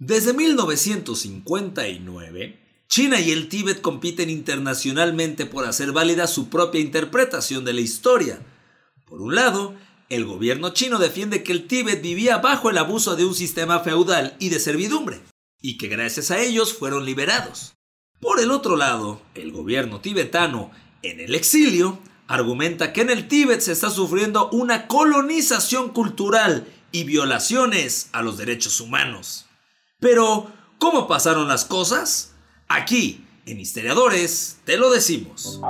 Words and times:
Desde 0.00 0.32
1959, 0.32 2.58
China 2.88 3.20
y 3.20 3.30
el 3.32 3.50
Tíbet 3.50 3.82
compiten 3.82 4.30
internacionalmente 4.30 5.44
por 5.44 5.66
hacer 5.66 5.92
válida 5.92 6.26
su 6.26 6.48
propia 6.48 6.80
interpretación 6.80 7.66
de 7.66 7.74
la 7.74 7.82
historia. 7.82 8.40
Por 9.04 9.20
un 9.20 9.34
lado, 9.34 9.74
el 10.08 10.24
gobierno 10.24 10.70
chino 10.70 10.98
defiende 10.98 11.42
que 11.42 11.52
el 11.52 11.66
Tíbet 11.66 12.00
vivía 12.00 12.38
bajo 12.38 12.70
el 12.70 12.78
abuso 12.78 13.14
de 13.14 13.26
un 13.26 13.34
sistema 13.34 13.80
feudal 13.80 14.36
y 14.38 14.48
de 14.48 14.58
servidumbre, 14.58 15.20
y 15.60 15.76
que 15.76 15.88
gracias 15.88 16.30
a 16.30 16.40
ellos 16.40 16.72
fueron 16.72 17.04
liberados. 17.04 17.74
Por 18.20 18.40
el 18.40 18.52
otro 18.52 18.76
lado, 18.76 19.20
el 19.34 19.52
gobierno 19.52 20.00
tibetano, 20.00 20.70
en 21.02 21.20
el 21.20 21.34
exilio, 21.34 21.98
argumenta 22.26 22.94
que 22.94 23.02
en 23.02 23.10
el 23.10 23.28
Tíbet 23.28 23.60
se 23.60 23.72
está 23.72 23.90
sufriendo 23.90 24.48
una 24.48 24.86
colonización 24.86 25.90
cultural 25.90 26.66
y 26.90 27.04
violaciones 27.04 28.08
a 28.12 28.22
los 28.22 28.38
derechos 28.38 28.80
humanos. 28.80 29.44
Pero, 30.00 30.46
¿cómo 30.78 31.06
pasaron 31.06 31.46
las 31.46 31.66
cosas? 31.66 32.34
Aquí, 32.68 33.26
en 33.44 33.60
Historiadores, 33.60 34.58
te 34.64 34.78
lo 34.78 34.90
decimos. 34.90 35.60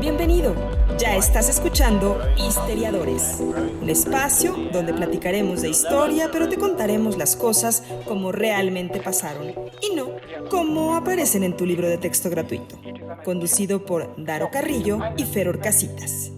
Bienvenido. 0.00 0.54
Ya 0.96 1.16
estás 1.16 1.50
escuchando 1.50 2.18
Histeriadores, 2.38 3.36
un 3.40 3.90
espacio 3.90 4.56
donde 4.72 4.94
platicaremos 4.94 5.60
de 5.60 5.68
historia, 5.68 6.30
pero 6.32 6.48
te 6.48 6.56
contaremos 6.56 7.18
las 7.18 7.36
cosas 7.36 7.82
como 8.06 8.32
realmente 8.32 9.00
pasaron 9.00 9.54
y 9.82 9.94
no 9.94 10.12
como 10.50 10.96
aparecen 10.96 11.44
en 11.44 11.56
tu 11.56 11.66
libro 11.66 11.88
de 11.88 11.98
texto 11.98 12.30
gratuito. 12.30 12.80
Conducido 13.22 13.84
por 13.84 14.14
Daro 14.16 14.50
Carrillo 14.50 14.98
y 15.18 15.24
Feror 15.24 15.60
Casitas. 15.60 16.32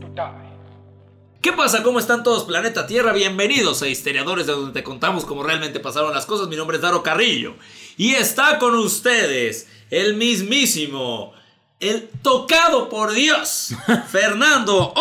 ¿Qué 1.40 1.54
pasa? 1.54 1.82
¿Cómo 1.82 1.98
están 1.98 2.22
todos 2.22 2.44
planeta 2.44 2.86
Tierra? 2.86 3.14
Bienvenidos 3.14 3.80
a 3.80 3.88
Histeriadores 3.88 4.46
de 4.46 4.52
donde 4.52 4.72
te 4.74 4.84
contamos 4.84 5.24
cómo 5.24 5.42
realmente 5.42 5.80
pasaron 5.80 6.12
las 6.12 6.26
cosas. 6.26 6.48
Mi 6.48 6.56
nombre 6.56 6.76
es 6.76 6.82
Daro 6.82 7.02
Carrillo 7.02 7.54
y 7.96 8.12
está 8.12 8.58
con 8.58 8.74
ustedes 8.74 9.66
el 9.88 10.16
mismísimo, 10.16 11.32
el 11.80 12.10
tocado 12.20 12.90
por 12.90 13.12
Dios, 13.12 13.74
Fernando 14.10 14.92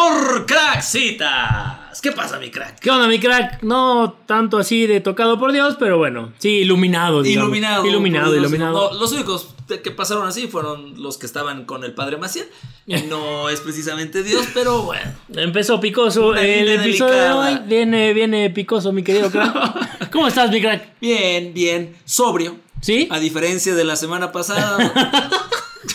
¿Qué 2.02 2.12
pasa, 2.12 2.40
mi 2.40 2.50
crack? 2.50 2.80
¿Qué 2.80 2.90
onda, 2.90 3.08
mi 3.08 3.20
crack? 3.20 3.62
No 3.64 4.14
tanto 4.26 4.58
así 4.58 4.88
de 4.88 5.02
tocado 5.02 5.38
por 5.40 5.52
Dios, 5.52 5.76
pero 5.78 5.98
bueno, 5.98 6.32
sí, 6.38 6.60
iluminado. 6.60 7.22
Digamos. 7.22 7.48
Iluminado. 7.48 7.86
Iluminado, 7.86 8.36
iluminado. 8.36 8.92
No, 8.92 9.00
los 9.00 9.12
únicos 9.12 9.50
que 9.84 9.92
pasaron 9.92 10.28
así 10.28 10.48
fueron 10.48 11.02
los 11.02 11.18
que 11.18 11.26
estaban 11.26 11.66
con 11.66 11.84
el 11.84 11.94
padre 11.94 12.18
Maciel. 12.18 12.48
No 13.10 13.50
es 13.50 13.62
precisamente 13.62 14.24
Dios, 14.24 14.48
pero 14.54 14.84
bueno. 14.84 15.12
Empezó 15.36 15.80
picoso. 15.80 16.36
El 16.36 16.68
episodio 16.70 17.14
delicada. 17.14 17.46
de 17.46 17.54
hoy 17.54 17.62
viene, 17.68 18.14
viene 18.14 18.50
picoso, 18.50 18.92
mi 18.92 19.04
querido 19.04 19.30
crack. 19.30 20.10
¿Cómo 20.12 20.28
estás, 20.28 20.50
mi 20.52 20.62
crack? 20.62 21.00
Bien, 21.00 21.54
bien. 21.54 21.96
Sobrio. 22.06 22.58
¿Sí? 22.82 23.08
A 23.12 23.20
diferencia 23.20 23.76
de 23.76 23.84
la 23.84 23.96
semana 23.96 24.32
pasada. 24.32 24.78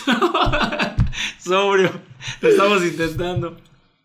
Sobrio. 1.43 1.91
Lo 2.41 2.49
estamos 2.49 2.83
intentando. 2.83 3.57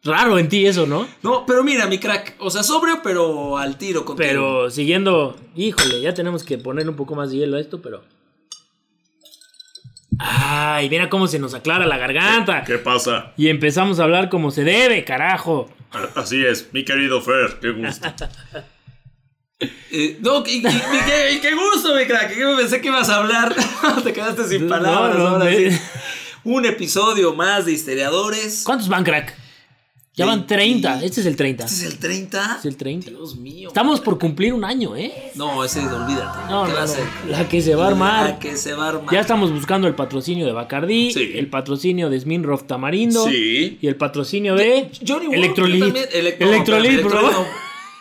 Raro 0.02 0.38
en 0.38 0.48
ti 0.48 0.66
eso, 0.66 0.86
¿no? 0.86 1.06
No, 1.22 1.44
pero 1.46 1.62
mira, 1.62 1.86
mi 1.86 1.98
crack. 1.98 2.36
O 2.38 2.50
sea, 2.50 2.62
sobrio, 2.62 3.00
pero 3.02 3.58
al 3.58 3.76
tiro 3.76 4.04
contigo. 4.04 4.26
Pero 4.28 4.70
siguiendo, 4.70 5.36
híjole, 5.54 6.00
ya 6.00 6.14
tenemos 6.14 6.42
que 6.42 6.56
poner 6.56 6.88
un 6.88 6.96
poco 6.96 7.14
más 7.14 7.30
de 7.30 7.36
hielo 7.38 7.56
a 7.58 7.60
esto, 7.60 7.82
pero... 7.82 8.02
Ay, 10.18 10.90
mira 10.90 11.08
cómo 11.08 11.26
se 11.26 11.38
nos 11.38 11.54
aclara 11.54 11.86
la 11.86 11.96
garganta. 11.96 12.64
¿Qué 12.64 12.78
pasa? 12.78 13.32
Y 13.36 13.48
empezamos 13.48 14.00
a 14.00 14.04
hablar 14.04 14.28
como 14.28 14.50
se 14.50 14.64
debe, 14.64 15.04
carajo. 15.04 15.70
Así 16.14 16.44
es, 16.44 16.68
mi 16.72 16.84
querido 16.84 17.20
Fer, 17.20 17.58
qué 17.60 17.70
gusto. 17.70 18.08
Eh, 19.92 20.16
no, 20.22 20.42
y, 20.46 20.52
y- 20.52 20.56
y 20.58 20.62
qué, 20.62 21.32
y 21.34 21.40
qué 21.40 21.54
gusto, 21.54 21.94
mi 21.94 22.06
crack. 22.06 22.34
que 22.34 22.42
pensé 22.56 22.80
que 22.80 22.88
ibas 22.88 23.10
a 23.10 23.16
hablar. 23.16 23.54
Te 24.04 24.10
quedaste 24.14 24.44
sin 24.48 24.66
palabras. 24.66 25.18
No, 25.18 25.22
no, 25.22 25.28
ahora 25.34 25.44
me- 25.44 25.70
sí. 25.70 25.78
Un 26.44 26.64
episodio 26.64 27.34
más 27.34 27.66
de 27.66 27.72
Histeriadores. 27.72 28.62
¿Cuántos 28.64 28.88
van, 28.88 29.04
crack? 29.04 29.36
Ya 30.20 30.26
van 30.26 30.46
30. 30.46 31.02
Este 31.02 31.20
es 31.20 31.26
el 31.26 31.36
30. 31.36 31.64
¿Este 31.64 31.76
es 31.86 31.92
el 31.92 31.98
30? 31.98 32.56
Es 32.60 32.64
el 32.66 32.76
30. 32.76 33.10
Dios 33.10 33.36
mío. 33.36 33.68
Estamos 33.68 34.00
por 34.00 34.18
cumplir 34.18 34.52
un 34.52 34.64
año, 34.64 34.96
¿eh? 34.96 35.32
No, 35.34 35.64
ese 35.64 35.80
olvídate. 35.80 36.38
No, 36.50 36.64
¿Qué 36.64 36.70
no, 36.70 36.76
va 36.76 36.82
a 36.82 36.86
no. 36.86 36.92
ser? 36.92 37.04
La 37.28 37.48
que 37.48 37.60
se 37.62 37.74
va 37.74 37.84
a 37.86 37.88
armar. 37.88 38.30
La 38.30 38.38
que 38.38 38.56
se 38.56 38.72
va 38.74 38.86
a 38.86 38.88
armar. 38.90 39.12
Ya 39.14 39.20
estamos 39.20 39.50
buscando 39.52 39.88
el 39.88 39.94
patrocinio 39.94 40.46
de 40.46 40.52
Bacardí, 40.52 41.12
Sí. 41.12 41.32
el 41.34 41.48
patrocinio 41.48 42.10
de 42.10 42.20
Sminroff 42.20 42.64
Tamarindo 42.66 43.26
Sí. 43.28 43.78
y 43.80 43.86
el 43.86 43.96
patrocinio 43.96 44.54
de 44.54 44.90
Johnny 45.06 45.26
Walker 45.26 45.38
Electrolit. 45.38 45.82
Electrolit, 46.12 46.38
por 46.38 46.48
Electrolit 46.76 47.00
favor. 47.02 47.46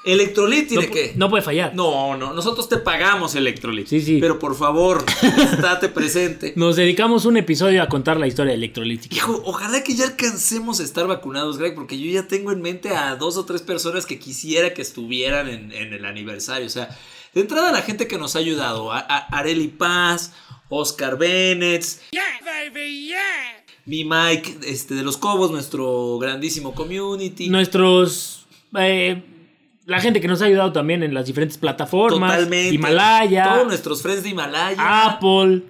Electrolit 0.10 0.64
No, 0.72 0.82
tiene 0.82 0.90
que. 0.94 1.14
no 1.16 1.30
puede 1.30 1.44
fallar. 1.44 1.74
No, 1.76 2.18
no, 2.18 2.34
nosotros 2.34 2.68
te 2.70 2.78
pagamos 2.78 3.36
Electrolit. 3.36 3.88
Sí, 3.88 4.02
sí. 4.02 4.18
Pero 4.20 4.40
por 4.40 4.56
favor, 4.56 5.04
estate 5.54 5.90
presente. 5.90 6.54
Nos 6.56 6.76
dedicamos 6.76 7.26
un 7.26 7.38
episodio 7.38 7.82
a 7.84 7.88
contar 7.88 8.18
la 8.20 8.28
historia 8.28 8.52
de 8.52 8.58
Electrolit. 8.58 9.12
Hijo, 9.14 9.42
ojalá 9.46 9.84
que 9.84 9.96
ya 9.96 10.06
alcancemos 10.06 10.80
a 10.80 10.84
estar 10.84 11.08
vacunados, 11.08 11.58
Greg, 11.58 11.76
porque 11.76 12.00
yo 12.00 12.12
ya 12.12 12.28
tengo 12.28 12.52
en 12.52 12.62
mente 12.62 12.90
a 12.90 13.16
dos 13.16 13.38
o 13.38 13.46
tres 13.46 13.62
personas 13.62 14.06
que 14.06 14.20
quisiera 14.20 14.74
que 14.74 14.82
estuvieran 14.82 15.48
en, 15.48 15.72
en 15.72 15.94
el 15.94 16.06
aniversario. 16.06 16.68
O 16.68 16.70
sea, 16.72 16.90
de 17.34 17.42
entrada 17.42 17.72
la 17.72 17.82
gente 17.82 18.08
que 18.08 18.18
nos 18.18 18.36
ha 18.36 18.40
ayudado, 18.40 18.92
a, 18.92 19.00
a- 19.00 19.38
Areli 19.38 19.68
Paz, 19.68 20.34
Oscar 20.70 21.18
Bennett, 21.18 21.84
mi 23.86 24.04
Mike 24.06 24.58
este, 24.68 24.94
de 24.94 25.04
los 25.04 25.18
Cobos, 25.18 25.50
nuestro 25.52 26.18
grandísimo 26.20 26.74
community. 26.76 27.50
Nuestros. 27.50 28.46
eh, 28.78 29.24
la 29.90 30.00
gente 30.00 30.22
que 30.22 30.28
nos 30.28 30.42
ha 30.42 30.46
ayudado 30.46 30.72
también 30.72 31.04
en 31.04 31.14
las 31.14 31.26
diferentes 31.26 31.58
plataformas. 31.58 32.32
Totalmente. 32.32 32.76
Himalaya, 32.76 33.54
Todos 33.56 33.68
nuestros 33.68 34.02
friends 34.02 34.24
de 34.24 34.30
Himalaya. 34.30 35.06
Apple. 35.08 35.64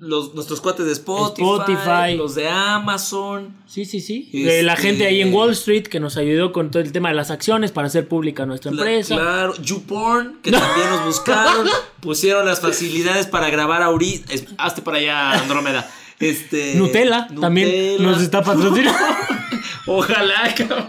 los, 0.00 0.34
nuestros 0.34 0.60
cuates 0.60 0.84
de 0.84 0.92
Spotify, 0.92 1.42
Spotify. 1.42 2.16
Los 2.18 2.34
de 2.34 2.48
Amazon. 2.48 3.56
Sí, 3.66 3.84
sí, 3.86 4.00
sí. 4.00 4.28
Este- 4.32 4.60
Eh, 4.60 4.62
la 4.62 4.76
gente 4.76 5.06
ahí 5.06 5.22
en 5.22 5.32
Wall 5.32 5.52
Street 5.52 5.84
que 5.84 6.00
nos 6.00 6.16
ayudó 6.18 6.52
con 6.52 6.70
todo 6.70 6.82
el 6.82 6.92
tema 6.92 7.08
de 7.08 7.14
las 7.14 7.30
acciones 7.30 7.72
para 7.72 7.86
hacer 7.86 8.06
pública 8.06 8.44
nuestra 8.44 8.70
empresa. 8.72 9.14
Claro, 9.16 9.54
YouPorn, 9.62 10.40
que 10.42 10.50
también 10.50 10.90
nos 10.90 11.04
buscaron, 11.06 11.66
pusieron 12.00 12.44
las 12.44 12.60
facilidades 12.60 13.26
para 13.26 13.48
grabar 13.48 13.82
ahorita. 13.82 14.32
es- 14.34 14.46
Hazte 14.58 14.82
para 14.82 14.98
allá, 14.98 15.32
Andrómeda. 15.32 15.90
Este, 16.18 16.74
Nutella, 16.74 17.28
también 17.40 18.02
nos 18.02 18.20
está 18.20 18.42
patrocinando. 18.42 18.98
Ojalá, 19.86 20.54
cabrón. 20.54 20.88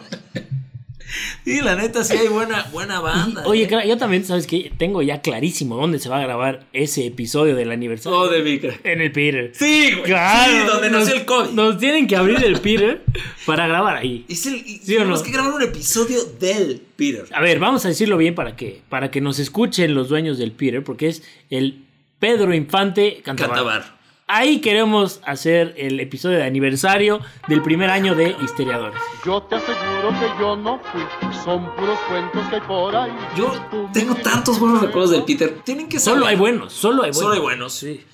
Y 1.46 1.62
la 1.62 1.76
neta, 1.76 2.04
sí 2.04 2.16
hay 2.16 2.28
buena, 2.28 2.68
buena 2.72 3.00
banda. 3.00 3.44
Oye, 3.46 3.64
¿eh? 3.64 3.88
yo 3.88 3.98
también, 3.98 4.26
¿sabes 4.26 4.48
qué? 4.48 4.72
Tengo 4.78 5.02
ya 5.02 5.22
clarísimo 5.22 5.76
dónde 5.76 6.00
se 6.00 6.10
va 6.10 6.20
a 6.20 6.22
grabar 6.22 6.66
ese 6.74 7.06
episodio 7.08 7.56
del 7.56 7.72
aniversario. 7.72 8.18
Oh, 8.18 8.30
de 8.30 8.42
mi 8.44 8.60
crack. 8.60 8.86
En 8.86 9.02
el 9.02 9.12
Peter. 9.12 9.52
Sí, 9.54 9.92
güey. 9.92 10.04
Claro. 10.04 10.52
Sí, 10.52 10.68
donde 10.68 10.90
nos, 10.90 11.00
nació 11.02 11.16
el 11.16 11.26
COVID. 11.26 11.50
Nos 11.52 11.78
tienen 11.78 12.08
que 12.08 12.16
abrir 12.16 12.44
el 12.44 12.60
Peter 12.60 13.04
para 13.46 13.68
grabar 13.68 13.98
ahí. 13.98 14.26
Es 14.30 14.46
el, 14.46 14.56
y 14.56 14.80
¿Sí 14.80 14.96
o 14.96 15.00
tenemos 15.00 15.20
no? 15.20 15.26
que 15.26 15.32
grabar 15.32 15.54
un 15.54 15.62
episodio 15.62 16.24
del 16.40 16.82
Peter. 16.96 17.26
A 17.34 17.42
ver, 17.42 17.60
vamos 17.60 17.86
a 17.86 17.90
decirlo 17.90 18.18
bien 18.18 18.36
para 18.36 18.56
que, 18.56 18.82
para 18.90 19.12
que 19.12 19.22
nos 19.22 19.40
escuchen 19.40 19.94
los 19.94 20.10
dueños 20.10 20.38
del 20.38 20.52
Peter, 20.52 20.84
porque 20.84 21.10
es 21.10 21.24
el 21.50 21.86
Pedro 22.20 22.54
Infante 22.54 23.22
Cantabar. 23.24 23.56
Cantabar. 23.56 24.01
Ahí 24.34 24.62
queremos 24.62 25.20
hacer 25.26 25.74
el 25.76 26.00
episodio 26.00 26.38
de 26.38 26.46
aniversario 26.46 27.20
del 27.50 27.62
primer 27.62 27.90
año 27.90 28.16
de 28.16 28.34
Historiadores. 28.42 28.98
Yo 29.26 29.44
te 29.44 29.56
aseguro 29.56 30.10
que 30.22 30.42
yo 30.42 30.56
no 30.56 30.80
fui, 30.80 31.02
son 31.44 31.76
puros 31.76 32.00
cuentos 32.08 32.48
que 32.48 32.56
hay 32.56 32.62
por 32.62 32.96
ahí. 32.96 33.12
Yo 33.36 33.52
tengo 33.92 34.16
tantos 34.16 34.58
buenos 34.58 34.84
recuerdos 34.84 35.12
del 35.12 35.26
Peter. 35.26 35.62
Tienen 35.66 35.90
que 35.90 36.00
saber. 36.00 36.20
Solo 36.20 36.28
hay 36.28 36.38
buenos, 36.38 36.72
solo 36.72 37.04
hay 37.04 37.12
buenos. 37.12 37.18
Solo 37.18 37.34
hay 37.34 37.40
buenos. 37.42 37.74
Sí. 37.74 38.06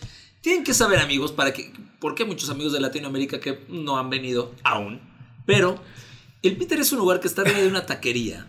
Tienen 0.42 0.64
que 0.64 0.74
saber, 0.74 0.98
amigos, 0.98 1.34
para 1.34 1.54
que. 1.54 1.72
Porque 2.00 2.24
hay 2.24 2.30
muchos 2.30 2.50
amigos 2.50 2.74
de 2.74 2.80
Latinoamérica 2.80 3.40
que 3.40 3.60
no 3.70 4.00
han 4.00 4.10
venido 4.10 4.56
aún. 4.64 5.00
Pero 5.46 5.80
el 6.42 6.58
Peter 6.58 6.80
es 6.80 6.92
un 6.92 6.98
lugar 6.98 7.20
que 7.20 7.28
está 7.28 7.44
arriba 7.44 7.60
de 7.60 7.68
una 7.68 7.86
taquería. 7.86 8.48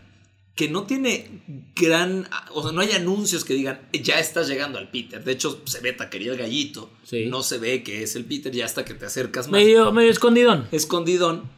Que 0.58 0.68
no 0.68 0.82
tiene 0.82 1.40
gran. 1.76 2.28
O 2.52 2.64
sea, 2.64 2.72
no 2.72 2.80
hay 2.80 2.90
anuncios 2.90 3.44
que 3.44 3.54
digan 3.54 3.80
ya 3.92 4.18
estás 4.18 4.48
llegando 4.48 4.78
al 4.78 4.90
Peter. 4.90 5.22
De 5.22 5.30
hecho, 5.30 5.62
se 5.66 5.78
ve 5.80 5.92
taquería 5.92 6.32
el 6.32 6.38
gallito. 6.38 6.90
Sí. 7.04 7.26
No 7.26 7.44
se 7.44 7.58
ve 7.58 7.84
que 7.84 8.02
es 8.02 8.16
el 8.16 8.24
Peter 8.24 8.50
ya 8.50 8.64
hasta 8.64 8.84
que 8.84 8.94
te 8.94 9.06
acercas 9.06 9.46
más. 9.46 9.60
Medio, 9.60 9.92
medio 9.92 10.10
escondidón. 10.10 10.66
Escondidón. 10.72 11.48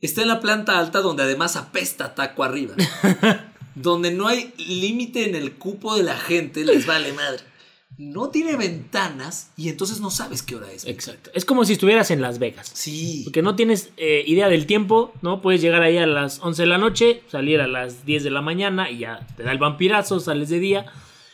Está 0.00 0.22
en 0.22 0.28
la 0.28 0.40
planta 0.40 0.80
alta 0.80 1.00
donde 1.00 1.22
además 1.22 1.54
apesta 1.54 2.16
taco 2.16 2.42
arriba. 2.42 2.74
donde 3.76 4.10
no 4.10 4.26
hay 4.26 4.52
límite 4.58 5.28
en 5.28 5.36
el 5.36 5.52
cupo 5.52 5.94
de 5.94 6.02
la 6.02 6.16
gente, 6.16 6.64
les 6.64 6.86
vale 6.86 7.12
madre. 7.12 7.51
No 7.98 8.30
tiene 8.30 8.56
ventanas 8.56 9.50
y 9.56 9.68
entonces 9.68 10.00
no 10.00 10.10
sabes 10.10 10.42
qué 10.42 10.56
hora 10.56 10.72
es. 10.72 10.86
Exacto. 10.86 11.30
Es 11.34 11.44
como 11.44 11.64
si 11.64 11.74
estuvieras 11.74 12.10
en 12.10 12.20
Las 12.22 12.38
Vegas. 12.38 12.70
Sí. 12.72 13.20
Porque 13.24 13.42
no 13.42 13.54
tienes 13.54 13.90
eh, 13.96 14.24
idea 14.26 14.48
del 14.48 14.66
tiempo, 14.66 15.12
¿no? 15.22 15.42
Puedes 15.42 15.60
llegar 15.60 15.82
ahí 15.82 15.98
a 15.98 16.06
las 16.06 16.40
11 16.40 16.62
de 16.62 16.66
la 16.68 16.78
noche, 16.78 17.22
salir 17.30 17.60
a 17.60 17.66
las 17.66 18.04
10 18.06 18.24
de 18.24 18.30
la 18.30 18.40
mañana 18.40 18.90
y 18.90 18.98
ya 19.00 19.26
te 19.36 19.42
da 19.42 19.52
el 19.52 19.58
vampirazo, 19.58 20.20
sales 20.20 20.48
de 20.48 20.58
día. 20.58 20.86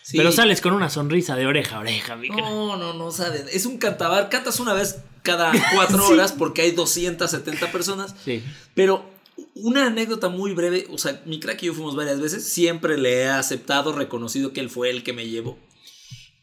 Sí. 0.03 0.17
Pero 0.17 0.33
sales 0.33 0.61
con 0.61 0.73
una 0.73 0.91
sonrisa 0.91 1.37
de 1.37 1.47
oreja 1.47 1.77
a 1.77 1.81
oreja, 1.81 2.17
mi. 2.17 2.29
No, 2.29 2.77
no, 2.77 2.93
no 2.93 3.11
sabes. 3.13 3.45
Es 3.53 3.65
un 3.67 3.79
cantabar. 3.79 4.29
Cantas 4.29 4.59
una 4.59 4.75
vez 4.75 5.01
cada 5.23 5.53
cuatro 5.75 6.07
Sí. 6.07 6.13
horas 6.13 6.33
porque 6.33 6.63
hay 6.63 6.73
270 6.73 7.71
personas. 7.71 8.15
Sí. 8.25 8.43
Pero 8.75 9.05
una 9.55 9.87
anécdota 9.87 10.29
muy 10.29 10.53
breve, 10.55 10.87
o 10.91 10.99
sea, 10.99 11.23
mi 11.25 11.39
crack 11.39 11.63
y 11.63 11.67
yo 11.67 11.75
fuimos 11.75 11.95
varias 11.95 12.21
veces, 12.21 12.45
siempre 12.45 12.99
le 12.99 13.21
he 13.23 13.29
aceptado, 13.29 13.93
reconocido 13.93 14.53
que 14.53 14.61
él 14.61 14.71
fue 14.71 14.91
el 14.91 15.03
que 15.05 15.13
me 15.13 15.29
llevó 15.29 15.57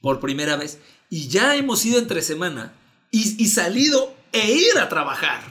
por 0.05 0.19
primera 0.19 0.55
vez. 0.55 0.77
Y 1.09 1.29
ya 1.29 1.55
hemos 1.55 1.83
ido 1.83 1.97
entre 1.97 2.21
semana 2.21 2.73
y, 3.09 3.43
y 3.43 3.47
salido 3.47 4.13
e 4.31 4.51
ir 4.51 4.77
a 4.79 4.87
trabajar. 4.87 5.41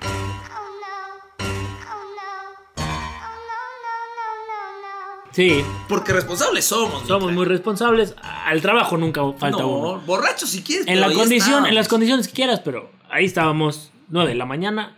Sí, 5.33 5.65
Porque 5.89 6.13
responsables 6.13 6.65
somos. 6.67 7.09
somos 7.09 7.33
muy 7.33 7.45
responsables. 7.47 8.15
Al 8.23 8.63
trabajo 8.63 8.97
nunca 8.97 9.23
falta 9.37 9.59
no, 9.59 9.67
uno. 9.69 10.01
borrachos 10.07 10.51
si 10.51 10.63
quieres. 10.63 10.87
En 10.87 10.95
pero 10.95 11.01
la 11.01 11.07
ahí 11.09 11.15
condición, 11.17 11.41
estábamos. 11.49 11.69
en 11.71 11.75
las 11.75 11.89
condiciones 11.89 12.29
que 12.29 12.35
quieras, 12.35 12.61
pero 12.65 12.93
ahí 13.11 13.25
estábamos 13.25 13.91
9 14.11 14.29
de 14.29 14.35
la 14.37 14.47
mañana 14.47 14.97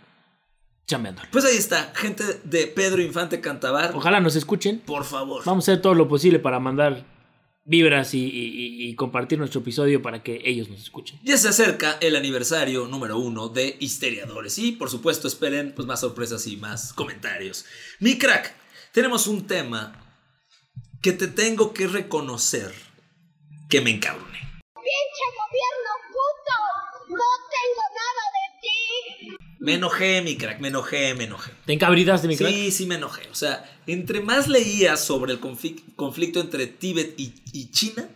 chambeando. 0.85 1.23
Pues 1.31 1.43
ahí 1.45 1.57
está, 1.57 1.91
gente 1.95 2.23
de 2.43 2.67
Pedro 2.67 3.01
Infante 3.01 3.41
Cantabar. 3.41 3.93
Ojalá 3.95 4.19
nos 4.19 4.35
escuchen. 4.35 4.83
Por 4.85 5.03
favor. 5.03 5.41
Vamos 5.45 5.67
a 5.67 5.71
hacer 5.71 5.81
todo 5.81 5.95
lo 5.95 6.07
posible 6.07 6.37
para 6.37 6.59
mandar 6.59 7.03
vibras 7.67 8.13
y, 8.13 8.25
y- 8.25 8.95
compartir 8.95 9.37
nuestro 9.37 9.59
episodio 9.59 10.01
para 10.01 10.23
que 10.23 10.41
ellos 10.45 10.69
nos 10.69 10.79
escuchen. 10.81 11.19
Ya 11.23 11.37
se 11.37 11.49
acerca 11.49 11.97
el 11.99 12.15
aniversario 12.15 12.87
número 12.87 13.17
uno 13.19 13.49
de 13.49 13.75
Histeriadores 13.79 14.57
y 14.57 14.71
por 14.71 14.89
supuesto 14.89 15.27
esperen 15.27 15.73
pues, 15.75 15.85
más 15.85 15.99
sorpresas 15.99 16.47
y 16.47 16.55
más 16.57 16.93
comentarios. 16.93 17.65
Mi 17.99 18.17
crack, 18.17 18.55
tenemos 18.93 19.27
un 19.27 19.45
tema 19.45 20.01
que 21.01 21.11
te 21.11 21.27
tengo 21.27 21.73
que 21.73 21.87
reconocer 21.87 22.73
que 23.69 23.81
me 23.81 23.91
encabroné. 23.91 24.39
¡Pinche 24.73 25.25
gobierno 25.35 25.91
puto! 26.07 27.09
¡No 27.09 27.29
tengo 27.51 27.83
nada 27.99 28.23
de 28.37 28.45
ti! 28.61 29.47
Me 29.67 29.73
enojé, 29.73 30.21
mi 30.21 30.37
crack, 30.37 30.61
me 30.61 30.69
enojé, 30.69 31.13
me 31.13 31.25
enojé. 31.25 31.51
¿Te 31.65 31.73
encabridaste, 31.73 32.25
mi 32.29 32.37
crack? 32.37 32.49
Sí, 32.53 32.71
sí 32.71 32.85
me 32.85 32.95
enojé. 32.95 33.27
O 33.29 33.35
sea, 33.35 33.69
entre 33.85 34.21
más 34.21 34.47
leía 34.47 34.95
sobre 34.95 35.33
el 35.33 35.41
conflic- 35.41 35.83
conflicto 35.97 36.39
entre 36.39 36.67
Tíbet 36.67 37.15
y, 37.19 37.33
y 37.51 37.69
China, 37.71 38.07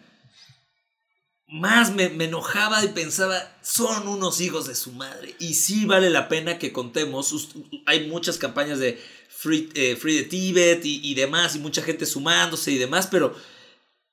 más 1.50 1.94
me, 1.94 2.07
me 2.07 2.24
enojaba 2.25 2.86
y 2.86 2.88
pensaba, 2.88 3.36
son 3.62 4.07
unos 4.07 4.39
hijos 4.39 4.65
de 4.65 4.75
su 4.75 4.94
madre. 4.94 5.36
Y 5.39 5.56
sí 5.56 5.83
vale 5.86 6.09
la 6.09 6.30
pena 6.30 6.57
que 6.57 6.71
contemos. 6.71 7.54
Hay 7.86 8.07
muchas 8.07 8.38
campañas 8.38 8.80
de 8.80 8.97
Free, 9.27 9.69
eh, 9.74 9.97
Free 9.97 10.19
the 10.24 10.30
Tibet 10.30 10.86
y, 10.86 11.01
y 11.04 11.15
demás, 11.15 11.57
y 11.57 11.59
mucha 11.59 11.81
gente 11.81 12.06
sumándose 12.06 12.71
y 12.71 12.77
demás, 12.77 13.09
pero 13.12 13.36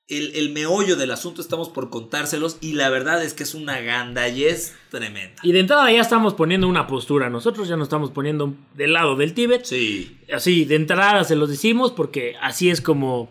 el, 0.09 0.35
el 0.35 0.49
meollo 0.49 0.95
del 0.95 1.11
asunto 1.11 1.41
estamos 1.41 1.69
por 1.69 1.89
contárselos 1.89 2.57
y 2.61 2.73
la 2.73 2.89
verdad 2.89 3.23
es 3.23 3.33
que 3.33 3.43
es 3.43 3.53
una 3.53 3.79
gandallez 3.79 4.75
tremenda. 4.89 5.35
Y 5.43 5.51
de 5.51 5.59
entrada 5.59 5.91
ya 5.91 6.01
estamos 6.01 6.33
poniendo 6.33 6.67
una 6.67 6.87
postura. 6.87 7.29
Nosotros 7.29 7.67
ya 7.67 7.77
nos 7.77 7.85
estamos 7.85 8.09
poniendo 8.09 8.55
del 8.73 8.93
lado 8.93 9.15
del 9.15 9.35
Tíbet. 9.35 9.65
Sí. 9.65 10.17
Así, 10.33 10.65
de 10.65 10.75
entrada 10.75 11.23
se 11.23 11.35
los 11.35 11.49
decimos 11.49 11.91
porque 11.91 12.35
así 12.41 12.69
es 12.69 12.81
como 12.81 13.29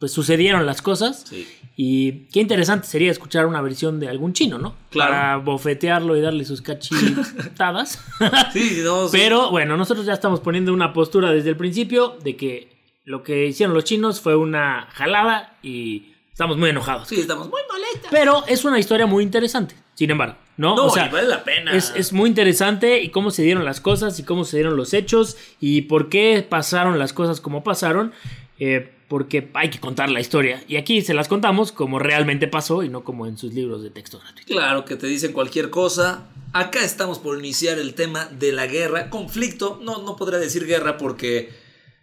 pues 0.00 0.12
sucedieron 0.12 0.66
las 0.66 0.82
cosas. 0.82 1.24
Sí. 1.28 1.46
Y 1.76 2.26
qué 2.32 2.40
interesante 2.40 2.88
sería 2.88 3.12
escuchar 3.12 3.46
una 3.46 3.62
versión 3.62 4.00
de 4.00 4.08
algún 4.08 4.32
chino, 4.32 4.58
¿no? 4.58 4.74
Claro. 4.90 5.12
Para 5.12 5.36
bofetearlo 5.36 6.16
y 6.16 6.20
darle 6.20 6.44
sus 6.44 6.62
cachitadas. 6.62 8.00
Sí, 8.52 8.80
no, 8.82 9.06
sí. 9.06 9.16
Pero 9.16 9.50
bueno, 9.52 9.76
nosotros 9.76 10.04
ya 10.04 10.14
estamos 10.14 10.40
poniendo 10.40 10.72
una 10.72 10.92
postura 10.92 11.30
desde 11.30 11.50
el 11.50 11.56
principio 11.56 12.16
de 12.24 12.36
que 12.36 12.77
lo 13.08 13.22
que 13.22 13.46
hicieron 13.46 13.74
los 13.74 13.84
chinos 13.84 14.20
fue 14.20 14.36
una 14.36 14.86
jalada 14.92 15.56
y 15.62 16.12
estamos 16.30 16.58
muy 16.58 16.70
enojados. 16.70 17.08
Sí, 17.08 17.18
estamos 17.20 17.48
muy 17.48 17.60
molestos. 17.70 18.08
Pero 18.10 18.44
es 18.46 18.64
una 18.64 18.78
historia 18.78 19.06
muy 19.06 19.24
interesante, 19.24 19.74
sin 19.94 20.10
embargo, 20.10 20.36
¿no? 20.58 20.76
No, 20.76 20.86
o 20.86 20.90
sea, 20.90 21.08
vale 21.08 21.26
la 21.26 21.42
pena. 21.42 21.72
es, 21.74 21.92
es 21.96 22.12
muy 22.12 22.28
interesante 22.28 23.00
y 23.02 23.08
cómo 23.08 23.30
se 23.30 23.42
dieron 23.42 23.64
las 23.64 23.80
cosas 23.80 24.18
y 24.18 24.24
cómo 24.24 24.44
se 24.44 24.58
dieron 24.58 24.76
los 24.76 24.92
hechos 24.92 25.36
y 25.58 25.82
por 25.82 26.10
qué 26.10 26.46
pasaron 26.48 26.98
las 26.98 27.12
cosas 27.14 27.40
como 27.40 27.64
pasaron. 27.64 28.12
eh, 28.58 28.92
porque 29.08 29.48
hay 29.54 29.70
que 29.70 29.80
contar 29.80 30.10
la 30.10 30.20
historia. 30.20 30.62
Y 30.68 30.76
aquí 30.76 31.00
se 31.00 31.14
las 31.14 31.28
contamos 31.28 31.72
como 31.72 31.98
realmente 31.98 32.46
pasó 32.46 32.82
y 32.82 32.90
no 32.90 33.04
como 33.04 33.26
en 33.26 33.38
sus 33.38 33.54
libros 33.54 33.82
de 33.82 33.88
texto 33.88 34.18
gratuito. 34.18 34.46
Claro 34.52 34.84
que 34.84 34.96
te 34.96 35.06
dicen 35.06 35.32
cualquier 35.32 35.70
cosa. 35.70 36.26
Acá 36.52 36.84
estamos 36.84 37.18
por 37.18 37.38
iniciar 37.38 37.78
el 37.78 37.94
tema 37.94 38.26
de 38.26 38.52
la 38.52 38.66
guerra, 38.66 39.08
conflicto. 39.08 39.80
No, 39.82 40.02
no 40.02 40.14
podría 40.16 40.38
decir 40.38 40.66
guerra 40.66 40.98
porque 40.98 41.50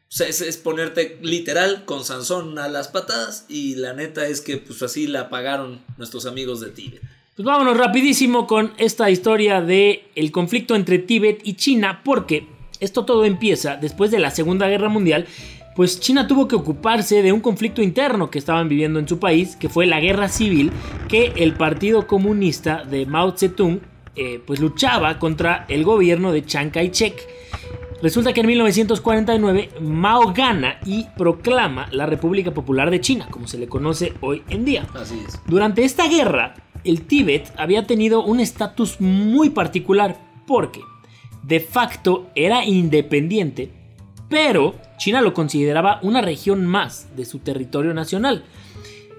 es, 0.10 0.42
es 0.42 0.58
ponerte 0.58 1.20
literal 1.22 1.86
con 1.86 2.04
Sansón 2.04 2.58
a 2.60 2.68
las 2.68 2.88
patadas. 2.88 3.46
Y 3.50 3.76
la 3.76 3.94
neta 3.94 4.28
es 4.28 4.42
que 4.42 4.58
pues 4.58 4.82
así 4.82 5.08
la 5.08 5.30
pagaron 5.30 5.84
nuestros 5.98 6.26
amigos 6.26 6.60
de 6.62 6.70
Tíbet. 6.70 7.02
Pues 7.36 7.46
vámonos 7.46 7.76
rapidísimo 7.76 8.48
con 8.48 8.74
esta 8.78 9.10
historia 9.10 9.60
de 9.60 10.06
conflicto 10.32 10.74
entre 10.74 11.00
Tíbet 11.00 11.42
y 11.44 11.56
China, 11.56 12.02
porque 12.06 12.48
esto 12.80 13.04
todo 13.04 13.26
empieza 13.26 13.76
después 13.76 14.10
de 14.10 14.20
la 14.20 14.32
Segunda 14.32 14.70
Guerra 14.70 14.88
Mundial, 14.88 15.28
pues 15.76 16.00
China 16.00 16.28
tuvo 16.28 16.48
que 16.48 16.56
ocuparse 16.56 17.22
de 17.22 17.34
un 17.34 17.42
conflicto 17.42 17.82
interno 17.82 18.32
que 18.32 18.40
estaban 18.40 18.70
viviendo 18.70 19.00
en 19.00 19.08
su 19.10 19.20
país, 19.20 19.58
que 19.58 19.68
fue 19.68 19.86
la 19.86 20.00
guerra 20.00 20.30
civil 20.30 20.72
que 21.10 21.34
el 21.36 21.56
Partido 21.56 22.08
Comunista 22.08 22.86
de 22.86 23.06
Mao 23.06 23.38
Zedong 23.38 23.82
eh, 24.16 24.40
pues 24.46 24.62
luchaba 24.62 25.20
contra 25.20 25.66
el 25.68 25.84
gobierno 25.84 26.32
de 26.32 26.46
Chiang 26.46 26.72
Kai-shek. 26.72 27.45
Resulta 28.02 28.34
que 28.34 28.42
en 28.42 28.48
1949 28.48 29.70
Mao 29.82 30.34
gana 30.34 30.80
y 30.86 31.06
proclama 31.18 31.88
la 31.92 32.06
República 32.06 32.54
Popular 32.54 32.92
de 32.92 33.02
China, 33.02 33.28
como 33.32 33.48
se 33.48 33.58
le 33.58 33.68
conoce 33.68 34.14
hoy 34.22 34.44
en 34.50 34.66
día. 34.66 34.86
Así 34.94 35.22
es. 35.26 35.40
Durante 35.48 35.84
esta 35.84 36.08
guerra, 36.08 36.54
el 36.84 37.04
Tíbet 37.04 37.52
había 37.58 37.88
tenido 37.88 38.24
un 38.24 38.40
estatus 38.40 39.00
muy 39.00 39.50
particular 39.50 40.18
porque 40.46 40.82
de 41.44 41.60
facto 41.60 42.28
era 42.36 42.66
independiente, 42.66 43.72
pero 44.30 44.76
China 44.98 45.22
lo 45.22 45.34
consideraba 45.34 46.00
una 46.02 46.22
región 46.22 46.66
más 46.66 47.16
de 47.16 47.26
su 47.26 47.40
territorio 47.40 47.94
nacional. 47.94 48.44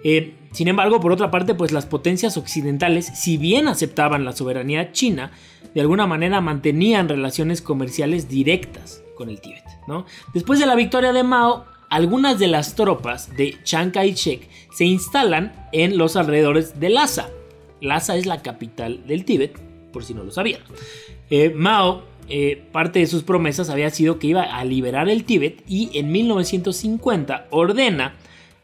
Eh, 0.08 0.35
sin 0.53 0.69
embargo, 0.69 1.00
por 1.00 1.11
otra 1.11 1.32
parte, 1.32 1.56
pues 1.56 1.73
las 1.73 1.85
potencias 1.85 2.37
occidentales, 2.37 3.06
si 3.06 3.38
bien 3.38 3.67
aceptaban 3.67 4.25
la 4.25 4.31
soberanía 4.31 4.93
china, 4.93 5.32
de 5.75 5.81
alguna 5.81 6.06
manera 6.06 6.41
mantenían 6.41 7.08
relaciones 7.08 7.61
comerciales 7.61 8.29
directas 8.29 9.03
con 9.17 9.31
el 9.31 9.41
Tíbet. 9.41 9.64
Después 10.32 10.61
de 10.61 10.67
la 10.67 10.76
victoria 10.76 11.12
de 11.12 11.25
Mao, 11.25 11.64
algunas 11.91 12.38
de 12.38 12.47
las 12.47 12.76
tropas 12.76 13.37
de 13.37 13.56
Chiang 13.64 13.91
Kai-shek 13.91 14.49
se 14.73 14.85
instalan 14.85 15.53
en 15.73 15.99
los 15.99 16.14
alrededores 16.14 16.79
de 16.79 16.91
Lhasa. 16.91 17.29
Lhasa 17.81 18.14
es 18.14 18.26
la 18.26 18.43
capital 18.43 19.05
del 19.08 19.25
Tíbet, 19.25 19.58
por 19.93 20.05
si 20.05 20.14
no 20.14 20.23
lo 20.23 20.31
sabían. 20.31 20.61
Eh, 21.31 21.50
Mao, 21.50 22.05
eh, 22.29 22.62
parte 22.70 23.00
de 23.00 23.08
sus 23.08 23.25
promesas 23.25 23.70
había 23.70 23.91
sido 23.91 24.20
que 24.20 24.29
iba 24.29 24.44
a 24.44 24.64
liberar 24.64 25.08
el 25.08 25.25
Tíbet 25.25 25.64
y 25.67 25.99
en 25.99 26.12
1950 26.12 27.49
ordena 27.50 28.14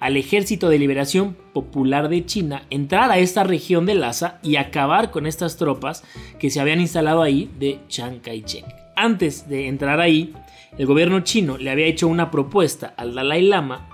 al 0.02 0.16
Ejército 0.16 0.68
de 0.68 0.80
Liberación 0.80 1.36
Popular 1.52 2.08
de 2.08 2.26
China 2.26 2.64
entrar 2.70 3.12
a 3.12 3.18
esta 3.18 3.44
región 3.44 3.86
de 3.86 3.94
Lhasa 3.94 4.40
y 4.42 4.56
acabar 4.56 5.12
con 5.12 5.28
estas 5.28 5.56
tropas 5.56 6.02
que 6.40 6.50
se 6.50 6.58
habían 6.58 6.80
instalado 6.80 7.22
ahí 7.22 7.48
de 7.60 7.78
Chiang 7.86 8.18
Kai-shek. 8.18 8.64
Antes 8.96 9.48
de 9.48 9.68
entrar 9.68 10.00
ahí, 10.00 10.34
el 10.76 10.86
gobierno 10.86 11.20
chino 11.20 11.56
le 11.56 11.70
había 11.70 11.86
hecho 11.86 12.08
una 12.08 12.32
propuesta 12.32 12.92
al 12.96 13.14
Dalai 13.14 13.42
Lama 13.42 13.88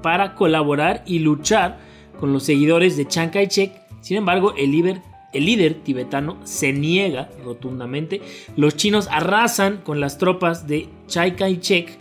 para 0.00 0.36
colaborar 0.36 1.02
y 1.06 1.18
luchar 1.18 1.78
con 2.20 2.32
los 2.32 2.44
seguidores 2.44 2.96
de 2.96 3.08
Chiang 3.08 3.30
Kai-shek. 3.30 3.72
Sin 4.00 4.16
embargo, 4.16 4.54
el 4.56 4.70
líder, 4.70 5.74
tibetano 5.82 6.38
se 6.44 6.72
niega 6.72 7.30
rotundamente. 7.44 8.22
Los 8.54 8.76
chinos 8.76 9.08
arrasan 9.10 9.78
con 9.78 9.98
las 9.98 10.18
tropas 10.18 10.68
de 10.68 10.88
Chiang 11.08 11.34
Kai-shek 11.34 11.98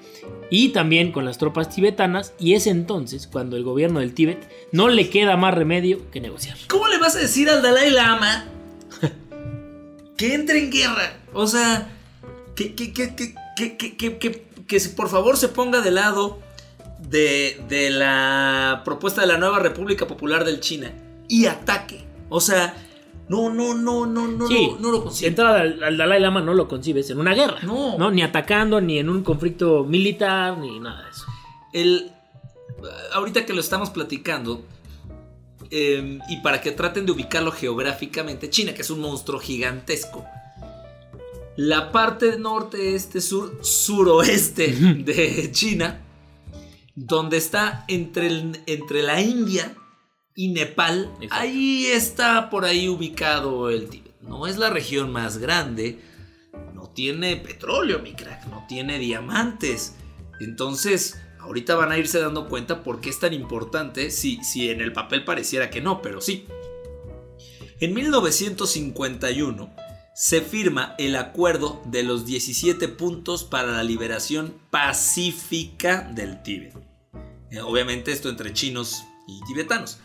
y 0.49 0.69
también 0.69 1.11
con 1.11 1.25
las 1.25 1.37
tropas 1.37 1.69
tibetanas 1.69 2.33
y 2.39 2.53
es 2.53 2.67
entonces 2.67 3.27
cuando 3.27 3.57
el 3.57 3.63
gobierno 3.63 3.99
del 3.99 4.13
Tíbet 4.13 4.49
no 4.71 4.87
le 4.87 5.09
queda 5.09 5.37
más 5.37 5.53
remedio 5.53 6.09
que 6.11 6.21
negociar. 6.21 6.57
¿Cómo 6.67 6.87
le 6.87 6.97
vas 6.97 7.15
a 7.15 7.19
decir 7.19 7.49
al 7.49 7.61
Dalai 7.61 7.89
Lama 7.91 8.45
que 10.17 10.33
entre 10.33 10.59
en 10.59 10.71
guerra? 10.71 11.17
O 11.33 11.47
sea, 11.47 11.89
que, 12.55 12.73
que, 12.73 12.93
que, 12.93 13.15
que 14.67 14.79
por 14.95 15.09
favor 15.09 15.37
se 15.37 15.49
ponga 15.49 15.81
de 15.81 15.91
lado 15.91 16.39
de, 16.99 17.61
de 17.69 17.89
la 17.89 18.81
propuesta 18.85 19.21
de 19.21 19.27
la 19.27 19.37
nueva 19.37 19.59
República 19.59 20.07
Popular 20.07 20.45
del 20.45 20.59
China 20.59 20.91
y 21.27 21.45
ataque. 21.45 22.05
O 22.29 22.41
sea, 22.41 22.75
no, 23.29 23.49
no, 23.53 23.73
no, 23.75 24.05
no, 24.05 24.27
no, 24.27 24.47
Sí, 24.47 24.69
no, 24.73 24.79
no 24.79 24.91
lo 24.91 24.97
de 24.99 25.03
consigo. 25.03 25.27
entrada 25.29 25.61
al, 25.61 25.83
al 25.83 25.97
Dalai 25.97 26.21
Lama 26.21 26.41
no 26.41 26.53
lo 26.53 26.67
concibes 26.67 27.09
en 27.09 27.19
una 27.19 27.33
guerra. 27.33 27.59
No. 27.63 28.09
Ni 28.11 28.21
atacando, 28.21 28.79
ni 28.79 28.99
en 28.99 29.09
un 29.09 29.23
conflicto 29.23 29.83
militar, 29.83 30.57
ni 30.57 30.79
nada 30.79 31.03
de 31.03 31.09
eso. 31.11 31.25
El, 31.73 32.11
ahorita 33.13 33.45
que 33.45 33.53
lo 33.53 33.59
estamos 33.59 33.89
platicando, 33.89 34.63
eh, 35.71 36.19
y 36.29 36.37
para 36.37 36.61
que 36.61 36.71
traten 36.71 37.05
de 37.05 37.11
ubicarlo 37.11 37.51
geográficamente, 37.51 38.49
China, 38.49 38.73
que 38.73 38.81
es 38.81 38.89
un 38.89 39.01
monstruo 39.01 39.39
gigantesco, 39.39 40.23
la 41.57 41.91
parte 41.91 42.37
norte, 42.37 42.95
este, 42.95 43.19
sur, 43.19 43.57
suroeste 43.61 44.67
de 45.03 45.49
China, 45.51 45.99
donde 46.95 47.37
está 47.37 47.83
entre, 47.87 48.27
el- 48.27 48.61
entre 48.67 49.03
la 49.03 49.19
India 49.21 49.75
y 50.37 50.49
Nepal, 50.49 51.11
Exacto. 51.19 51.35
ahí 51.35 51.87
está 51.87 52.51
por 52.51 52.63
ahí 52.63 52.87
ubicado 52.87 53.71
el 53.71 53.89
Tíbet. 53.89 54.21
No 54.21 54.45
es 54.45 54.57
la 54.57 54.69
región 54.69 55.11
más 55.11 55.39
grande, 55.39 55.99
no 56.75 56.91
tiene 56.91 57.37
petróleo, 57.37 57.99
mi 57.99 58.13
crack, 58.13 58.45
no 58.45 58.63
tiene 58.69 58.99
diamantes, 58.99 59.95
Entonces, 60.39 61.19
ahorita 61.39 61.73
van 61.75 61.91
a 61.91 61.97
irse 61.97 62.19
dando 62.19 62.47
cuenta 62.47 62.83
por 62.83 63.01
qué 63.01 63.09
es 63.09 63.19
tan 63.19 63.33
importante, 63.33 64.11
si, 64.11 64.37
si 64.43 64.69
en 64.69 64.79
el 64.81 64.93
papel 64.93 65.25
pareciera 65.25 65.71
que 65.71 65.81
no, 65.81 66.03
pero 66.03 66.21
sí. 66.21 66.45
En 67.79 67.95
1951 67.95 69.75
se 70.13 70.41
firma 70.41 70.93
el 70.99 71.15
acuerdo 71.15 71.81
de 71.85 72.03
los 72.03 72.27
17 72.27 72.87
puntos 72.89 73.43
para 73.43 73.71
la 73.71 73.81
liberación 73.81 74.53
pacífica 74.69 76.03
del 76.13 76.43
Tíbet. 76.43 76.75
Eh, 77.49 77.59
obviamente 77.61 78.11
esto 78.11 78.29
entre 78.29 78.53
chinos 78.53 79.03
y 79.27 79.43
tibetanos. 79.47 79.97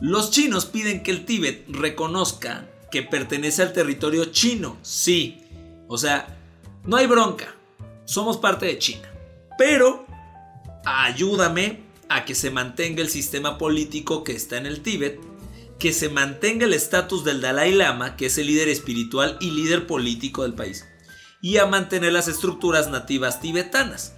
Los 0.00 0.30
chinos 0.30 0.66
piden 0.66 1.02
que 1.02 1.10
el 1.10 1.24
Tíbet 1.24 1.64
reconozca 1.68 2.66
que 2.90 3.02
pertenece 3.02 3.62
al 3.62 3.72
territorio 3.72 4.26
chino. 4.26 4.78
Sí. 4.82 5.42
O 5.88 5.98
sea, 5.98 6.38
no 6.84 6.96
hay 6.96 7.06
bronca. 7.06 7.54
Somos 8.04 8.38
parte 8.38 8.66
de 8.66 8.78
China. 8.78 9.08
Pero 9.58 10.06
ayúdame 10.84 11.80
a 12.08 12.24
que 12.24 12.34
se 12.34 12.50
mantenga 12.50 13.02
el 13.02 13.08
sistema 13.08 13.58
político 13.58 14.24
que 14.24 14.32
está 14.32 14.56
en 14.56 14.66
el 14.66 14.80
Tíbet, 14.80 15.20
que 15.78 15.92
se 15.92 16.08
mantenga 16.08 16.66
el 16.66 16.74
estatus 16.74 17.24
del 17.24 17.40
Dalai 17.40 17.72
Lama, 17.72 18.16
que 18.16 18.26
es 18.26 18.38
el 18.38 18.46
líder 18.46 18.68
espiritual 18.68 19.36
y 19.40 19.50
líder 19.50 19.86
político 19.86 20.42
del 20.42 20.54
país, 20.54 20.86
y 21.40 21.58
a 21.58 21.66
mantener 21.66 22.12
las 22.12 22.26
estructuras 22.26 22.90
nativas 22.90 23.40
tibetanas. 23.40 24.14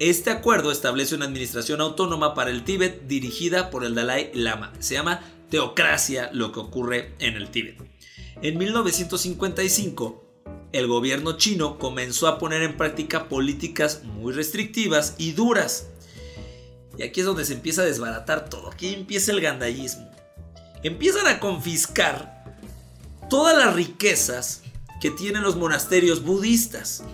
Este 0.00 0.30
acuerdo 0.30 0.72
establece 0.72 1.14
una 1.14 1.26
administración 1.26 1.80
autónoma 1.80 2.34
para 2.34 2.50
el 2.50 2.64
Tíbet 2.64 3.06
dirigida 3.06 3.70
por 3.70 3.84
el 3.84 3.94
Dalai 3.94 4.32
Lama. 4.34 4.72
Se 4.80 4.94
llama 4.94 5.22
teocracia 5.50 6.30
lo 6.32 6.50
que 6.50 6.58
ocurre 6.58 7.14
en 7.20 7.36
el 7.36 7.48
Tíbet. 7.50 7.76
En 8.42 8.58
1955, 8.58 10.24
el 10.72 10.88
gobierno 10.88 11.36
chino 11.36 11.78
comenzó 11.78 12.26
a 12.26 12.40
poner 12.40 12.62
en 12.62 12.76
práctica 12.76 13.28
políticas 13.28 14.02
muy 14.02 14.32
restrictivas 14.32 15.14
y 15.16 15.30
duras. 15.30 15.86
Y 16.98 17.04
aquí 17.04 17.20
es 17.20 17.26
donde 17.26 17.44
se 17.44 17.54
empieza 17.54 17.82
a 17.82 17.86
desbaratar 17.86 18.50
todo. 18.50 18.72
Aquí 18.72 18.92
empieza 18.94 19.30
el 19.30 19.40
gandallismo. 19.40 20.10
Empiezan 20.82 21.28
a 21.28 21.38
confiscar 21.38 22.58
todas 23.30 23.56
las 23.56 23.74
riquezas 23.76 24.62
que 25.00 25.12
tienen 25.12 25.44
los 25.44 25.54
monasterios 25.54 26.24
budistas. 26.24 27.04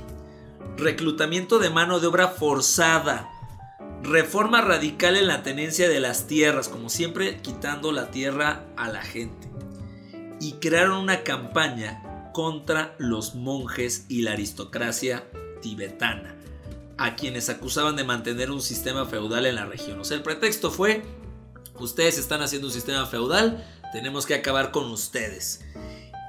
Reclutamiento 0.81 1.59
de 1.59 1.69
mano 1.69 2.01
de 2.01 2.07
obra 2.07 2.29
forzada. 2.29 3.29
Reforma 4.03 4.63
radical 4.63 5.19
en 5.19 5.27
la 5.27 5.43
tenencia 5.43 5.91
de 5.91 6.01
las 6.01 6.27
tierras, 6.27 6.71
como 6.71 6.89
siempre 6.89 7.43
quitando 7.43 7.93
la 7.93 8.11
tierra 8.11 8.65
a 8.79 8.89
la 8.89 9.03
gente. 9.03 9.51
Y 10.41 10.53
crearon 10.53 11.03
una 11.03 11.23
campaña 11.23 12.31
contra 12.33 12.95
los 12.97 13.35
monjes 13.35 14.07
y 14.09 14.23
la 14.23 14.33
aristocracia 14.33 15.27
tibetana, 15.61 16.35
a 16.97 17.15
quienes 17.15 17.51
acusaban 17.51 17.95
de 17.95 18.05
mantener 18.05 18.51
un 18.51 18.63
sistema 18.63 19.05
feudal 19.05 19.45
en 19.45 19.57
la 19.57 19.67
región. 19.67 20.01
O 20.01 20.05
sea, 20.05 20.17
el 20.17 20.23
pretexto 20.23 20.71
fue, 20.71 21.03
ustedes 21.79 22.17
están 22.17 22.41
haciendo 22.41 22.69
un 22.69 22.73
sistema 22.73 23.05
feudal, 23.05 23.63
tenemos 23.93 24.25
que 24.25 24.35
acabar 24.35 24.71
con 24.71 24.91
ustedes. 24.91 25.63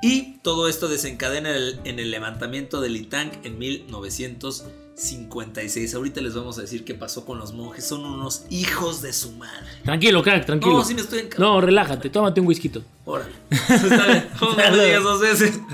Y 0.01 0.37
todo 0.41 0.67
esto 0.67 0.87
desencadena 0.87 1.55
en 1.83 1.99
el 1.99 2.09
levantamiento 2.09 2.81
de 2.81 2.89
Litang 2.89 3.29
en 3.43 3.59
1956. 3.59 5.93
Ahorita 5.93 6.21
les 6.21 6.33
vamos 6.33 6.57
a 6.57 6.61
decir 6.61 6.83
qué 6.83 6.95
pasó 6.95 7.23
con 7.23 7.37
los 7.37 7.53
monjes. 7.53 7.85
Son 7.85 8.03
unos 8.03 8.45
hijos 8.49 9.03
de 9.03 9.13
su 9.13 9.33
madre. 9.33 9.67
Tranquilo, 9.83 10.23
crack, 10.23 10.47
tranquilo. 10.47 10.73
No, 10.73 10.83
sí 10.83 10.95
me 10.95 11.01
estoy 11.01 11.29
No, 11.37 11.61
relájate, 11.61 12.09
tómate 12.09 12.41
un 12.41 12.47
whisky. 12.47 12.71
Órale. 13.05 13.31
Está 13.51 14.07
bien. 14.07 14.27
No 14.41 14.55
me 14.55 14.71
lo 14.71 14.83
digas 14.83 15.03
dos 15.03 15.21
veces. 15.21 15.59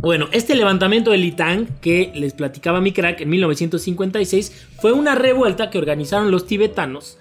Bueno, 0.00 0.28
este 0.30 0.54
levantamiento 0.54 1.10
de 1.10 1.18
Litang 1.18 1.66
que 1.80 2.12
les 2.14 2.32
platicaba 2.32 2.80
mi 2.80 2.92
crack 2.92 3.20
en 3.20 3.30
1956 3.30 4.68
fue 4.80 4.92
una 4.92 5.16
revuelta 5.16 5.70
que 5.70 5.78
organizaron 5.78 6.30
los 6.30 6.46
tibetanos 6.46 7.18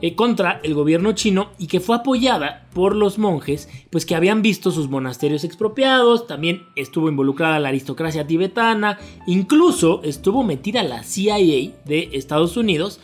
eh, 0.00 0.14
contra 0.14 0.60
el 0.62 0.74
gobierno 0.74 1.12
chino 1.12 1.50
y 1.58 1.66
que 1.66 1.80
fue 1.80 1.96
apoyada 1.96 2.68
por 2.72 2.96
los 2.96 3.18
monjes, 3.18 3.68
pues 3.90 4.06
que 4.06 4.14
habían 4.14 4.42
visto 4.42 4.70
sus 4.70 4.88
monasterios 4.88 5.44
expropiados, 5.44 6.26
también 6.26 6.66
estuvo 6.76 7.08
involucrada 7.08 7.58
la 7.58 7.68
aristocracia 7.68 8.26
tibetana, 8.26 8.98
incluso 9.26 10.02
estuvo 10.02 10.42
metida 10.42 10.82
la 10.82 11.02
CIA 11.02 11.36
de 11.84 12.10
Estados 12.12 12.56
Unidos, 12.56 13.00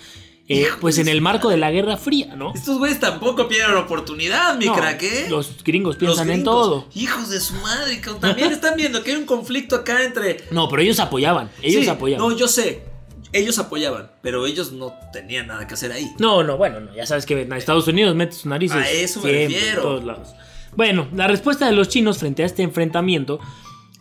eh, 0.52 0.66
pues 0.80 0.98
en 0.98 1.06
el 1.06 1.20
marco 1.20 1.48
de 1.48 1.56
la 1.56 1.70
Guerra 1.70 1.96
Fría, 1.96 2.34
¿no? 2.34 2.52
Estos 2.52 2.78
güeyes 2.78 2.98
tampoco 2.98 3.46
pierden 3.46 3.76
oportunidad, 3.76 4.58
mi 4.58 4.68
crack, 4.68 5.00
¿eh? 5.04 5.26
Los 5.30 5.62
gringos 5.62 5.94
piensan 5.94 6.28
en 6.28 6.42
todo. 6.42 6.88
Hijos 6.92 7.30
de 7.30 7.38
su 7.38 7.54
madre, 7.54 8.02
también 8.20 8.50
están 8.50 8.74
viendo 8.76 9.04
que 9.04 9.12
hay 9.12 9.16
un 9.18 9.26
conflicto 9.26 9.76
acá 9.76 10.02
entre. 10.02 10.38
No, 10.50 10.68
pero 10.68 10.82
ellos 10.82 10.98
apoyaban, 10.98 11.52
ellos 11.62 11.86
apoyaban. 11.86 12.28
No, 12.28 12.36
yo 12.36 12.48
sé, 12.48 12.82
ellos 13.32 13.58
apoyaban, 13.58 14.10
pero 14.22 14.46
ellos 14.46 14.72
no 14.72 14.94
tenían 15.12 15.46
nada 15.46 15.66
que 15.66 15.74
hacer 15.74 15.92
ahí. 15.92 16.10
No, 16.18 16.42
no, 16.42 16.56
bueno, 16.56 16.92
ya 16.94 17.06
sabes 17.06 17.26
que 17.26 17.40
en 17.40 17.52
Estados 17.52 17.86
Unidos 17.88 18.14
mete 18.14 18.32
sus 18.32 18.46
narices. 18.46 18.76
A 18.76 18.90
eso 18.90 19.20
me 19.22 19.32
refiero. 19.32 19.82
todos 19.82 20.04
lados. 20.04 20.34
Bueno, 20.76 21.08
la 21.14 21.26
respuesta 21.26 21.66
de 21.66 21.72
los 21.72 21.88
chinos 21.88 22.18
frente 22.18 22.42
a 22.42 22.46
este 22.46 22.62
enfrentamiento 22.62 23.40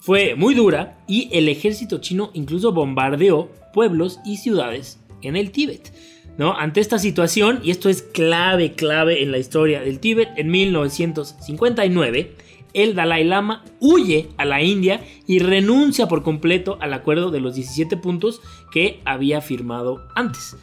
fue 0.02 0.36
muy 0.36 0.56
dura 0.56 1.00
y 1.08 1.30
el 1.34 1.50
ejército 1.50 2.00
chino 2.00 2.32
incluso 2.34 2.72
bombardeó 2.72 3.52
pueblos 3.74 4.20
y 4.26 4.38
ciudades 4.38 5.00
en 5.22 5.36
el 5.36 5.52
Tíbet. 5.52 5.92
¿no? 6.38 6.56
Ante 6.56 6.80
esta 6.80 7.00
situación, 7.00 7.60
y 7.64 7.72
esto 7.72 7.90
es 7.90 8.02
clave, 8.02 8.74
clave 8.74 9.22
en 9.22 9.32
la 9.32 9.40
historia 9.40 9.82
del 9.82 10.00
Tíbet, 10.00 10.30
en 10.38 10.50
1959 10.50 12.36
el 12.74 12.96
Dalai 12.96 13.24
Lama 13.24 13.64
huye 13.80 14.30
a 14.38 14.46
la 14.46 14.62
India 14.62 15.02
y 15.28 15.40
renuncia 15.40 16.08
por 16.08 16.24
completo 16.24 16.78
al 16.82 16.94
acuerdo 16.94 17.32
de 17.32 17.40
los 17.40 17.56
17 17.56 17.98
puntos 17.98 18.42
que 18.72 19.02
había 19.06 19.42
firmado 19.42 20.08
antes. 20.16 20.58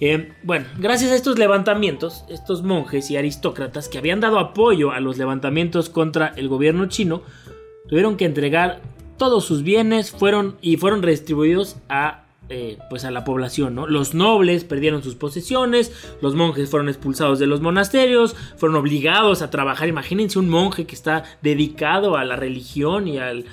Eh, 0.00 0.32
bueno, 0.42 0.66
gracias 0.78 1.12
a 1.12 1.14
estos 1.14 1.38
levantamientos, 1.38 2.24
estos 2.28 2.62
monjes 2.62 3.10
y 3.10 3.16
aristócratas 3.16 3.88
que 3.88 3.98
habían 3.98 4.20
dado 4.20 4.38
apoyo 4.38 4.90
a 4.90 5.00
los 5.00 5.18
levantamientos 5.18 5.88
contra 5.88 6.28
el 6.36 6.48
gobierno 6.48 6.86
chino, 6.86 7.22
tuvieron 7.88 8.16
que 8.16 8.24
entregar 8.24 8.82
todos 9.16 9.44
sus 9.44 9.62
bienes 9.62 10.10
fueron, 10.10 10.56
y 10.60 10.76
fueron 10.76 11.02
redistribuidos 11.02 11.76
a 11.88 12.23
eh, 12.50 12.78
pues 12.90 13.04
a 13.04 13.10
la 13.10 13.24
población, 13.24 13.74
¿no? 13.74 13.86
Los 13.86 14.14
nobles 14.14 14.64
perdieron 14.64 15.02
sus 15.02 15.14
posesiones, 15.14 15.92
los 16.20 16.34
monjes 16.34 16.68
fueron 16.68 16.88
expulsados 16.88 17.38
de 17.38 17.46
los 17.46 17.62
monasterios, 17.62 18.36
fueron 18.56 18.76
obligados 18.76 19.40
a 19.40 19.50
trabajar. 19.50 19.88
Imagínense 19.88 20.38
un 20.38 20.50
monje 20.50 20.86
que 20.86 20.94
está 20.94 21.24
dedicado 21.40 22.16
a 22.16 22.24
la 22.24 22.36
religión 22.36 23.08
y 23.08 23.18
al, 23.18 23.46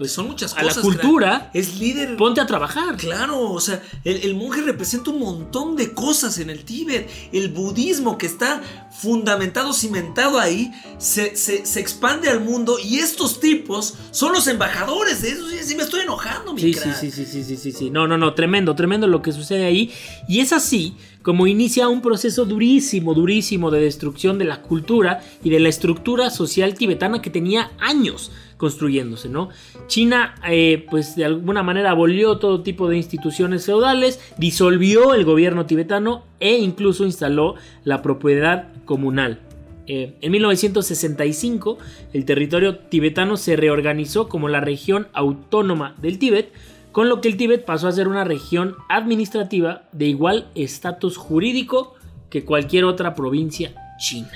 pues 0.00 0.12
son 0.12 0.28
muchas 0.28 0.54
cosas. 0.54 0.78
A 0.78 0.80
la 0.80 0.82
cultura. 0.82 1.50
Es 1.52 1.78
líder. 1.78 2.16
Ponte 2.16 2.40
a 2.40 2.46
trabajar. 2.46 2.96
Claro, 2.96 3.50
o 3.50 3.60
sea, 3.60 3.82
el, 4.04 4.34
monje 4.34 4.62
representa 4.62 5.10
un 5.10 5.20
montón 5.20 5.76
de 5.76 5.92
cosas 5.92 6.38
en 6.38 6.48
el 6.48 6.64
Tíbet. 6.64 7.06
El 7.32 7.50
budismo 7.50 8.16
que 8.16 8.24
está 8.24 8.62
fundamentado, 8.90 9.74
cimentado 9.74 10.38
ahí, 10.38 10.72
se, 10.96 11.34
expande 11.78 12.30
al 12.30 12.40
mundo 12.40 12.78
y 12.82 12.98
estos 13.00 13.40
tipos 13.40 13.94
son 14.10 14.32
los 14.32 14.46
embajadores 14.46 15.20
de 15.20 15.32
eso. 15.32 15.42
Sí, 15.62 15.74
me 15.74 15.82
estoy 15.82 16.00
enojando, 16.00 16.54
mi 16.54 16.62
sí, 16.62 16.72
sí, 16.72 16.90
sí, 16.98 17.10
sí, 17.10 17.26
sí, 17.26 17.44
sí, 17.44 17.56
sí, 17.58 17.72
sí. 17.72 17.90
No, 17.90 18.08
no, 18.08 18.16
no, 18.16 18.32
tremendo, 18.32 18.74
tremendo 18.74 19.06
lo 19.06 19.20
que 19.20 19.32
sucede 19.32 19.66
ahí. 19.66 19.92
Y 20.26 20.40
es 20.40 20.54
así 20.54 20.96
como 21.20 21.46
inicia 21.46 21.88
un 21.88 22.00
proceso 22.00 22.46
durísimo, 22.46 23.12
durísimo 23.12 23.70
de 23.70 23.82
destrucción 23.82 24.38
de 24.38 24.46
la 24.46 24.62
cultura 24.62 25.22
y 25.44 25.50
de 25.50 25.60
la 25.60 25.68
estructura 25.68 26.30
social 26.30 26.72
tibetana 26.72 27.20
que 27.20 27.28
tenía 27.28 27.70
años 27.78 28.30
construyéndose, 28.60 29.30
¿no? 29.30 29.48
China, 29.86 30.34
eh, 30.46 30.84
pues 30.90 31.16
de 31.16 31.24
alguna 31.24 31.62
manera 31.62 31.92
abolió 31.92 32.36
todo 32.36 32.62
tipo 32.62 32.90
de 32.90 32.98
instituciones 32.98 33.64
feudales, 33.64 34.20
disolvió 34.36 35.14
el 35.14 35.24
gobierno 35.24 35.64
tibetano 35.64 36.24
e 36.40 36.58
incluso 36.58 37.06
instaló 37.06 37.54
la 37.84 38.02
propiedad 38.02 38.68
comunal. 38.84 39.40
Eh, 39.86 40.14
en 40.20 40.30
1965, 40.30 41.78
el 42.12 42.26
territorio 42.26 42.76
tibetano 42.76 43.38
se 43.38 43.56
reorganizó 43.56 44.28
como 44.28 44.50
la 44.50 44.60
región 44.60 45.08
autónoma 45.14 45.96
del 46.02 46.18
Tíbet, 46.18 46.52
con 46.92 47.08
lo 47.08 47.22
que 47.22 47.28
el 47.28 47.38
Tíbet 47.38 47.64
pasó 47.64 47.88
a 47.88 47.92
ser 47.92 48.08
una 48.08 48.24
región 48.24 48.76
administrativa 48.90 49.84
de 49.92 50.04
igual 50.04 50.48
estatus 50.54 51.16
jurídico 51.16 51.94
que 52.28 52.44
cualquier 52.44 52.84
otra 52.84 53.14
provincia 53.14 53.72
china. 53.98 54.30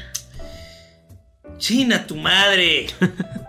China, 1.59 2.07
tu 2.07 2.17
madre. 2.17 2.87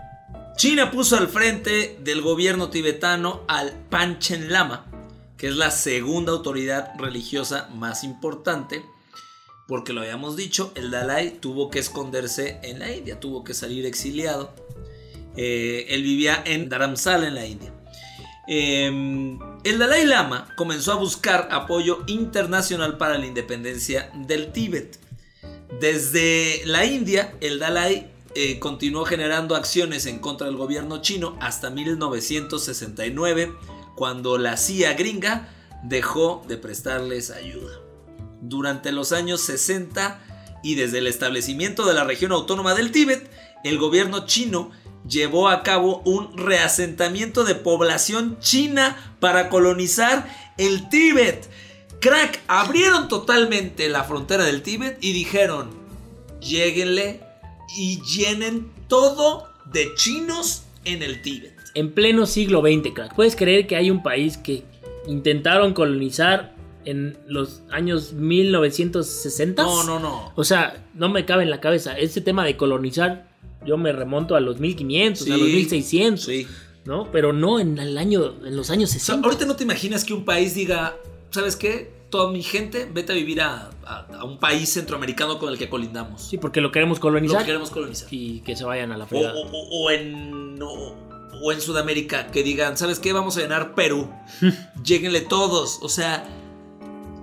China 0.56 0.90
puso 0.90 1.18
al 1.18 1.28
frente 1.28 1.98
del 2.00 2.22
gobierno 2.22 2.70
tibetano 2.70 3.42
al 3.46 3.74
Panchen 3.90 4.50
Lama, 4.50 4.86
que 5.36 5.48
es 5.48 5.56
la 5.56 5.70
segunda 5.70 6.32
autoridad 6.32 6.94
religiosa 6.98 7.68
más 7.74 8.04
importante, 8.04 8.82
porque 9.68 9.92
lo 9.92 10.00
habíamos 10.00 10.34
dicho, 10.34 10.72
el 10.74 10.90
Dalai 10.90 11.40
tuvo 11.40 11.68
que 11.68 11.78
esconderse 11.78 12.58
en 12.62 12.78
la 12.78 12.90
India, 12.90 13.20
tuvo 13.20 13.44
que 13.44 13.52
salir 13.52 13.84
exiliado. 13.84 14.54
Eh, 15.36 15.88
él 15.90 16.02
vivía 16.02 16.42
en 16.46 16.70
Dharamsala, 16.70 17.28
en 17.28 17.34
la 17.34 17.44
India. 17.44 17.74
Em, 18.48 19.38
el 19.62 19.76
Dalai 19.76 20.06
Lama 20.06 20.54
comenzó 20.56 20.92
a 20.92 20.96
buscar 20.96 21.48
apoyo 21.50 22.02
internacional 22.06 22.96
para 22.96 23.18
la 23.18 23.26
independencia 23.26 24.10
del 24.14 24.52
Tíbet. 24.52 24.98
Desde 25.80 26.62
la 26.64 26.86
India, 26.86 27.34
el 27.42 27.58
Dalai 27.58 28.15
eh, 28.38 28.58
continuó 28.58 29.06
generando 29.06 29.56
acciones 29.56 30.04
en 30.04 30.18
contra 30.18 30.46
del 30.46 30.58
gobierno 30.58 31.00
chino 31.00 31.38
hasta 31.40 31.70
1969, 31.70 33.54
cuando 33.94 34.36
la 34.36 34.58
CIA 34.58 34.92
gringa 34.92 35.48
dejó 35.82 36.44
de 36.46 36.58
prestarles 36.58 37.30
ayuda. 37.30 37.80
Durante 38.42 38.92
los 38.92 39.12
años 39.12 39.40
60 39.40 40.60
y 40.62 40.74
desde 40.74 40.98
el 40.98 41.06
establecimiento 41.06 41.86
de 41.86 41.94
la 41.94 42.04
región 42.04 42.30
autónoma 42.30 42.74
del 42.74 42.92
Tíbet, 42.92 43.26
el 43.64 43.78
gobierno 43.78 44.26
chino 44.26 44.70
llevó 45.08 45.48
a 45.48 45.62
cabo 45.62 46.02
un 46.04 46.36
reasentamiento 46.36 47.42
de 47.42 47.54
población 47.54 48.38
china 48.40 49.16
para 49.18 49.48
colonizar 49.48 50.28
el 50.58 50.90
Tíbet. 50.90 51.48
Crack, 52.02 52.42
abrieron 52.48 53.08
totalmente 53.08 53.88
la 53.88 54.04
frontera 54.04 54.44
del 54.44 54.60
Tíbet 54.60 54.98
y 55.00 55.14
dijeron, 55.14 55.70
lléguenle 56.42 57.25
y 57.76 58.00
llenen 58.02 58.70
todo 58.88 59.48
de 59.72 59.94
chinos 59.94 60.62
en 60.84 61.02
el 61.02 61.22
Tíbet. 61.22 61.54
En 61.74 61.92
pleno 61.92 62.26
siglo 62.26 62.60
XX, 62.62 62.92
crack. 62.94 63.14
¿Puedes 63.14 63.36
creer 63.36 63.66
que 63.66 63.76
hay 63.76 63.90
un 63.90 64.02
país 64.02 64.36
que 64.36 64.64
intentaron 65.06 65.72
colonizar 65.74 66.54
en 66.84 67.18
los 67.26 67.62
años 67.70 68.12
1960? 68.12 69.62
No, 69.62 69.84
no, 69.84 69.98
no. 69.98 70.32
O 70.36 70.44
sea, 70.44 70.84
no 70.94 71.08
me 71.08 71.24
cabe 71.24 71.42
en 71.42 71.50
la 71.50 71.60
cabeza. 71.60 71.98
Ese 71.98 72.20
tema 72.20 72.44
de 72.44 72.56
colonizar, 72.56 73.28
yo 73.66 73.76
me 73.76 73.92
remonto 73.92 74.36
a 74.36 74.40
los 74.40 74.60
1500, 74.60 75.22
a 75.22 75.24
Sí, 75.24 75.30
los 75.30 75.40
1600, 75.40 76.24
Sí. 76.24 76.46
¿no? 76.84 77.10
Pero 77.10 77.32
no 77.32 77.58
en 77.60 77.78
el 77.78 77.98
año, 77.98 78.34
en 78.44 78.56
los 78.56 78.70
años 78.70 78.90
O 78.90 78.92
sea, 78.92 79.00
60. 79.00 79.26
ahorita 79.26 79.44
no 79.46 79.56
te 79.56 79.64
imaginas 79.64 80.04
que 80.04 80.14
un 80.14 80.24
país 80.24 80.54
diga, 80.54 80.96
¿sabes 81.30 81.56
qué? 81.56 81.90
Toda 82.10 82.30
mi 82.30 82.42
gente, 82.42 82.88
vete 82.92 83.12
a 83.12 83.14
vivir 83.16 83.40
a, 83.40 83.68
a- 83.84 84.06
a 84.20 84.24
un 84.24 84.38
país 84.38 84.72
centroamericano 84.72 85.38
con 85.38 85.50
el 85.52 85.58
que 85.58 85.68
colindamos. 85.68 86.22
Sí, 86.22 86.38
porque 86.38 86.60
lo 86.60 86.70
queremos 86.70 86.98
Lo 86.98 87.02
colonizar 87.02 87.40
que 87.40 87.46
queremos 87.46 87.70
colonizar. 87.70 88.08
y 88.12 88.40
que 88.40 88.54
se 88.56 88.64
vayan 88.64 88.92
a 88.92 88.96
la 88.96 89.04
O, 89.04 89.08
fregada. 89.08 89.34
o- 89.34 89.46
o- 89.50 89.68
o 89.86 89.90
en, 89.90 90.58
o, 90.62 91.52
en 91.52 91.60
Sudamérica, 91.60 92.28
que 92.28 92.42
digan, 92.44 92.76
¿sabes 92.76 93.00
qué? 93.00 93.12
Vamos 93.12 93.36
a 93.36 93.40
llenar 93.40 93.74
Perú. 93.74 94.08
Lléguenle 94.84 95.20
todos. 95.22 95.80
O 95.82 95.88
sea, 95.88 96.24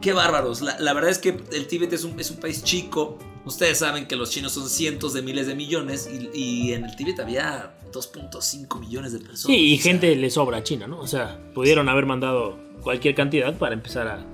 qué 0.02 0.12
bárbaros. 0.12 0.62
La, 0.62 0.78
la 0.80 0.94
verdad 0.94 1.12
es 1.12 1.18
que 1.20 1.38
el 1.54 1.68
Tíbet 1.68 1.94
es 1.94 2.04
un, 2.04 2.20
es 2.20 2.30
un 2.30 2.38
país 2.38 2.64
chico. 2.64 3.18
Ustedes 3.46 3.80
saben 3.80 4.06
que 4.08 4.16
los 4.18 4.30
chinos 4.32 4.52
son 4.54 4.70
cientos 4.70 5.14
de 5.14 5.22
miles 5.22 5.48
de 5.48 5.56
millones 5.56 6.10
y, 6.12 6.38
y 6.38 6.74
en 6.74 6.84
el 6.86 6.96
Tíbet 6.96 7.20
había 7.22 7.74
2.5 7.92 8.80
millones 8.80 9.14
de 9.14 9.20
personas. 9.20 9.46
Sí, 9.48 9.56
y 9.74 9.78
sea, 9.80 9.92
gente 9.92 10.16
le 10.16 10.30
sobra 10.30 10.58
a 10.58 10.64
China, 10.64 10.88
¿no? 10.88 11.00
O 11.00 11.08
sea, 11.08 11.40
pudieron 11.54 11.88
haber 11.90 12.06
mandado 12.06 12.58
cualquier 12.82 13.16
cantidad 13.16 13.58
para 13.58 13.74
empezar 13.74 14.08
a 14.08 14.26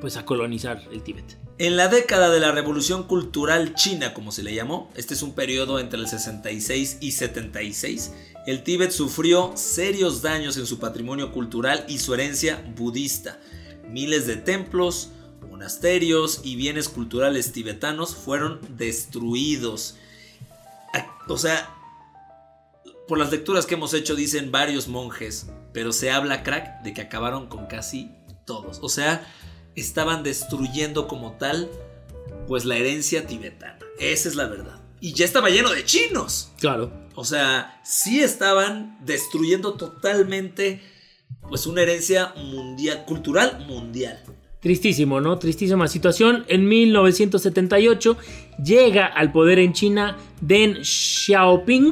pues 0.00 0.16
a 0.16 0.24
colonizar 0.24 0.82
el 0.92 1.02
Tíbet. 1.02 1.38
En 1.58 1.76
la 1.76 1.88
década 1.88 2.30
de 2.30 2.40
la 2.40 2.52
Revolución 2.52 3.04
Cultural 3.04 3.74
China, 3.74 4.14
como 4.14 4.30
se 4.30 4.42
le 4.42 4.54
llamó, 4.54 4.90
este 4.94 5.14
es 5.14 5.22
un 5.22 5.34
periodo 5.34 5.80
entre 5.80 5.98
el 5.98 6.06
66 6.06 6.98
y 7.00 7.12
76, 7.12 8.12
el 8.46 8.62
Tíbet 8.62 8.92
sufrió 8.92 9.52
serios 9.56 10.22
daños 10.22 10.56
en 10.56 10.66
su 10.66 10.78
patrimonio 10.78 11.32
cultural 11.32 11.84
y 11.88 11.98
su 11.98 12.14
herencia 12.14 12.64
budista. 12.76 13.38
Miles 13.88 14.26
de 14.26 14.36
templos, 14.36 15.10
monasterios 15.50 16.42
y 16.44 16.56
bienes 16.56 16.88
culturales 16.88 17.52
tibetanos 17.52 18.14
fueron 18.14 18.60
destruidos. 18.76 19.96
O 21.28 21.36
sea, 21.36 21.74
por 23.06 23.18
las 23.18 23.30
lecturas 23.30 23.66
que 23.66 23.74
hemos 23.74 23.92
hecho 23.94 24.14
dicen 24.14 24.52
varios 24.52 24.88
monjes, 24.88 25.48
pero 25.72 25.92
se 25.92 26.10
habla 26.10 26.42
crack 26.42 26.82
de 26.82 26.94
que 26.94 27.02
acabaron 27.02 27.48
con 27.48 27.66
casi 27.66 28.12
todos. 28.44 28.78
O 28.82 28.88
sea, 28.88 29.26
estaban 29.80 30.22
destruyendo 30.22 31.08
como 31.08 31.32
tal 31.32 31.70
pues 32.46 32.64
la 32.64 32.76
herencia 32.76 33.26
tibetana. 33.26 33.78
Esa 33.98 34.28
es 34.28 34.34
la 34.34 34.46
verdad. 34.46 34.80
Y 35.00 35.12
ya 35.12 35.24
estaba 35.24 35.50
lleno 35.50 35.70
de 35.70 35.84
chinos. 35.84 36.50
Claro. 36.58 36.90
O 37.14 37.24
sea, 37.24 37.80
sí 37.84 38.20
estaban 38.20 38.98
destruyendo 39.04 39.74
totalmente 39.74 40.80
pues 41.48 41.66
una 41.66 41.82
herencia 41.82 42.32
mundial, 42.36 43.04
cultural 43.06 43.64
mundial. 43.66 44.22
Tristísimo, 44.60 45.20
¿no? 45.20 45.38
Tristísima 45.38 45.86
situación. 45.86 46.44
En 46.48 46.66
1978 46.66 48.16
llega 48.62 49.06
al 49.06 49.30
poder 49.30 49.58
en 49.60 49.72
China 49.72 50.16
Deng 50.40 50.82
Xiaoping 50.82 51.90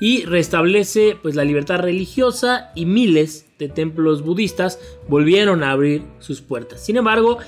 y 0.00 0.24
restablece 0.24 1.16
pues 1.20 1.34
la 1.34 1.44
libertad 1.44 1.78
religiosa 1.78 2.72
y 2.74 2.86
miles 2.86 3.46
de 3.58 3.68
templos 3.68 4.22
budistas 4.22 4.78
volvieron 5.08 5.62
a 5.62 5.72
abrir 5.72 6.02
sus 6.20 6.40
puertas. 6.40 6.84
Sin 6.84 6.96
embargo, 6.96 7.38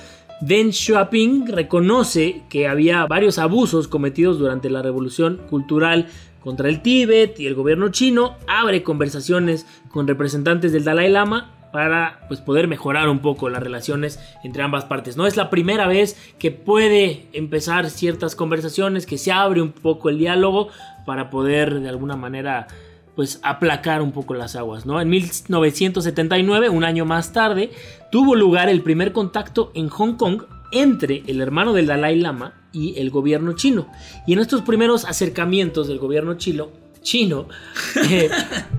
Deng 0.41 0.71
Xiaoping 0.71 1.47
reconoce 1.47 2.43
que 2.49 2.67
había 2.67 3.05
varios 3.05 3.37
abusos 3.37 3.87
cometidos 3.87 4.39
durante 4.39 4.69
la 4.69 4.81
revolución 4.81 5.39
cultural 5.49 6.07
contra 6.41 6.67
el 6.67 6.81
Tíbet 6.81 7.39
y 7.39 7.45
el 7.45 7.55
gobierno 7.55 7.89
chino 7.89 8.37
abre 8.47 8.81
conversaciones 8.81 9.67
con 9.89 10.07
representantes 10.07 10.71
del 10.71 10.83
Dalai 10.83 11.11
Lama 11.11 11.51
para 11.71 12.21
pues, 12.27 12.41
poder 12.41 12.67
mejorar 12.67 13.07
un 13.07 13.19
poco 13.19 13.49
las 13.49 13.63
relaciones 13.63 14.19
entre 14.43 14.63
ambas 14.63 14.85
partes. 14.85 15.15
No 15.15 15.27
es 15.27 15.37
la 15.37 15.49
primera 15.49 15.87
vez 15.87 16.17
que 16.37 16.51
puede 16.51 17.27
empezar 17.33 17.89
ciertas 17.89 18.35
conversaciones, 18.35 19.05
que 19.05 19.17
se 19.17 19.31
abre 19.31 19.61
un 19.61 19.71
poco 19.71 20.09
el 20.09 20.17
diálogo 20.17 20.69
para 21.05 21.29
poder 21.29 21.79
de 21.79 21.89
alguna 21.89 22.15
manera 22.15 22.67
pues 23.15 23.39
aplacar 23.43 24.01
un 24.01 24.11
poco 24.11 24.33
las 24.33 24.55
aguas, 24.55 24.85
¿no? 24.85 25.01
En 25.01 25.09
1979, 25.09 26.69
un 26.69 26.83
año 26.83 27.05
más 27.05 27.33
tarde, 27.33 27.71
tuvo 28.11 28.35
lugar 28.35 28.69
el 28.69 28.81
primer 28.81 29.11
contacto 29.11 29.71
en 29.75 29.89
Hong 29.89 30.13
Kong 30.15 30.43
entre 30.71 31.23
el 31.27 31.41
hermano 31.41 31.73
del 31.73 31.87
Dalai 31.87 32.17
Lama 32.17 32.53
y 32.71 32.97
el 32.99 33.09
gobierno 33.09 33.53
chino. 33.53 33.87
Y 34.25 34.33
en 34.33 34.39
estos 34.39 34.61
primeros 34.61 35.05
acercamientos 35.05 35.87
del 35.87 35.99
gobierno 35.99 36.35
chino, 36.35 36.69
chino 37.01 37.47
eh, 38.09 38.29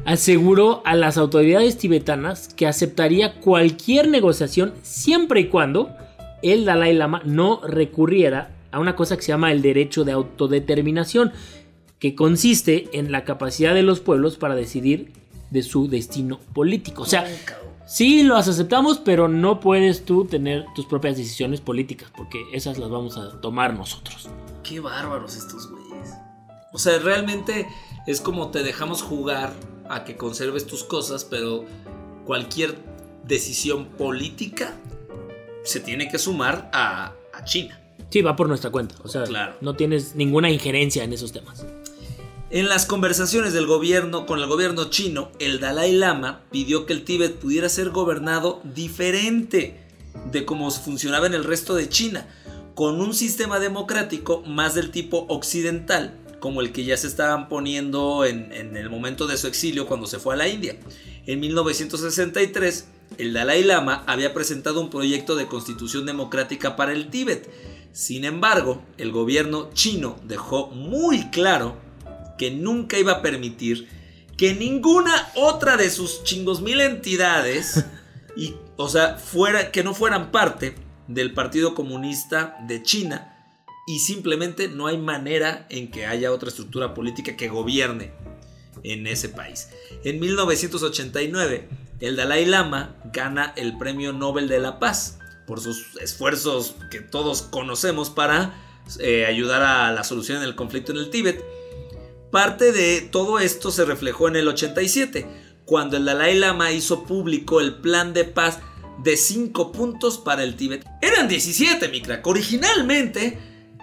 aseguró 0.05 0.83
a 0.85 0.95
las 0.95 1.19
autoridades 1.19 1.77
tibetanas 1.77 2.49
que 2.55 2.67
aceptaría 2.67 3.41
cualquier 3.41 4.09
negociación 4.09 4.73
siempre 4.83 5.41
y 5.41 5.49
cuando 5.49 5.91
el 6.43 6.65
Dalai 6.65 6.95
Lama 6.95 7.23
no 7.25 7.61
recurriera 7.67 8.51
a 8.71 8.81
una 8.81 8.97
cosa 8.97 9.17
que 9.17 9.23
se 9.23 9.29
llama 9.29 9.53
el 9.53 9.61
derecho 9.61 10.03
de 10.05 10.13
autodeterminación, 10.13 11.33
que 12.03 12.17
consiste 12.17 12.89
en 12.99 13.13
la 13.13 13.23
capacidad 13.25 13.75
de 13.75 13.85
los 13.85 14.01
pueblos 14.01 14.37
para 14.37 14.57
decidir 14.57 15.13
de 15.53 15.63
su 15.63 15.87
destino 15.87 16.41
político. 16.53 17.03
O 17.03 17.07
sea, 17.07 17.25
sí 17.87 18.25
los 18.25 18.49
aceptamos, 18.49 18.99
pero 18.99 19.29
no 19.29 19.61
puedes 19.61 20.05
tú 20.05 20.25
tener 20.25 20.67
tus 20.75 20.85
propias 20.87 21.17
decisiones 21.17 21.61
políticas, 21.61 22.11
porque 22.17 22.43
esas 22.53 22.79
las 22.79 22.91
vamos 22.91 23.17
a 23.19 23.41
tomar 23.41 23.75
nosotros. 23.75 24.29
Qué 24.65 24.81
bárbaros 24.81 25.37
estos 25.37 25.71
güeyes. 25.71 26.11
O 26.73 26.79
sea, 26.79 26.99
realmente 26.99 27.69
es 28.09 28.21
como 28.21 28.51
te 28.51 28.65
dejamos 28.65 29.01
jugar 29.01 29.53
a 29.89 30.03
que 30.03 30.17
conserves 30.17 30.67
tus 30.67 30.83
cosas, 30.83 31.25
pero 31.25 31.65
cualquier 32.27 32.79
decisión 33.29 33.85
política 33.97 34.75
se 35.63 35.79
tiene 35.79 36.09
que 36.09 36.19
sumar 36.19 36.69
a, 36.73 37.13
a 37.33 37.45
China. 37.45 37.79
Sí, 38.11 38.23
va 38.23 38.35
por 38.35 38.49
nuestra 38.49 38.71
cuenta. 38.71 38.97
O 39.05 39.09
sea, 39.09 39.23
Claro. 39.23 39.55
no 39.61 39.77
tienes 39.77 40.17
ninguna 40.17 40.51
injerencia 40.51 41.05
en 41.05 41.13
esos 41.13 41.31
temas. 41.31 41.65
En 42.53 42.69
las 42.69 42.85
conversaciones 42.85 43.55
del 43.55 43.65
gobierno 43.65 44.27
con 44.27 44.39
el 44.39 44.47
gobierno 44.47 44.91
chino, 44.91 45.33
el 45.39 45.59
Dalai 45.59 45.91
Lama 45.91 46.43
pidió 46.51 46.85
que 46.85 46.93
el 46.93 47.03
Tíbet 47.03 47.37
pudiera 47.37 47.71
ser 47.71 47.89
gobernado 47.89 48.61
diferente 48.63 49.81
de 50.31 50.45
cómo 50.45 50.71
funcionaba 50.71 51.27
en 51.27 51.33
el 51.33 51.45
resto 51.45 51.75
de 51.75 51.89
China, 51.89 52.29
con 52.75 53.01
un 53.01 53.15
sistema 53.15 53.59
democrático 53.59 54.43
más 54.43 54.75
del 54.75 54.91
tipo 54.91 55.25
occidental, 55.31 56.21
como 56.41 56.61
el 56.61 56.73
que 56.73 56.85
ya 56.85 56.95
se 56.99 57.07
estaban 57.07 57.49
poniendo 57.49 58.27
en, 58.27 58.53
en 58.53 58.77
el 58.77 58.91
momento 58.91 59.27
de 59.27 59.39
su 59.39 59.47
exilio 59.47 59.87
cuando 59.87 60.07
se 60.07 60.19
fue 60.19 60.35
a 60.35 60.37
la 60.37 60.49
India. 60.49 60.77
En 61.25 61.41
1963, 61.41 62.87
el 63.17 63.33
Dalai 63.33 63.65
Lama 63.65 64.05
había 64.07 64.35
presentado 64.35 64.83
un 64.83 64.91
proyecto 64.91 65.37
de 65.37 65.47
constitución 65.47 66.05
democrática 66.05 66.77
para 66.77 66.93
el 66.93 67.09
Tíbet. 67.09 67.51
Sin 67.93 68.27
embargo, 68.27 68.83
el 68.99 69.11
gobierno 69.11 69.71
chino 69.73 70.19
dejó 70.25 70.67
muy 70.67 71.31
claro 71.31 71.92
que 72.43 72.51
nunca 72.51 72.99
iba 72.99 73.13
a 73.13 73.23
permitir 73.23 73.87
que 74.37 74.53
ninguna 74.53 75.31
otra 75.37 75.77
de 75.77 75.89
sus 75.91 76.25
chingos 76.25 76.61
mil 76.61 76.81
entidades, 76.81 77.85
y, 78.37 78.57
o 78.77 78.89
sea, 78.89 79.15
fuera, 79.15 79.71
que 79.71 79.85
no 79.85 79.95
fueran 79.95 80.33
parte 80.33 80.75
del 81.07 81.35
Partido 81.35 81.77
Comunista 81.77 82.57
de 82.67 82.83
China, 82.83 83.33
y 83.87 84.01
simplemente 84.01 84.67
no 84.67 84.89
hay 84.89 84.99
manera 84.99 85.69
en 85.71 85.93
que 85.93 86.05
haya 86.05 86.33
otra 86.33 86.49
estructura 86.49 86.95
política 86.95 87.37
que 87.37 87.47
gobierne 87.47 88.11
en 88.83 89.07
ese 89.07 89.29
país. 89.29 89.69
En 90.03 90.19
1989, 90.19 91.69
el 92.01 92.17
Dalai 92.17 92.45
Lama 92.45 92.97
gana 93.13 93.53
el 93.55 93.79
Premio 93.79 94.13
Nobel 94.13 94.49
de 94.49 94.59
la 94.59 94.81
Paz 94.81 95.21
por 95.47 95.61
sus 95.61 95.95
esfuerzos 96.01 96.75
que 96.91 96.99
todos 96.99 97.43
conocemos 97.43 98.11
para 98.11 98.53
eh, 98.99 99.27
ayudar 99.27 99.63
a 99.63 99.93
la 99.93 100.03
solución 100.03 100.41
del 100.41 100.57
conflicto 100.57 100.91
en 100.91 100.99
el 100.99 101.09
Tíbet. 101.09 101.52
Parte 102.33 102.73
de 102.73 103.03
todo 103.03 103.39
esto 103.39 103.71
se 103.71 103.85
reflejó 103.85 104.27
en 104.27 104.37
el 104.37 104.49
87, 104.49 105.27
cuando 105.67 105.99
el 105.99 106.07
Dalai 106.07 106.35
Lama 106.35 106.73
hizo 106.73 107.05
público 107.05 107.61
el 107.61 107.75
plan 107.75 108.15
de 108.15 108.25
paz 108.25 108.59
de 109.05 109.19
5 109.19 109.71
puntos 109.71 110.17
para 110.17 110.43
el 110.43 110.57
Tíbet. 110.57 110.83
Eran 111.03 111.29
17, 111.29 111.89
mi 111.89 112.01
crack. 112.01 112.27
Originalmente 112.27 113.39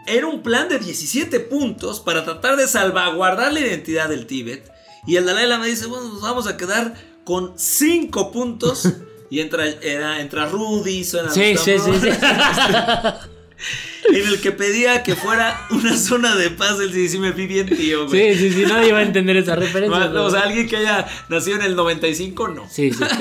era 0.07 0.25
un 0.25 0.41
plan 0.41 0.67
de 0.67 0.79
17 0.79 1.39
puntos 1.41 1.99
para 1.99 2.25
tratar 2.25 2.57
de 2.57 2.67
salvaguardar 2.67 3.53
la 3.53 3.59
identidad 3.59 4.09
del 4.09 4.25
Tíbet. 4.25 4.67
Y 5.05 5.17
el 5.17 5.25
Dalai 5.25 5.45
Lama 5.47 5.67
dice, 5.67 5.85
bueno, 5.85 6.07
nos 6.09 6.21
vamos 6.21 6.47
a 6.47 6.57
quedar 6.57 6.95
con 7.23 7.53
5 7.55 8.31
puntos. 8.31 8.89
Y 9.31 9.41
entra, 9.41 9.63
era, 9.67 10.21
entra 10.21 10.47
Rudy, 10.47 11.03
suena 11.03 11.29
Sí, 11.29 11.55
sí, 11.55 11.77
sí, 11.77 11.91
sí. 12.01 12.09
En 14.07 14.27
el 14.27 14.39
que 14.41 14.51
pedía 14.51 15.03
que 15.03 15.15
fuera 15.15 15.67
una 15.71 15.95
zona 15.97 16.35
de 16.35 16.49
paz. 16.49 16.79
El 16.79 16.93
sí, 16.93 17.09
sí 17.09 17.19
me 17.19 17.31
vi 17.31 17.47
bien 17.47 17.67
tío, 17.67 18.07
güey. 18.07 18.35
Sí, 18.35 18.49
sí, 18.49 18.53
sí, 18.53 18.65
nadie 18.65 18.91
va 18.91 18.99
a 18.99 19.03
entender 19.03 19.38
esa 19.38 19.55
referencia. 19.55 20.07
No, 20.07 20.25
o 20.25 20.31
sea, 20.31 20.41
alguien 20.41 20.67
que 20.67 20.77
haya 20.77 21.07
nacido 21.29 21.57
en 21.57 21.63
el 21.63 21.75
95, 21.75 22.47
no. 22.49 22.69
Sí, 22.69 22.91
sí. 22.91 23.03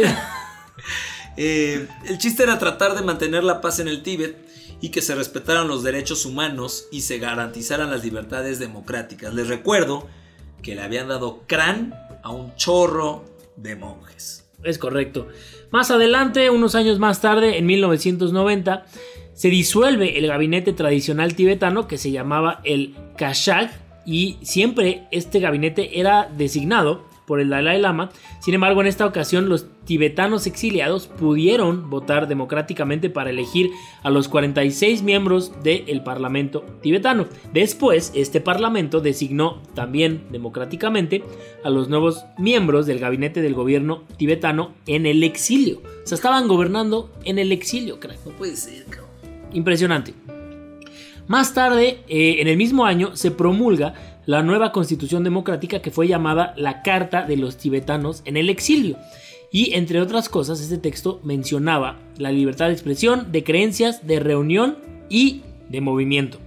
Eh, 1.41 1.87
el 2.09 2.19
chiste 2.19 2.43
era 2.43 2.59
tratar 2.59 2.97
de 2.97 3.03
mantener 3.03 3.45
la 3.45 3.61
paz 3.61 3.79
en 3.79 3.87
el 3.87 4.03
Tíbet 4.03 4.37
y 4.81 4.89
que 4.89 5.03
se 5.03 5.15
respetaran 5.15 5.69
los 5.69 5.85
derechos 5.85 6.27
humanos 6.27 6.89
y 6.91 7.03
se 7.03 7.19
garantizaran 7.19 7.93
las 7.93 8.03
libertades 8.03 8.59
democráticas. 8.59 9.33
Les 9.35 9.47
recuerdo 9.47 10.09
que 10.65 10.75
le 10.75 10.83
habían 10.83 11.07
dado 11.07 11.45
crán 11.47 11.95
a 12.25 12.31
un 12.31 12.57
chorro 12.57 13.25
de 13.57 13.77
monjes. 13.77 14.49
Es 14.65 14.79
correcto. 14.79 15.29
Más 15.71 15.91
adelante, 15.91 16.51
unos 16.51 16.75
años 16.75 16.99
más 16.99 17.21
tarde, 17.21 17.59
en 17.59 17.67
1990, 17.67 18.85
se 19.39 19.51
disuelve 19.51 20.19
el 20.19 20.27
gabinete 20.27 20.73
tradicional 20.73 21.37
tibetano 21.37 21.87
que 21.87 21.97
se 21.97 22.11
llamaba 22.11 22.61
el 22.65 22.97
Kashag 23.17 23.71
y 24.05 24.37
siempre 24.43 25.07
este 25.13 25.39
gabinete 25.39 26.01
era 26.01 26.29
designado 26.37 27.05
por 27.25 27.39
el 27.39 27.51
Dalai 27.51 27.81
Lama. 27.81 28.11
Sin 28.41 28.55
embargo, 28.55 28.81
en 28.81 28.89
esta 28.89 29.07
ocasión 29.07 29.49
los 29.49 29.67
tibetanos 29.85 30.49
exiliados 30.49 31.07
pudieron 31.07 31.89
votar 31.89 32.27
democráticamente 32.27 33.11
para 33.11 33.31
elegir 33.31 33.71
a 34.03 34.11
los 34.11 34.27
46 34.27 35.05
miembros 35.05 35.53
del 35.63 36.03
Parlamento 36.03 36.65
tibetano. 36.83 37.29
Después, 37.53 38.11
este 38.17 38.41
Parlamento 38.41 39.01
designó 39.01 39.63
también 39.75 40.25
democráticamente 40.33 41.23
a 41.63 41.71
los 41.71 41.89
nuevos 41.89 42.25
miembros 42.39 42.87
del 42.87 42.99
gabinete 42.99 43.41
del 43.41 43.55
gobierno 43.55 44.03
tibetano 44.17 44.73
en 44.89 45.07
el 45.07 45.23
exilio. 45.23 45.81
O 46.03 46.07
sea, 46.09 46.17
estaban 46.17 46.49
gobernando 46.49 47.15
en 47.25 47.39
el 47.39 47.53
exilio, 47.53 48.01
crack. 48.01 48.19
No 48.27 48.33
puede 48.33 48.57
ser, 48.57 48.85
cabrón. 48.87 49.08
Impresionante. 49.53 50.15
Más 51.27 51.53
tarde, 51.53 52.01
eh, 52.09 52.37
en 52.41 52.49
el 52.49 52.57
mismo 52.57 52.87
año, 52.87 53.15
se 53.15 53.31
promulga 53.31 53.95
la 54.25 54.43
nueva 54.43 54.73
constitución 54.73 55.25
democrática 55.25 55.81
que 55.81 55.91
fue 55.91 56.09
llamada 56.09 56.55
la 56.57 56.83
Carta 56.83 57.23
de 57.23 57.37
los 57.37 57.57
Tibetanos 57.57 58.23
en 58.25 58.37
el 58.37 58.51
exilio. 58.51 58.97
Y 59.51 59.75
entre 59.75 60.01
otras 60.01 60.29
cosas, 60.29 60.61
este 60.61 60.79
texto 60.79 61.21
mencionaba 61.23 61.99
la 62.19 62.31
libertad 62.33 62.67
de 62.67 62.75
expresión, 62.75 63.33
de 63.33 63.45
creencias, 63.45 64.07
de 64.07 64.21
reunión 64.21 64.79
y 65.09 65.43
de 65.69 65.81
movimiento. 65.81 66.39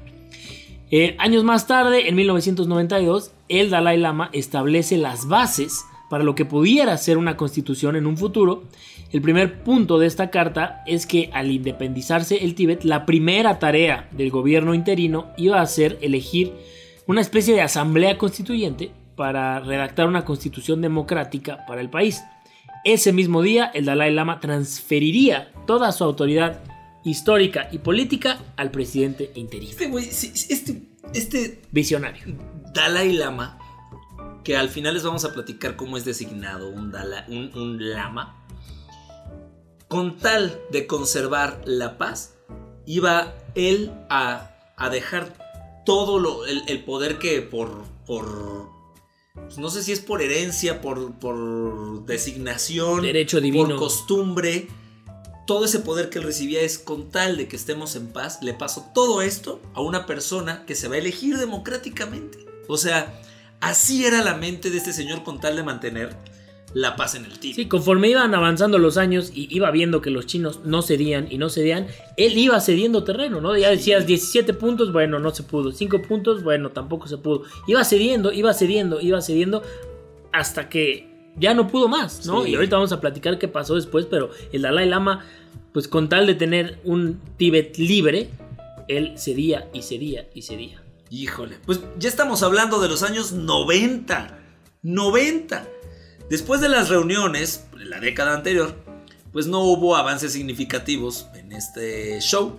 Eh, 0.91 1.15
años 1.19 1.43
más 1.43 1.67
tarde, 1.67 2.09
en 2.09 2.15
1992, 2.15 3.31
el 3.49 3.69
Dalai 3.69 3.97
Lama 3.97 4.29
establece 4.33 4.97
las 4.97 5.27
bases 5.27 5.85
para 6.11 6.25
lo 6.25 6.35
que 6.35 6.43
pudiera 6.43 6.97
ser 6.97 7.17
una 7.17 7.37
constitución 7.37 7.95
en 7.95 8.05
un 8.05 8.17
futuro. 8.17 8.65
El 9.13 9.21
primer 9.21 9.63
punto 9.63 9.97
de 9.97 10.07
esta 10.07 10.29
carta 10.29 10.83
es 10.85 11.05
que 11.05 11.29
al 11.31 11.49
independizarse 11.49 12.43
el 12.43 12.53
Tíbet, 12.53 12.83
la 12.83 13.05
primera 13.05 13.59
tarea 13.59 14.09
del 14.11 14.29
gobierno 14.29 14.73
interino 14.73 15.27
iba 15.37 15.61
a 15.61 15.65
ser 15.65 15.97
elegir 16.01 16.51
una 17.07 17.21
especie 17.21 17.53
de 17.53 17.61
asamblea 17.61 18.17
constituyente 18.17 18.91
para 19.15 19.61
redactar 19.61 20.05
una 20.05 20.25
constitución 20.25 20.81
democrática 20.81 21.65
para 21.65 21.79
el 21.79 21.89
país. 21.89 22.21
Ese 22.83 23.13
mismo 23.13 23.41
día, 23.41 23.71
el 23.73 23.85
Dalai 23.85 24.11
Lama 24.11 24.41
transferiría 24.41 25.53
toda 25.65 25.93
su 25.93 26.03
autoridad 26.03 26.59
histórica 27.05 27.69
y 27.71 27.77
política 27.77 28.37
al 28.57 28.69
presidente 28.69 29.31
interino. 29.35 29.97
Este 29.97 30.53
este, 30.53 30.81
este 31.13 31.61
Visionario. 31.71 32.35
Dalai 32.73 33.13
Lama, 33.13 33.60
que 34.43 34.57
al 34.57 34.69
final 34.69 34.93
les 34.95 35.03
vamos 35.03 35.25
a 35.25 35.33
platicar 35.33 35.75
cómo 35.75 35.97
es 35.97 36.05
designado 36.05 36.69
un, 36.69 36.91
Dala- 36.91 37.25
un, 37.27 37.51
un 37.55 37.91
lama, 37.91 38.37
con 39.87 40.17
tal 40.17 40.59
de 40.71 40.87
conservar 40.87 41.61
la 41.65 41.97
paz, 41.97 42.35
iba 42.85 43.33
él 43.55 43.91
a, 44.09 44.51
a 44.77 44.89
dejar 44.89 45.33
todo 45.85 46.19
lo, 46.19 46.45
el, 46.45 46.63
el 46.67 46.83
poder 46.83 47.19
que 47.19 47.41
por, 47.41 47.83
por 48.05 48.69
pues 49.33 49.57
no 49.57 49.69
sé 49.69 49.83
si 49.83 49.91
es 49.91 49.99
por 49.99 50.21
herencia, 50.21 50.81
por, 50.81 51.13
por 51.19 52.05
designación, 52.05 53.01
Derecho 53.01 53.41
divino. 53.41 53.67
por 53.69 53.75
costumbre, 53.77 54.67
todo 55.47 55.65
ese 55.65 55.79
poder 55.79 56.09
que 56.09 56.19
él 56.19 56.25
recibía 56.25 56.61
es 56.61 56.77
con 56.77 57.09
tal 57.09 57.37
de 57.37 57.47
que 57.47 57.55
estemos 57.55 57.95
en 57.95 58.13
paz, 58.13 58.39
le 58.41 58.53
paso 58.53 58.89
todo 58.93 59.21
esto 59.21 59.59
a 59.73 59.81
una 59.81 60.05
persona 60.05 60.65
que 60.65 60.75
se 60.75 60.87
va 60.87 60.95
a 60.95 60.99
elegir 60.99 61.37
democráticamente. 61.37 62.45
O 62.67 62.77
sea, 62.77 63.21
así 63.61 64.05
era 64.05 64.21
la 64.23 64.35
mente 64.35 64.69
de 64.69 64.77
este 64.77 64.91
señor 64.91 65.23
con 65.23 65.39
tal 65.39 65.55
de 65.55 65.63
mantener 65.63 66.15
la 66.73 66.95
paz 66.95 67.15
en 67.15 67.25
el 67.25 67.37
Tíbet. 67.37 67.55
Sí, 67.55 67.65
conforme 67.67 68.09
iban 68.09 68.33
avanzando 68.33 68.77
los 68.77 68.97
años 68.97 69.31
y 69.33 69.47
iba 69.53 69.71
viendo 69.71 70.01
que 70.01 70.09
los 70.09 70.25
chinos 70.25 70.61
no 70.63 70.81
cedían 70.81 71.27
y 71.29 71.37
no 71.37 71.49
cedían, 71.49 71.87
él 72.17 72.37
iba 72.37 72.59
cediendo 72.61 73.03
terreno, 73.03 73.41
¿no? 73.41 73.57
Ya 73.57 73.69
decías 73.69 74.07
17 74.07 74.53
puntos, 74.53 74.91
bueno, 74.93 75.19
no 75.19 75.31
se 75.31 75.43
pudo. 75.43 75.71
5 75.71 76.01
puntos, 76.01 76.43
bueno, 76.43 76.69
tampoco 76.69 77.07
se 77.07 77.17
pudo. 77.17 77.43
Iba 77.67 77.83
cediendo, 77.83 78.31
iba 78.31 78.53
cediendo, 78.53 79.01
iba 79.01 79.21
cediendo 79.21 79.63
hasta 80.31 80.69
que 80.69 81.09
ya 81.37 81.53
no 81.53 81.67
pudo 81.67 81.87
más, 81.87 82.25
¿no? 82.25 82.43
Sí. 82.43 82.51
Y 82.51 82.55
ahorita 82.55 82.77
vamos 82.77 82.91
a 82.91 83.01
platicar 83.01 83.37
qué 83.37 83.47
pasó 83.47 83.75
después, 83.75 84.05
pero 84.05 84.31
el 84.51 84.61
Dalai 84.61 84.87
Lama, 84.87 85.25
pues 85.73 85.87
con 85.87 86.09
tal 86.09 86.25
de 86.25 86.35
tener 86.35 86.79
un 86.83 87.19
Tíbet 87.37 87.77
libre, 87.77 88.29
él 88.87 89.13
cedía 89.17 89.69
y 89.73 89.81
cedía 89.81 90.27
y 90.33 90.41
cedía. 90.41 90.81
Híjole, 91.11 91.57
pues 91.65 91.81
ya 91.99 92.07
estamos 92.07 92.41
hablando 92.41 92.79
de 92.79 92.87
los 92.87 93.03
años 93.03 93.33
90. 93.33 94.39
90. 94.81 95.67
Después 96.29 96.61
de 96.61 96.69
las 96.69 96.87
reuniones, 96.87 97.65
en 97.73 97.89
la 97.89 97.99
década 97.99 98.33
anterior, 98.33 98.73
pues 99.33 99.45
no 99.45 99.59
hubo 99.59 99.97
avances 99.97 100.31
significativos 100.31 101.27
en 101.35 101.51
este 101.51 102.17
show. 102.21 102.57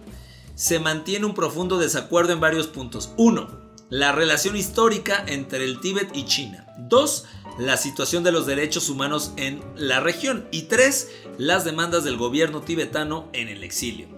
Se 0.55 0.79
mantiene 0.79 1.25
un 1.25 1.33
profundo 1.33 1.79
desacuerdo 1.79 2.35
en 2.35 2.41
varios 2.41 2.67
puntos. 2.67 3.15
1. 3.17 3.49
La 3.89 4.13
relación 4.13 4.55
histórica 4.55 5.25
entre 5.27 5.65
el 5.65 5.81
Tíbet 5.81 6.15
y 6.15 6.27
China. 6.27 6.67
2. 6.77 7.25
La 7.59 7.79
situación 7.79 8.23
de 8.23 8.33
los 8.33 8.45
derechos 8.45 8.91
humanos 8.91 9.33
en 9.39 9.65
la 9.77 10.01
región. 10.01 10.47
Y 10.51 10.65
3. 10.65 11.11
Las 11.39 11.65
demandas 11.65 12.05
del 12.05 12.19
gobierno 12.19 12.61
tibetano 12.61 13.31
en 13.33 13.49
el 13.49 13.65
exilio. 13.65 14.09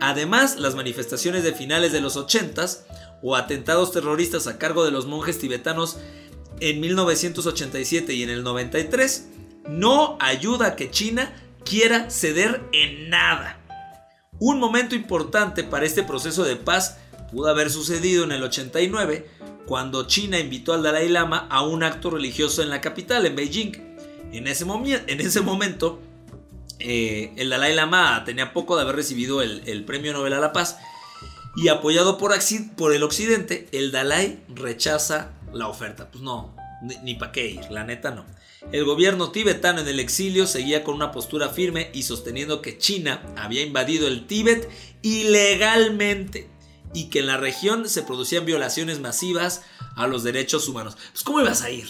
Además, 0.00 0.58
las 0.58 0.74
manifestaciones 0.74 1.44
de 1.44 1.52
finales 1.52 1.92
de 1.92 2.00
los 2.00 2.16
80s 2.16 2.80
o 3.22 3.36
atentados 3.36 3.92
terroristas 3.92 4.46
a 4.46 4.58
cargo 4.58 4.84
de 4.84 4.90
los 4.90 5.06
monjes 5.06 5.38
tibetanos 5.38 5.98
en 6.60 6.80
1987 6.80 8.12
y 8.14 8.22
en 8.22 8.30
el 8.30 8.42
93 8.42 9.28
no 9.68 10.16
ayuda 10.20 10.68
a 10.68 10.76
que 10.76 10.90
China 10.90 11.32
quiera 11.64 12.10
ceder 12.10 12.62
en 12.72 13.10
nada. 13.10 13.58
Un 14.38 14.58
momento 14.58 14.94
importante 14.94 15.64
para 15.64 15.86
este 15.86 16.02
proceso 16.02 16.44
de 16.44 16.56
paz 16.56 16.98
pudo 17.30 17.48
haber 17.48 17.70
sucedido 17.70 18.24
en 18.24 18.32
el 18.32 18.42
89 18.42 19.28
cuando 19.66 20.06
China 20.06 20.38
invitó 20.38 20.72
al 20.72 20.82
Dalai 20.82 21.08
Lama 21.08 21.46
a 21.50 21.62
un 21.62 21.82
acto 21.82 22.10
religioso 22.10 22.62
en 22.62 22.70
la 22.70 22.80
capital, 22.80 23.26
en 23.26 23.36
Beijing. 23.36 23.72
En 24.32 24.46
ese, 24.46 24.64
momento, 24.64 26.00
eh, 26.78 27.32
el 27.36 27.50
Dalai 27.50 27.74
Lama 27.74 28.22
tenía 28.24 28.52
poco 28.52 28.76
de 28.76 28.82
haber 28.82 28.96
recibido 28.96 29.42
el 29.42 29.84
Premio 29.84 30.12
Nobel 30.12 30.32
a 30.32 30.40
la 30.40 30.52
Paz 30.52 30.78
y 31.56 31.68
apoyado 31.68 32.18
por, 32.18 32.32
el 32.32 33.02
Occidente, 33.02 33.68
el 33.72 33.90
Dalai 33.92 34.42
rechaza 34.48 35.32
la 35.52 35.68
oferta. 35.68 36.10
Pues 36.10 36.22
no, 36.22 36.54
ni, 36.82 36.96
ni 36.98 37.14
para 37.14 37.32
qué 37.32 37.46
ir, 37.48 37.70
la 37.70 37.84
neta 37.84 38.10
no. 38.10 38.24
El 38.72 38.84
gobierno 38.84 39.30
tibetano 39.30 39.80
en 39.80 39.88
el 39.88 40.00
exilio 40.00 40.46
seguía 40.46 40.84
con 40.84 40.94
una 40.94 41.12
postura 41.12 41.48
firme 41.48 41.90
y 41.94 42.02
sosteniendo 42.02 42.60
que 42.60 42.78
China 42.78 43.22
había 43.36 43.62
invadido 43.62 44.06
el 44.06 44.26
Tíbet 44.26 44.68
ilegalmente 45.02 46.48
y 46.92 47.04
que 47.08 47.20
en 47.20 47.26
la 47.26 47.36
región 47.36 47.88
se 47.88 48.02
producían 48.02 48.44
violaciones 48.44 49.00
masivas 49.00 49.62
a 49.96 50.06
los 50.06 50.24
derechos 50.24 50.68
humanos. 50.68 50.96
Pues 51.12 51.24
¿cómo 51.24 51.40
ibas 51.40 51.62
a 51.62 51.70
ir? 51.70 51.88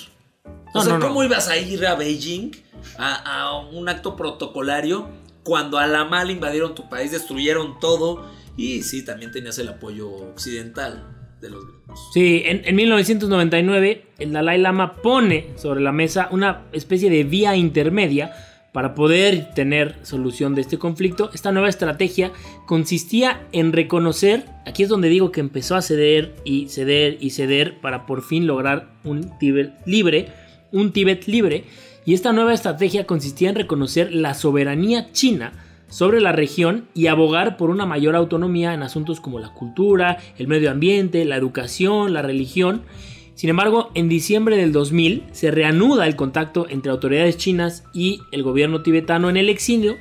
O 0.75 0.83
sea, 0.83 0.93
no, 0.93 0.99
no. 1.01 1.09
¿cómo 1.09 1.25
ibas 1.25 1.49
a 1.49 1.57
ir 1.57 1.85
a 1.87 1.97
Beijing 1.97 2.53
a, 2.99 3.43
a 3.43 3.59
un 3.59 3.89
acto 3.89 4.15
protocolario 4.15 5.09
cuando 5.43 5.79
a 5.79 5.87
la 5.87 6.05
mal 6.05 6.31
invadieron 6.31 6.75
tu 6.75 6.89
país, 6.89 7.11
destruyeron 7.11 7.81
todo 7.81 8.25
y 8.61 8.83
sí, 8.83 9.03
también 9.03 9.33
tenías 9.33 9.59
el 9.59 9.69
apoyo 9.69 10.11
occidental 10.11 11.03
de 11.41 11.49
los 11.49 11.67
gringos? 11.67 12.11
Sí, 12.13 12.43
en, 12.45 12.61
en 12.67 12.77
1999 12.77 14.05
el 14.19 14.33
Dalai 14.33 14.59
Lama 14.59 14.97
pone 14.97 15.47
sobre 15.57 15.81
la 15.81 15.93
mesa 15.93 16.29
una 16.31 16.67
especie 16.73 17.09
de 17.09 17.25
vía 17.25 17.57
intermedia 17.57 18.33
para 18.73 18.95
poder 18.95 19.55
tener 19.55 19.97
solución 20.03 20.55
de 20.55 20.61
este 20.61 20.77
conflicto. 20.77 21.31
Esta 21.33 21.53
nueva 21.53 21.71
estrategia 21.71 22.33
consistía 22.67 23.47
en 23.53 23.73
reconocer, 23.73 24.45
aquí 24.67 24.83
es 24.83 24.91
donde 24.91 25.09
digo 25.09 25.33
que 25.33 25.41
empezó 25.41 25.75
a 25.75 25.83
ceder 25.83 26.37
y 26.45 26.69
ceder 26.69 27.17
y 27.19 27.31
ceder 27.31 27.81
para 27.81 28.05
por 28.05 28.23
fin 28.23 28.47
lograr 28.47 28.91
un 29.05 29.39
Tíbet 29.39 29.73
libre, 29.87 30.29
un 30.71 30.93
Tíbet 30.93 31.27
libre, 31.27 31.65
y 32.05 32.13
esta 32.13 32.33
nueva 32.33 32.53
estrategia 32.53 33.07
consistía 33.07 33.49
en 33.49 33.57
reconocer 33.57 34.13
la 34.13 34.35
soberanía 34.35 35.13
china 35.13 35.53
sobre 35.91 36.21
la 36.21 36.33
región 36.33 36.87
y 36.95 37.09
abogar 37.09 37.57
por 37.57 37.69
una 37.69 37.85
mayor 37.85 38.17
autonomía 38.17 38.73
en 38.73 38.83
asuntos 38.83 39.21
como 39.21 39.39
la 39.39 39.53
cultura, 39.53 40.19
el 40.39 40.49
medio 40.49 40.71
ambiente, 40.71 41.25
la 41.25 41.37
educación, 41.37 42.15
la 42.15 42.23
religión. 42.23 42.83
Sin 43.35 43.51
embargo, 43.51 43.91
en 43.95 44.09
diciembre 44.09 44.57
del 44.57 44.73
2000 44.73 45.25
se 45.33 45.51
reanuda 45.51 46.07
el 46.07 46.17
contacto 46.17 46.67
entre 46.69 46.93
autoridades 46.93 47.37
chinas 47.37 47.85
y 47.93 48.21
el 48.33 48.43
gobierno 48.43 48.83
tibetano 48.83 49.29
en 49.29 49.37
el 49.37 49.49
exilio, 49.49 49.97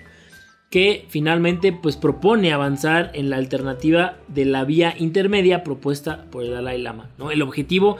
que 0.69 1.05
finalmente 1.09 1.73
pues 1.73 1.97
propone 1.97 2.53
avanzar 2.53 3.11
en 3.15 3.29
la 3.29 3.37
alternativa 3.37 4.17
de 4.27 4.45
la 4.45 4.65
vía 4.65 4.93
intermedia 4.97 5.63
propuesta 5.63 6.25
por 6.29 6.43
el 6.43 6.51
Dalai 6.51 6.79
Lama. 6.79 7.09
¿no? 7.17 7.31
El 7.31 7.41
objetivo 7.41 7.97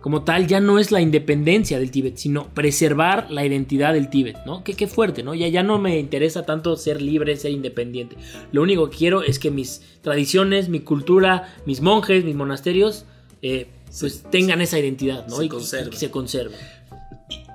como 0.00 0.22
tal 0.24 0.46
ya 0.46 0.60
no 0.60 0.78
es 0.78 0.90
la 0.90 1.00
independencia 1.00 1.78
del 1.78 1.90
Tíbet, 1.90 2.16
sino 2.16 2.48
preservar 2.54 3.30
la 3.30 3.44
identidad 3.44 3.92
del 3.92 4.08
Tíbet, 4.08 4.38
¿no? 4.46 4.64
Qué, 4.64 4.74
qué 4.74 4.86
fuerte, 4.86 5.22
¿no? 5.22 5.34
Ya, 5.34 5.48
ya 5.48 5.62
no 5.62 5.78
me 5.78 5.98
interesa 5.98 6.46
tanto 6.46 6.76
ser 6.76 7.02
libre, 7.02 7.36
ser 7.36 7.50
independiente. 7.50 8.16
Lo 8.52 8.62
único 8.62 8.88
que 8.88 8.96
quiero 8.96 9.22
es 9.22 9.38
que 9.38 9.50
mis 9.50 9.82
tradiciones, 10.00 10.68
mi 10.68 10.80
cultura, 10.80 11.54
mis 11.66 11.82
monjes, 11.82 12.24
mis 12.24 12.34
monasterios, 12.34 13.04
eh, 13.42 13.68
pues 13.98 14.24
tengan 14.30 14.60
esa 14.60 14.78
identidad, 14.78 15.26
¿no? 15.26 15.36
se 15.36 15.44
y, 15.44 15.48
conserven. 15.48 15.88
y 15.88 15.90
que 15.90 15.96
se 15.96 16.10
conserven. 16.10 16.58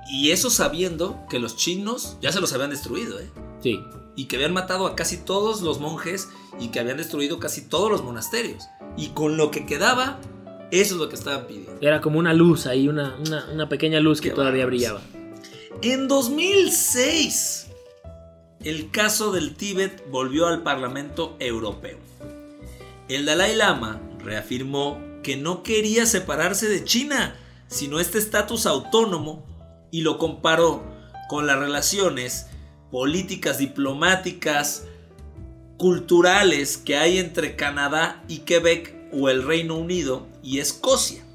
Y 0.08 0.30
eso 0.30 0.50
sabiendo 0.50 1.26
que 1.28 1.40
los 1.40 1.56
chinos 1.56 2.16
ya 2.20 2.30
se 2.30 2.40
los 2.40 2.52
habían 2.52 2.70
destruido, 2.70 3.18
¿eh? 3.18 3.28
Sí. 3.60 3.80
Y 4.14 4.26
que 4.26 4.36
habían 4.36 4.52
matado 4.52 4.86
a 4.86 4.94
casi 4.94 5.16
todos 5.16 5.62
los 5.62 5.80
monjes 5.80 6.28
y 6.60 6.68
que 6.68 6.78
habían 6.78 6.96
destruido 6.96 7.40
casi 7.40 7.62
todos 7.62 7.90
los 7.90 8.04
monasterios. 8.04 8.68
Y 8.96 9.08
con 9.08 9.36
lo 9.36 9.50
que 9.50 9.66
quedaba, 9.66 10.20
eso 10.70 10.94
es 10.94 11.00
lo 11.00 11.08
que 11.08 11.14
estaban 11.16 11.46
pidiendo. 11.46 11.76
Era 11.80 12.00
como 12.00 12.18
una 12.18 12.32
luz 12.34 12.66
ahí, 12.66 12.88
una, 12.88 13.16
una- 13.26 13.46
una 13.52 13.68
pequeña 13.68 14.00
luz 14.00 14.20
que 14.20 14.30
todavía 14.30 14.66
brillaba. 14.66 15.00
En 15.82 16.08
2006, 16.08 17.66
el 18.64 18.90
caso 18.90 19.32
del 19.32 19.54
Tíbet 19.54 20.02
volvió 20.10 20.46
al 20.46 20.62
Parlamento 20.62 21.36
Europeo. 21.38 21.98
El 23.08 23.26
Dalai 23.26 23.54
Lama 23.54 24.00
reafirmó 24.24 24.98
que 25.22 25.36
no 25.36 25.62
quería 25.62 26.06
separarse 26.06 26.68
de 26.68 26.82
China, 26.84 27.36
sino 27.68 28.00
este 28.00 28.18
estatus 28.18 28.66
autónomo, 28.66 29.44
y 29.90 30.00
lo 30.00 30.18
comparó 30.18 30.82
con 31.28 31.46
las 31.46 31.58
relaciones 31.58 32.46
políticas, 32.90 33.58
diplomáticas, 33.58 34.84
culturales 35.76 36.78
que 36.78 36.96
hay 36.96 37.18
entre 37.18 37.54
Canadá 37.56 38.24
y 38.28 38.38
Quebec 38.38 38.95
o 39.16 39.28
el 39.28 39.42
Reino 39.42 39.76
Unido 39.76 40.26
y 40.42 40.58
Escocia 40.58 41.26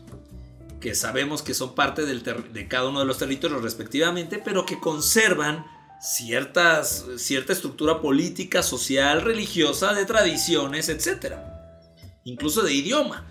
que 0.82 0.96
sabemos 0.96 1.44
que 1.44 1.54
son 1.54 1.76
parte 1.76 2.06
de 2.06 2.67
cada 2.67 2.89
uno 2.89 3.00
de 3.00 3.06
los 3.06 3.20
territorios 3.20 3.62
respectivamente, 3.62 4.41
pero 4.44 4.65
que 4.65 4.80
conservan 4.80 5.65
ciertas, 6.02 7.06
cierta 7.17 7.54
estructura 7.54 8.02
política, 8.02 8.63
social, 8.63 9.22
religiosa, 9.22 9.94
de 9.94 10.06
tradiciones, 10.06 10.89
etc. 10.89 11.36
Incluso 12.26 12.63
de 12.63 12.74
idioma. 12.74 13.26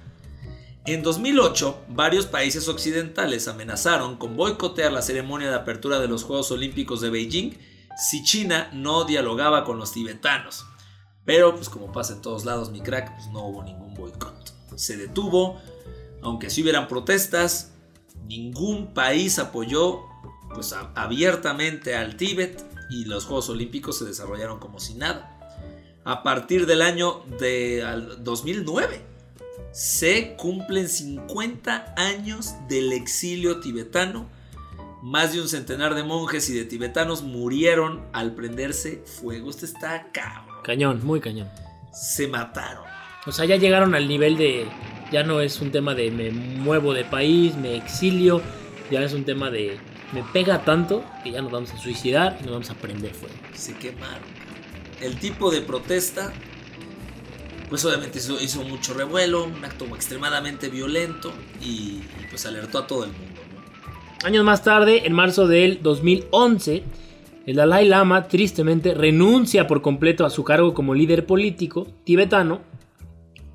En 0.86 1.02
2008, 1.02 1.84
varios 1.88 2.24
países 2.26 2.68
occidentales 2.68 3.48
amenazaron 3.48 4.16
con 4.16 4.36
boicotear 4.36 4.92
la 4.92 5.02
ceremonia 5.02 5.50
de 5.50 5.56
apertura 5.56 5.98
de 5.98 6.08
los 6.08 6.22
Juegos 6.22 6.50
Olímpicos 6.52 7.02
de 7.02 7.10
Beijing 7.10 7.58
si 7.98 8.22
China 8.24 8.70
no 8.72 9.04
dialogaba 9.04 9.64
con 9.64 9.76
los 9.76 9.92
tibetanos. 9.92 10.64
Pero, 11.26 11.54
pues 11.54 11.68
como 11.68 11.92
pasa 11.92 12.14
en 12.14 12.22
todos 12.22 12.46
lados, 12.46 12.70
mi 12.70 12.80
crack, 12.80 13.14
pues 13.14 13.26
no 13.28 13.44
hubo 13.44 13.62
ningún 13.62 13.89
boicot. 14.00 14.54
Se 14.76 14.96
detuvo, 14.96 15.60
aunque 16.22 16.50
sí 16.50 16.62
hubieran 16.62 16.88
protestas, 16.88 17.72
ningún 18.26 18.94
país 18.94 19.38
apoyó 19.38 20.00
pues, 20.54 20.74
abiertamente 20.94 21.94
al 21.94 22.16
Tíbet 22.16 22.64
y 22.90 23.04
los 23.04 23.24
Juegos 23.24 23.48
Olímpicos 23.48 23.98
se 23.98 24.04
desarrollaron 24.04 24.58
como 24.58 24.80
si 24.80 24.94
nada. 24.94 25.36
A 26.04 26.22
partir 26.22 26.66
del 26.66 26.82
año 26.82 27.22
de 27.38 27.84
al 27.84 28.24
2009 28.24 29.02
se 29.72 30.34
cumplen 30.36 30.88
50 30.88 31.94
años 31.96 32.54
del 32.68 32.92
exilio 32.92 33.60
tibetano. 33.60 34.28
Más 35.02 35.32
de 35.32 35.40
un 35.40 35.48
centenar 35.48 35.94
de 35.94 36.02
monjes 36.02 36.50
y 36.50 36.54
de 36.54 36.64
tibetanos 36.64 37.22
murieron 37.22 38.04
al 38.12 38.34
prenderse 38.34 39.02
fuego. 39.06 39.48
Esto 39.48 39.64
está 39.64 40.10
cabrón. 40.12 40.56
Cañón, 40.62 41.04
muy 41.04 41.20
cañón. 41.20 41.48
Se 41.92 42.28
mataron. 42.28 42.84
O 43.26 43.32
sea, 43.32 43.44
ya 43.44 43.56
llegaron 43.56 43.94
al 43.94 44.08
nivel 44.08 44.36
de. 44.36 44.66
Ya 45.12 45.22
no 45.24 45.40
es 45.40 45.60
un 45.60 45.70
tema 45.70 45.94
de 45.94 46.10
me 46.10 46.30
muevo 46.30 46.94
de 46.94 47.04
país, 47.04 47.56
me 47.56 47.76
exilio. 47.76 48.40
Ya 48.90 49.02
es 49.02 49.12
un 49.12 49.24
tema 49.24 49.50
de. 49.50 49.78
Me 50.12 50.22
pega 50.32 50.64
tanto 50.64 51.04
que 51.22 51.30
ya 51.30 51.42
nos 51.42 51.52
vamos 51.52 51.72
a 51.72 51.78
suicidar 51.78 52.38
y 52.40 52.44
nos 52.44 52.52
vamos 52.52 52.70
a 52.70 52.74
prender 52.74 53.12
fuego. 53.14 53.34
se 53.54 53.74
quemaron. 53.76 54.28
El 55.00 55.18
tipo 55.18 55.50
de 55.50 55.60
protesta, 55.60 56.32
pues 57.68 57.84
obviamente 57.84 58.18
hizo, 58.18 58.40
hizo 58.40 58.64
mucho 58.64 58.92
revuelo, 58.92 59.44
un 59.44 59.64
acto 59.64 59.86
extremadamente 59.94 60.68
violento 60.68 61.32
y, 61.60 62.00
pues 62.28 62.44
alertó 62.44 62.78
a 62.78 62.86
todo 62.86 63.04
el 63.04 63.12
mundo. 63.12 63.40
¿no? 63.54 64.26
Años 64.26 64.44
más 64.44 64.64
tarde, 64.64 65.06
en 65.06 65.12
marzo 65.12 65.46
del 65.46 65.80
2011, 65.82 66.82
el 67.46 67.56
Dalai 67.56 67.88
Lama 67.88 68.28
tristemente 68.28 68.94
renuncia 68.94 69.66
por 69.66 69.80
completo 69.80 70.26
a 70.26 70.30
su 70.30 70.44
cargo 70.44 70.74
como 70.74 70.94
líder 70.94 71.24
político 71.24 71.86
tibetano, 72.04 72.60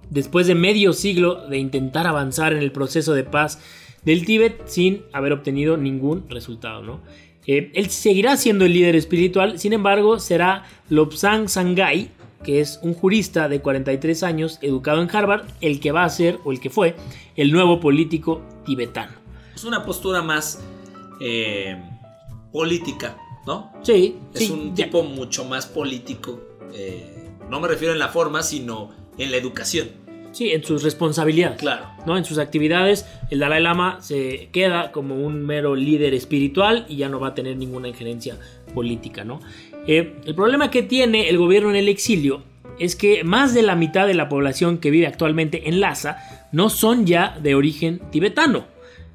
después 0.09 0.47
de 0.47 0.55
medio 0.55 0.93
siglo 0.93 1.47
de 1.47 1.57
intentar 1.57 2.07
avanzar 2.07 2.53
en 2.53 2.59
el 2.59 2.71
proceso 2.71 3.13
de 3.13 3.23
paz 3.23 3.59
del 4.03 4.25
Tíbet 4.25 4.67
sin 4.67 5.03
haber 5.13 5.33
obtenido 5.33 5.77
ningún 5.77 6.29
resultado. 6.29 6.83
¿no? 6.83 7.01
Eh, 7.47 7.71
él 7.73 7.89
seguirá 7.89 8.37
siendo 8.37 8.65
el 8.65 8.73
líder 8.73 8.95
espiritual, 8.95 9.59
sin 9.59 9.73
embargo, 9.73 10.19
será 10.19 10.63
Lobsang 10.89 11.47
Sangay, 11.49 12.09
que 12.43 12.59
es 12.59 12.79
un 12.83 12.93
jurista 12.93 13.49
de 13.49 13.61
43 13.61 14.21
años, 14.23 14.59
educado 14.61 15.01
en 15.01 15.09
Harvard, 15.15 15.45
el 15.61 15.79
que 15.79 15.91
va 15.91 16.03
a 16.03 16.09
ser, 16.09 16.37
o 16.43 16.51
el 16.51 16.59
que 16.59 16.69
fue, 16.69 16.95
el 17.35 17.51
nuevo 17.51 17.79
político 17.79 18.41
tibetano. 18.65 19.13
Es 19.55 19.63
una 19.63 19.83
postura 19.83 20.21
más 20.21 20.63
eh, 21.21 21.75
política, 22.51 23.17
¿no? 23.47 23.71
Sí, 23.83 24.17
Es 24.33 24.45
sí, 24.47 24.51
un 24.51 24.75
ya- 24.75 24.85
tipo 24.85 25.03
mucho 25.03 25.45
más 25.45 25.65
político. 25.65 26.39
eh, 26.73 27.29
no 27.49 27.59
me 27.59 27.67
refiero 27.67 27.93
en 27.93 27.99
la 27.99 28.09
forma, 28.09 28.41
sino 28.43 28.89
en 29.17 29.31
la 29.31 29.37
educación. 29.37 29.89
Sí, 30.31 30.51
en 30.51 30.65
sus 30.65 30.83
responsabilidades. 30.83 31.59
Claro. 31.59 31.85
¿no? 32.05 32.17
En 32.17 32.25
sus 32.25 32.39
actividades, 32.39 33.05
el 33.29 33.39
Dalai 33.39 33.63
Lama 33.63 33.99
se 34.01 34.49
queda 34.51 34.91
como 34.91 35.15
un 35.15 35.45
mero 35.45 35.77
líder 35.77 36.13
espiritual 36.13 36.85
y 36.89 36.97
ya 36.97 37.07
no 37.07 37.21
va 37.21 37.29
a 37.29 37.35
tener 37.35 37.55
ninguna 37.55 37.87
injerencia 37.87 38.37
política. 38.73 39.23
¿no? 39.23 39.39
Eh, 39.87 40.15
el 40.25 40.35
problema 40.35 40.71
que 40.71 40.83
tiene 40.83 41.29
el 41.29 41.37
gobierno 41.37 41.69
en 41.69 41.77
el 41.77 41.87
exilio 41.87 42.43
es 42.79 42.97
que 42.97 43.23
más 43.23 43.53
de 43.53 43.61
la 43.61 43.75
mitad 43.75 44.07
de 44.07 44.13
la 44.13 44.27
población 44.27 44.79
que 44.79 44.91
vive 44.91 45.07
actualmente 45.07 45.69
en 45.69 45.79
Lhasa 45.79 46.49
no 46.51 46.69
son 46.69 47.05
ya 47.05 47.37
de 47.41 47.55
origen 47.55 48.01
tibetano. 48.11 48.65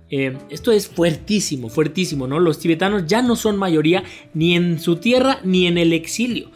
Eh, 0.08 0.36
esto 0.48 0.72
es 0.72 0.88
fuertísimo, 0.88 1.68
fuertísimo, 1.68 2.26
¿no? 2.26 2.40
Los 2.40 2.58
tibetanos 2.58 3.06
ya 3.06 3.22
no 3.22 3.36
son 3.36 3.56
mayoría 3.56 4.02
ni 4.34 4.56
en 4.56 4.80
su 4.80 4.96
tierra 4.96 5.40
ni 5.44 5.66
en 5.66 5.78
el 5.78 5.92
exilio. 5.92 6.50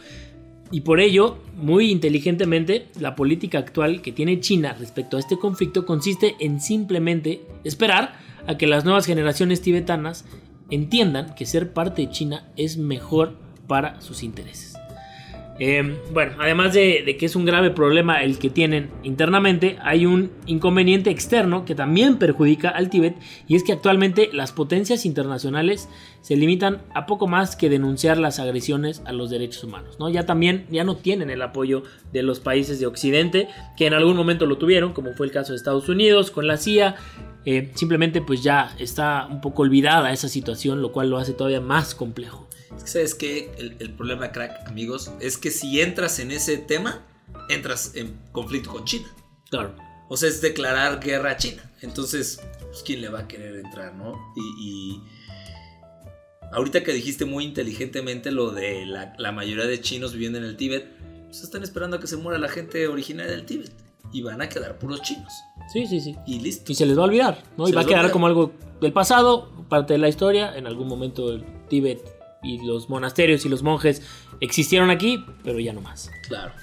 Y 0.71 0.81
por 0.81 0.99
ello, 0.99 1.37
muy 1.55 1.91
inteligentemente, 1.91 2.87
la 2.99 3.15
política 3.15 3.57
actual 3.57 4.01
que 4.01 4.11
tiene 4.11 4.39
China 4.39 4.75
respecto 4.77 5.17
a 5.17 5.19
este 5.19 5.37
conflicto 5.37 5.85
consiste 5.85 6.35
en 6.39 6.59
simplemente 6.59 7.41
esperar 7.63 8.13
a 8.47 8.57
que 8.57 8.67
las 8.67 8.83
nuevas 8.83 9.05
generaciones 9.05 9.61
tibetanas 9.61 10.25
entiendan 10.69 11.33
que 11.35 11.45
ser 11.45 11.73
parte 11.73 12.03
de 12.03 12.09
China 12.09 12.49
es 12.57 12.77
mejor 12.77 13.37
para 13.67 14.01
sus 14.01 14.23
intereses. 14.23 14.74
Eh, 15.57 15.97
bueno, 16.11 16.33
además 16.39 16.73
de, 16.73 17.15
que 17.17 17.25
es 17.25 17.35
un 17.35 17.45
grave 17.45 17.71
problema 17.71 18.21
el 18.23 18.39
que 18.39 18.49
tienen 18.49 18.89
internamente, 19.03 19.77
hay 19.81 20.05
un 20.05 20.31
inconveniente 20.45 21.09
externo 21.11 21.63
que 21.63 21.75
también 21.75 22.17
perjudica 22.17 22.69
al 22.69 22.89
Tíbet 22.89 23.15
y 23.47 23.55
es 23.55 23.63
que 23.63 23.71
actualmente 23.71 24.29
las 24.33 24.51
potencias 24.51 25.05
internacionales 25.05 25.87
se 26.21 26.35
limitan 26.35 26.81
a 26.93 27.05
poco 27.05 27.27
más 27.27 27.55
que 27.55 27.69
denunciar 27.69 28.17
las 28.17 28.39
agresiones 28.39 29.01
a 29.05 29.13
los 29.13 29.29
derechos 29.29 29.63
humanos. 29.63 29.97
¿no? 29.97 30.09
Ya 30.09 30.25
también 30.25 30.65
ya 30.69 30.83
no 30.83 30.97
tienen 30.97 31.29
el 31.29 31.41
apoyo 31.41 31.83
de 32.11 32.23
los 32.23 32.41
países 32.41 32.79
de 32.81 32.87
Occidente 32.87 33.47
que 33.77 33.87
en 33.87 33.93
algún 33.93 34.17
momento 34.17 34.45
lo 34.45 34.57
tuvieron, 34.57 34.91
como 34.91 35.13
fue 35.13 35.25
el 35.25 35.31
caso 35.31 35.53
de 35.53 35.57
Estados 35.57 35.87
Unidos 35.87 36.31
con 36.31 36.47
la 36.47 36.57
CIA. 36.57 36.95
Eh, 37.45 37.71
simplemente 37.75 38.21
pues 38.21 38.43
ya 38.43 38.75
está 38.79 39.27
un 39.29 39.39
poco 39.39 39.61
olvidada 39.61 40.11
esa 40.11 40.27
situación, 40.27 40.81
lo 40.81 40.91
cual 40.91 41.11
lo 41.11 41.17
hace 41.17 41.31
todavía 41.33 41.61
más 41.61 41.95
complejo. 41.95 42.49
Es 42.75 42.83
que, 42.83 42.89
¿sabes 42.89 43.15
qué? 43.15 43.51
El, 43.57 43.77
el 43.79 43.93
problema, 43.93 44.31
crack, 44.31 44.67
amigos, 44.67 45.11
es 45.19 45.37
que 45.37 45.51
si 45.51 45.81
entras 45.81 46.19
en 46.19 46.31
ese 46.31 46.57
tema, 46.57 47.05
entras 47.49 47.91
en 47.95 48.17
conflicto 48.31 48.71
con 48.71 48.85
China. 48.85 49.07
Claro. 49.49 49.75
O 50.09 50.17
sea, 50.17 50.29
es 50.29 50.41
declarar 50.41 50.99
guerra 50.99 51.31
a 51.31 51.37
China. 51.37 51.71
Entonces, 51.81 52.39
pues, 52.59 52.83
¿quién 52.83 53.01
le 53.01 53.09
va 53.09 53.21
a 53.21 53.27
querer 53.27 53.55
entrar, 53.55 53.95
no? 53.95 54.13
Y, 54.35 54.41
y 54.59 55.01
ahorita 56.51 56.83
que 56.83 56.93
dijiste 56.93 57.25
muy 57.25 57.43
inteligentemente 57.43 58.31
lo 58.31 58.51
de 58.51 58.85
la, 58.85 59.13
la 59.17 59.31
mayoría 59.31 59.65
de 59.65 59.81
chinos 59.81 60.13
viviendo 60.13 60.37
en 60.37 60.45
el 60.45 60.57
Tíbet, 60.57 60.87
pues 61.25 61.43
están 61.43 61.63
esperando 61.63 61.97
a 61.97 61.99
que 61.99 62.07
se 62.07 62.17
muera 62.17 62.39
la 62.39 62.49
gente 62.49 62.87
originaria 62.87 63.31
del 63.31 63.45
Tíbet. 63.45 63.71
Y 64.13 64.21
van 64.21 64.41
a 64.41 64.47
quedar 64.47 64.77
puros 64.77 65.01
chinos. 65.01 65.33
Sí, 65.73 65.87
sí, 65.87 65.99
sí. 65.99 66.15
Y 66.27 66.39
listo. 66.39 66.71
Y 66.71 66.75
se 66.75 66.85
les 66.85 66.97
va 66.97 67.01
a 67.01 67.05
olvidar, 67.05 67.43
¿no? 67.57 67.65
Se 67.65 67.71
y 67.71 67.75
va 67.75 67.81
a 67.81 67.83
les 67.83 67.91
va 67.91 67.97
a 67.97 68.01
quedar 68.01 68.11
como 68.11 68.27
algo 68.27 68.53
del 68.79 68.93
pasado, 68.93 69.49
parte 69.67 69.93
de 69.93 69.99
la 69.99 70.07
historia. 70.07 70.55
En 70.55 70.67
algún 70.67 70.87
momento 70.87 71.33
el 71.33 71.43
Tíbet 71.67 72.14
Y 72.45 72.65
los 72.65 72.89
monasterios 72.89 73.45
y 73.45 73.49
los 73.49 73.63
monjes 73.63 74.01
existieron 74.39 74.91
aquí, 74.91 75.25
pero 75.43 75.59
ya 75.59 75.73
no 75.73 75.81
más. 75.81 76.11
Claro. 76.27 76.53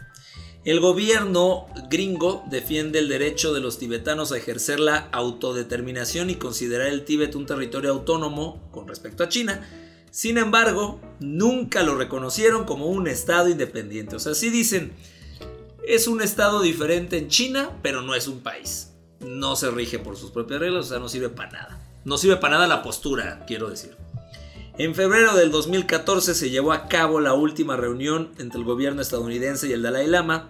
El 0.64 0.78
gobierno 0.78 1.66
gringo 1.90 2.44
defiende 2.48 3.00
el 3.00 3.08
derecho 3.08 3.52
de 3.52 3.60
los 3.60 3.78
tibetanos 3.78 4.30
a 4.30 4.36
ejercer 4.36 4.78
la 4.78 5.08
autodeterminación 5.10 6.30
y 6.30 6.36
considerar 6.36 6.86
el 6.86 7.04
Tíbet 7.04 7.34
un 7.34 7.46
territorio 7.46 7.90
autónomo 7.90 8.70
con 8.70 8.86
respecto 8.86 9.24
a 9.24 9.28
China. 9.28 9.68
Sin 10.12 10.38
embargo, 10.38 11.00
nunca 11.18 11.82
lo 11.82 11.96
reconocieron 11.96 12.64
como 12.64 12.86
un 12.86 13.08
estado 13.08 13.48
independiente. 13.48 14.14
O 14.14 14.20
sea, 14.20 14.34
sí 14.34 14.50
dicen, 14.50 14.92
es 15.84 16.06
un 16.06 16.22
estado 16.22 16.62
diferente 16.62 17.18
en 17.18 17.26
China, 17.26 17.70
pero 17.82 18.02
no 18.02 18.14
es 18.14 18.28
un 18.28 18.38
país. 18.38 18.92
No 19.18 19.56
se 19.56 19.68
rige 19.70 19.98
por 19.98 20.16
sus 20.16 20.30
propias 20.30 20.60
reglas, 20.60 20.86
o 20.86 20.88
sea, 20.90 20.98
no 21.00 21.08
sirve 21.08 21.28
para 21.28 21.50
nada. 21.50 22.00
No 22.04 22.18
sirve 22.18 22.36
para 22.36 22.54
nada 22.54 22.68
la 22.68 22.84
postura, 22.84 23.44
quiero 23.48 23.68
decir. 23.68 23.96
En 24.78 24.94
febrero 24.94 25.36
del 25.36 25.50
2014 25.50 26.34
se 26.34 26.48
llevó 26.48 26.72
a 26.72 26.88
cabo 26.88 27.20
la 27.20 27.34
última 27.34 27.76
reunión 27.76 28.30
entre 28.38 28.58
el 28.58 28.64
gobierno 28.64 29.02
estadounidense 29.02 29.68
y 29.68 29.72
el 29.72 29.82
Dalai 29.82 30.06
Lama, 30.06 30.48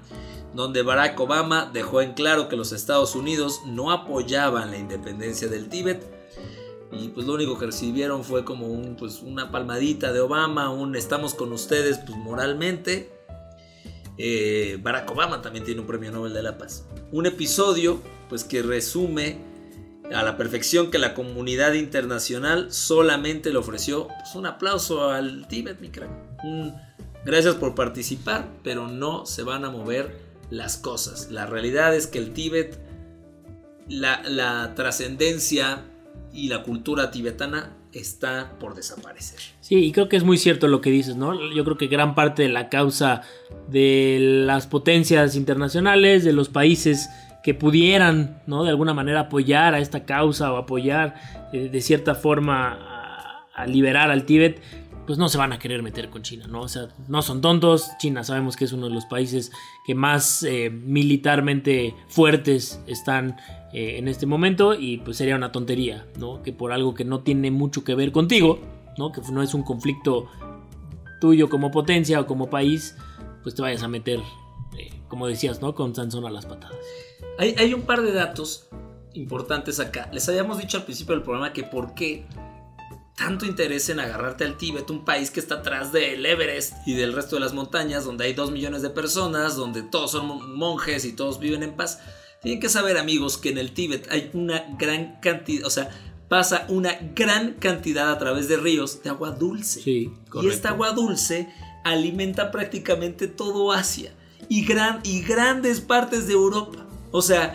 donde 0.54 0.82
Barack 0.82 1.18
Obama 1.18 1.68
dejó 1.72 2.02
en 2.02 2.12
claro 2.12 2.48
que 2.48 2.56
los 2.56 2.70
Estados 2.70 3.16
Unidos 3.16 3.62
no 3.66 3.90
apoyaban 3.90 4.70
la 4.70 4.78
independencia 4.78 5.48
del 5.48 5.68
Tíbet. 5.68 6.04
Y 6.92 7.08
pues 7.08 7.26
lo 7.26 7.34
único 7.34 7.58
que 7.58 7.66
recibieron 7.66 8.22
fue 8.22 8.44
como 8.44 8.96
pues, 8.96 9.22
una 9.22 9.50
palmadita 9.50 10.12
de 10.12 10.20
Obama, 10.20 10.70
un 10.70 10.94
estamos 10.94 11.34
con 11.34 11.52
ustedes 11.52 11.98
pues, 11.98 12.16
moralmente. 12.16 13.10
Eh, 14.18 14.78
Barack 14.80 15.10
Obama 15.10 15.42
también 15.42 15.64
tiene 15.64 15.80
un 15.80 15.86
premio 15.88 16.12
Nobel 16.12 16.32
de 16.32 16.44
la 16.44 16.58
Paz. 16.58 16.86
Un 17.10 17.26
episodio 17.26 18.00
pues 18.28 18.44
que 18.44 18.62
resume 18.62 19.51
a 20.14 20.22
la 20.22 20.36
perfección 20.36 20.90
que 20.90 20.98
la 20.98 21.14
comunidad 21.14 21.74
internacional 21.74 22.72
solamente 22.72 23.50
le 23.50 23.58
ofreció 23.58 24.08
pues, 24.08 24.34
un 24.34 24.46
aplauso 24.46 25.10
al 25.10 25.46
Tíbet, 25.48 25.80
mi 25.80 25.88
crack. 25.88 26.10
Un 26.44 26.74
gracias 27.24 27.54
por 27.54 27.74
participar, 27.74 28.48
pero 28.62 28.88
no 28.88 29.26
se 29.26 29.42
van 29.42 29.64
a 29.64 29.70
mover 29.70 30.16
las 30.50 30.76
cosas. 30.76 31.30
La 31.30 31.46
realidad 31.46 31.94
es 31.94 32.06
que 32.06 32.18
el 32.18 32.32
Tíbet, 32.32 32.78
la, 33.88 34.22
la 34.24 34.74
trascendencia 34.74 35.84
y 36.32 36.48
la 36.48 36.62
cultura 36.62 37.10
tibetana 37.10 37.76
está 37.92 38.56
por 38.58 38.74
desaparecer. 38.74 39.38
Sí, 39.60 39.76
y 39.76 39.92
creo 39.92 40.08
que 40.08 40.16
es 40.16 40.24
muy 40.24 40.38
cierto 40.38 40.66
lo 40.66 40.80
que 40.80 40.90
dices, 40.90 41.16
¿no? 41.16 41.34
Yo 41.52 41.64
creo 41.64 41.76
que 41.76 41.88
gran 41.88 42.14
parte 42.14 42.42
de 42.42 42.48
la 42.48 42.68
causa 42.68 43.22
de 43.68 44.18
las 44.46 44.66
potencias 44.66 45.36
internacionales, 45.36 46.24
de 46.24 46.32
los 46.32 46.48
países 46.48 47.10
que 47.42 47.54
pudieran, 47.54 48.40
¿no? 48.46 48.64
De 48.64 48.70
alguna 48.70 48.94
manera 48.94 49.20
apoyar 49.20 49.74
a 49.74 49.80
esta 49.80 50.04
causa 50.04 50.52
o 50.52 50.56
apoyar 50.56 51.14
eh, 51.52 51.68
de 51.68 51.80
cierta 51.80 52.14
forma 52.14 52.78
a, 53.54 53.66
liberar 53.66 54.10
al 54.10 54.24
Tíbet, 54.24 54.60
pues 55.06 55.18
no 55.18 55.28
se 55.28 55.38
van 55.38 55.52
a 55.52 55.58
querer 55.58 55.82
meter 55.82 56.08
con 56.08 56.22
China, 56.22 56.46
¿no? 56.48 56.62
O 56.62 56.68
sea, 56.68 56.88
no 57.08 57.22
son 57.22 57.40
tontos. 57.40 57.90
China 57.98 58.24
sabemos 58.24 58.56
que 58.56 58.64
es 58.64 58.72
uno 58.72 58.88
de 58.88 58.94
los 58.94 59.04
países 59.06 59.52
que 59.84 59.94
más 59.94 60.42
eh, 60.44 60.70
militarmente 60.70 61.94
fuertes 62.08 62.80
están 62.86 63.36
eh, 63.72 63.98
en 63.98 64.08
este 64.08 64.26
momento 64.26 64.74
y 64.74 64.98
pues 64.98 65.16
sería 65.16 65.36
una 65.36 65.52
tontería, 65.52 66.06
¿no? 66.18 66.42
Que 66.42 66.52
por 66.52 66.72
algo 66.72 66.94
que 66.94 67.04
no 67.04 67.20
tiene 67.20 67.50
mucho 67.50 67.84
que 67.84 67.94
ver 67.94 68.10
contigo, 68.10 68.60
¿no? 68.96 69.12
Que 69.12 69.20
no 69.32 69.42
es 69.42 69.54
un 69.54 69.62
conflicto 69.62 70.28
tuyo 71.20 71.48
como 71.48 71.70
potencia 71.70 72.20
o 72.20 72.26
como 72.26 72.50
país, 72.50 72.96
pues 73.42 73.54
te 73.54 73.62
vayas 73.62 73.82
a 73.82 73.88
meter, 73.88 74.20
como 75.08 75.26
decías, 75.26 75.60
¿no? 75.60 75.74
Con 75.74 75.94
Sansón 75.94 76.24
a 76.26 76.30
las 76.30 76.46
patadas. 76.46 76.78
Hay, 77.38 77.54
hay 77.58 77.74
un 77.74 77.82
par 77.82 78.02
de 78.02 78.12
datos 78.12 78.68
importantes 79.14 79.80
acá. 79.80 80.08
Les 80.12 80.28
habíamos 80.28 80.58
dicho 80.58 80.76
al 80.76 80.84
principio 80.84 81.14
del 81.14 81.22
programa 81.22 81.52
que 81.52 81.64
por 81.64 81.94
qué 81.94 82.26
tanto 83.16 83.46
interés 83.46 83.88
en 83.88 84.00
agarrarte 84.00 84.44
al 84.44 84.56
Tíbet, 84.56 84.90
un 84.90 85.04
país 85.04 85.30
que 85.30 85.40
está 85.40 85.56
atrás 85.56 85.92
del 85.92 86.24
Everest 86.24 86.74
y 86.86 86.94
del 86.94 87.12
resto 87.12 87.36
de 87.36 87.40
las 87.40 87.52
montañas, 87.52 88.04
donde 88.04 88.24
hay 88.24 88.32
dos 88.32 88.50
millones 88.50 88.82
de 88.82 88.90
personas, 88.90 89.56
donde 89.56 89.82
todos 89.82 90.10
son 90.10 90.56
monjes 90.56 91.04
y 91.04 91.12
todos 91.12 91.38
viven 91.38 91.62
en 91.62 91.76
paz. 91.76 92.00
Tienen 92.42 92.60
que 92.60 92.68
saber, 92.68 92.98
amigos, 92.98 93.38
que 93.38 93.50
en 93.50 93.58
el 93.58 93.72
Tíbet 93.72 94.10
hay 94.10 94.30
una 94.32 94.64
gran 94.78 95.20
cantidad, 95.20 95.66
o 95.66 95.70
sea, 95.70 95.90
pasa 96.28 96.66
una 96.68 96.98
gran 97.14 97.54
cantidad 97.54 98.10
a 98.10 98.18
través 98.18 98.48
de 98.48 98.56
ríos 98.56 99.02
de 99.02 99.10
agua 99.10 99.30
dulce. 99.30 99.82
Sí, 99.82 100.10
y 100.42 100.48
esta 100.48 100.70
agua 100.70 100.92
dulce 100.92 101.48
alimenta 101.84 102.50
prácticamente 102.50 103.28
todo 103.28 103.70
Asia 103.70 104.12
y, 104.48 104.64
gran, 104.64 105.00
y 105.04 105.20
grandes 105.20 105.80
partes 105.80 106.26
de 106.26 106.32
Europa. 106.32 106.86
O 107.12 107.22
sea, 107.22 107.54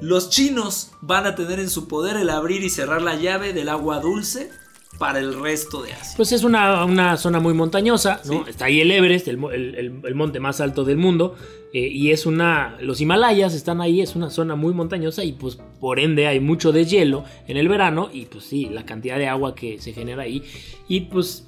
los 0.00 0.28
chinos 0.30 0.90
van 1.00 1.26
a 1.26 1.34
tener 1.36 1.60
en 1.60 1.70
su 1.70 1.86
poder 1.86 2.16
el 2.16 2.28
abrir 2.30 2.64
y 2.64 2.70
cerrar 2.70 3.00
la 3.02 3.14
llave 3.14 3.52
del 3.52 3.68
agua 3.68 4.00
dulce 4.00 4.50
para 4.98 5.18
el 5.18 5.40
resto 5.40 5.82
de 5.82 5.92
Asia. 5.92 6.14
Pues 6.16 6.30
es 6.32 6.44
una, 6.44 6.84
una 6.84 7.16
zona 7.16 7.40
muy 7.40 7.52
montañosa, 7.54 8.20
¿no? 8.26 8.44
Sí. 8.44 8.50
Está 8.50 8.66
ahí 8.66 8.80
el 8.80 8.90
Everest, 8.90 9.26
el, 9.28 9.38
mo- 9.38 9.50
el- 9.50 9.74
el- 9.74 10.00
el 10.04 10.14
monte 10.14 10.38
más 10.40 10.60
alto 10.60 10.84
del 10.84 10.98
mundo, 10.98 11.34
eh, 11.72 11.88
y 11.88 12.12
es 12.12 12.26
una... 12.26 12.76
Los 12.80 13.00
Himalayas 13.00 13.54
están 13.54 13.80
ahí, 13.80 14.00
es 14.00 14.14
una 14.14 14.30
zona 14.30 14.54
muy 14.54 14.72
montañosa 14.72 15.24
y 15.24 15.32
pues 15.32 15.58
por 15.80 15.98
ende 15.98 16.28
hay 16.28 16.38
mucho 16.38 16.70
deshielo 16.70 17.24
en 17.48 17.56
el 17.56 17.68
verano 17.68 18.08
y 18.12 18.26
pues 18.26 18.44
sí, 18.44 18.66
la 18.70 18.86
cantidad 18.86 19.18
de 19.18 19.26
agua 19.26 19.56
que 19.56 19.80
se 19.80 19.92
genera 19.92 20.22
ahí. 20.22 20.44
Y 20.88 21.00
pues 21.00 21.44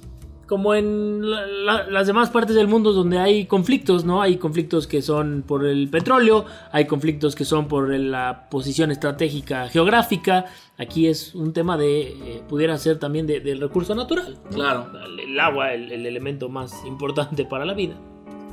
como 0.47 0.73
en 0.73 1.29
la- 1.29 1.45
la- 1.45 1.87
las 1.89 2.07
demás 2.07 2.29
partes 2.29 2.55
del 2.55 2.67
mundo 2.67 2.93
donde 2.93 3.17
hay 3.19 3.45
conflictos, 3.45 4.05
¿no? 4.05 4.21
Hay 4.21 4.37
conflictos 4.37 4.87
que 4.87 5.01
son 5.01 5.43
por 5.45 5.65
el 5.65 5.89
petróleo, 5.89 6.45
hay 6.71 6.85
conflictos 6.85 7.35
que 7.35 7.43
son 7.45 7.67
por 7.67 7.89
la 7.93 8.47
posición 8.49 8.89
estratégica 8.91 9.67
geográfica. 9.69 10.45
Aquí 10.77 11.07
es 11.07 11.35
un 11.35 11.53
tema 11.53 11.75
de, 11.77 12.01
eh, 12.01 12.41
pudiera 12.47 12.77
ser 12.77 12.97
también 12.97 13.27
de- 13.27 13.39
del 13.41 13.59
recurso 13.59 13.93
natural. 13.93 14.37
¿no? 14.45 14.49
Claro. 14.51 14.87
El, 15.05 15.19
el 15.19 15.39
agua, 15.39 15.73
el, 15.73 15.91
el 15.91 16.05
elemento 16.05 16.49
más 16.49 16.73
importante 16.85 17.43
para 17.45 17.65
la 17.65 17.73
vida. 17.73 17.95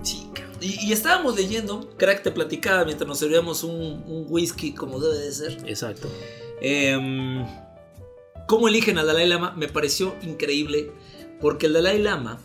Sí, 0.03 0.27
y, 0.61 0.89
y 0.89 0.93
estábamos 0.93 1.37
leyendo, 1.37 1.89
crack 1.97 2.23
te 2.23 2.31
platicaba 2.31 2.85
mientras 2.85 3.07
nos 3.09 3.19
servíamos 3.19 3.63
un, 3.65 4.03
un 4.07 4.27
whisky 4.29 4.73
como 4.75 4.99
debe 4.99 5.19
de 5.19 5.33
ser. 5.33 5.57
Exacto. 5.67 6.09
Em, 6.61 7.45
¿Cómo 8.47 8.69
eligen 8.69 8.99
al 8.99 9.07
Dalai 9.07 9.27
Lama? 9.29 9.55
Me 9.57 9.69
pareció 9.69 10.15
increíble 10.23 10.93
porque 11.41 11.67
el 11.67 11.75
Dalai 11.75 12.01
Lama 12.01 12.41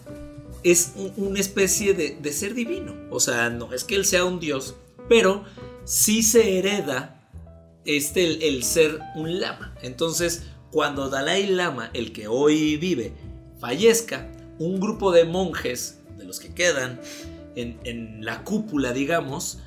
es 0.64 0.94
un- 0.96 1.14
una 1.18 1.40
especie 1.40 1.94
de, 1.94 2.34
ser 2.34 2.54
divino. 2.54 2.94
O 3.12 3.20
sea, 3.20 3.50
no 3.50 3.74
es 3.74 3.84
que 3.84 3.96
él 3.96 4.06
sea 4.06 4.26
un 4.26 4.40
dios, 4.40 4.76
pero 5.08 5.44
sí 5.86 6.22
se 6.24 6.58
hereda 6.60 7.16
este, 7.86 8.48
el, 8.48 8.64
ser 8.64 9.00
un 9.16 9.40
lama. 9.40 9.74
Entonces, 9.82 10.44
cuando 10.72 11.10
Dalai 11.10 11.48
Lama, 11.48 11.90
el 11.94 12.12
que 12.12 12.28
hoy 12.28 12.78
vive, 12.78 13.14
fallezca, 13.60 14.30
un 14.60 14.80
grupo 14.80 15.12
de 15.12 15.24
monjes, 15.26 16.00
de 16.18 16.26
los 16.26 16.40
que 16.40 16.54
quedan 16.54 17.00
en, 17.56 17.80
en 17.86 18.24
la 18.26 18.44
cúpula, 18.44 18.92
digamos, 18.94 19.60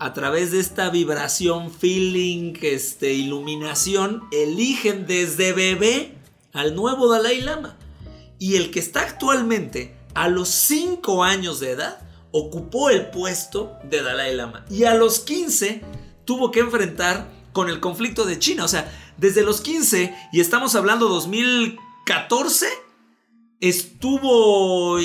a 0.00 0.12
través 0.12 0.52
de 0.52 0.60
esta 0.60 0.90
vibración, 0.90 1.72
feeling, 1.72 2.54
este, 2.62 3.14
iluminación, 3.14 4.22
eligen 4.32 5.06
desde 5.06 5.52
bebé 5.52 6.12
al 6.52 6.74
nuevo 6.74 7.10
Dalai 7.10 7.40
Lama. 7.40 7.78
Y 8.38 8.56
el 8.56 8.70
que 8.70 8.80
está 8.80 9.00
actualmente, 9.00 9.96
a 10.14 10.28
los 10.28 10.48
5 10.48 11.24
años 11.24 11.60
de 11.60 11.70
edad, 11.72 12.00
ocupó 12.30 12.90
el 12.90 13.06
puesto 13.10 13.72
de 13.84 14.02
Dalai 14.02 14.34
Lama. 14.34 14.64
Y 14.70 14.84
a 14.84 14.94
los 14.94 15.20
15 15.20 15.82
tuvo 16.24 16.50
que 16.50 16.60
enfrentar 16.60 17.28
con 17.52 17.68
el 17.68 17.80
conflicto 17.80 18.24
de 18.24 18.38
China. 18.38 18.64
O 18.64 18.68
sea, 18.68 18.92
desde 19.16 19.42
los 19.42 19.60
15, 19.60 20.14
y 20.32 20.40
estamos 20.40 20.74
hablando 20.76 21.08
2014, 21.08 22.66
estuvo, 23.60 24.92
o, 24.96 25.00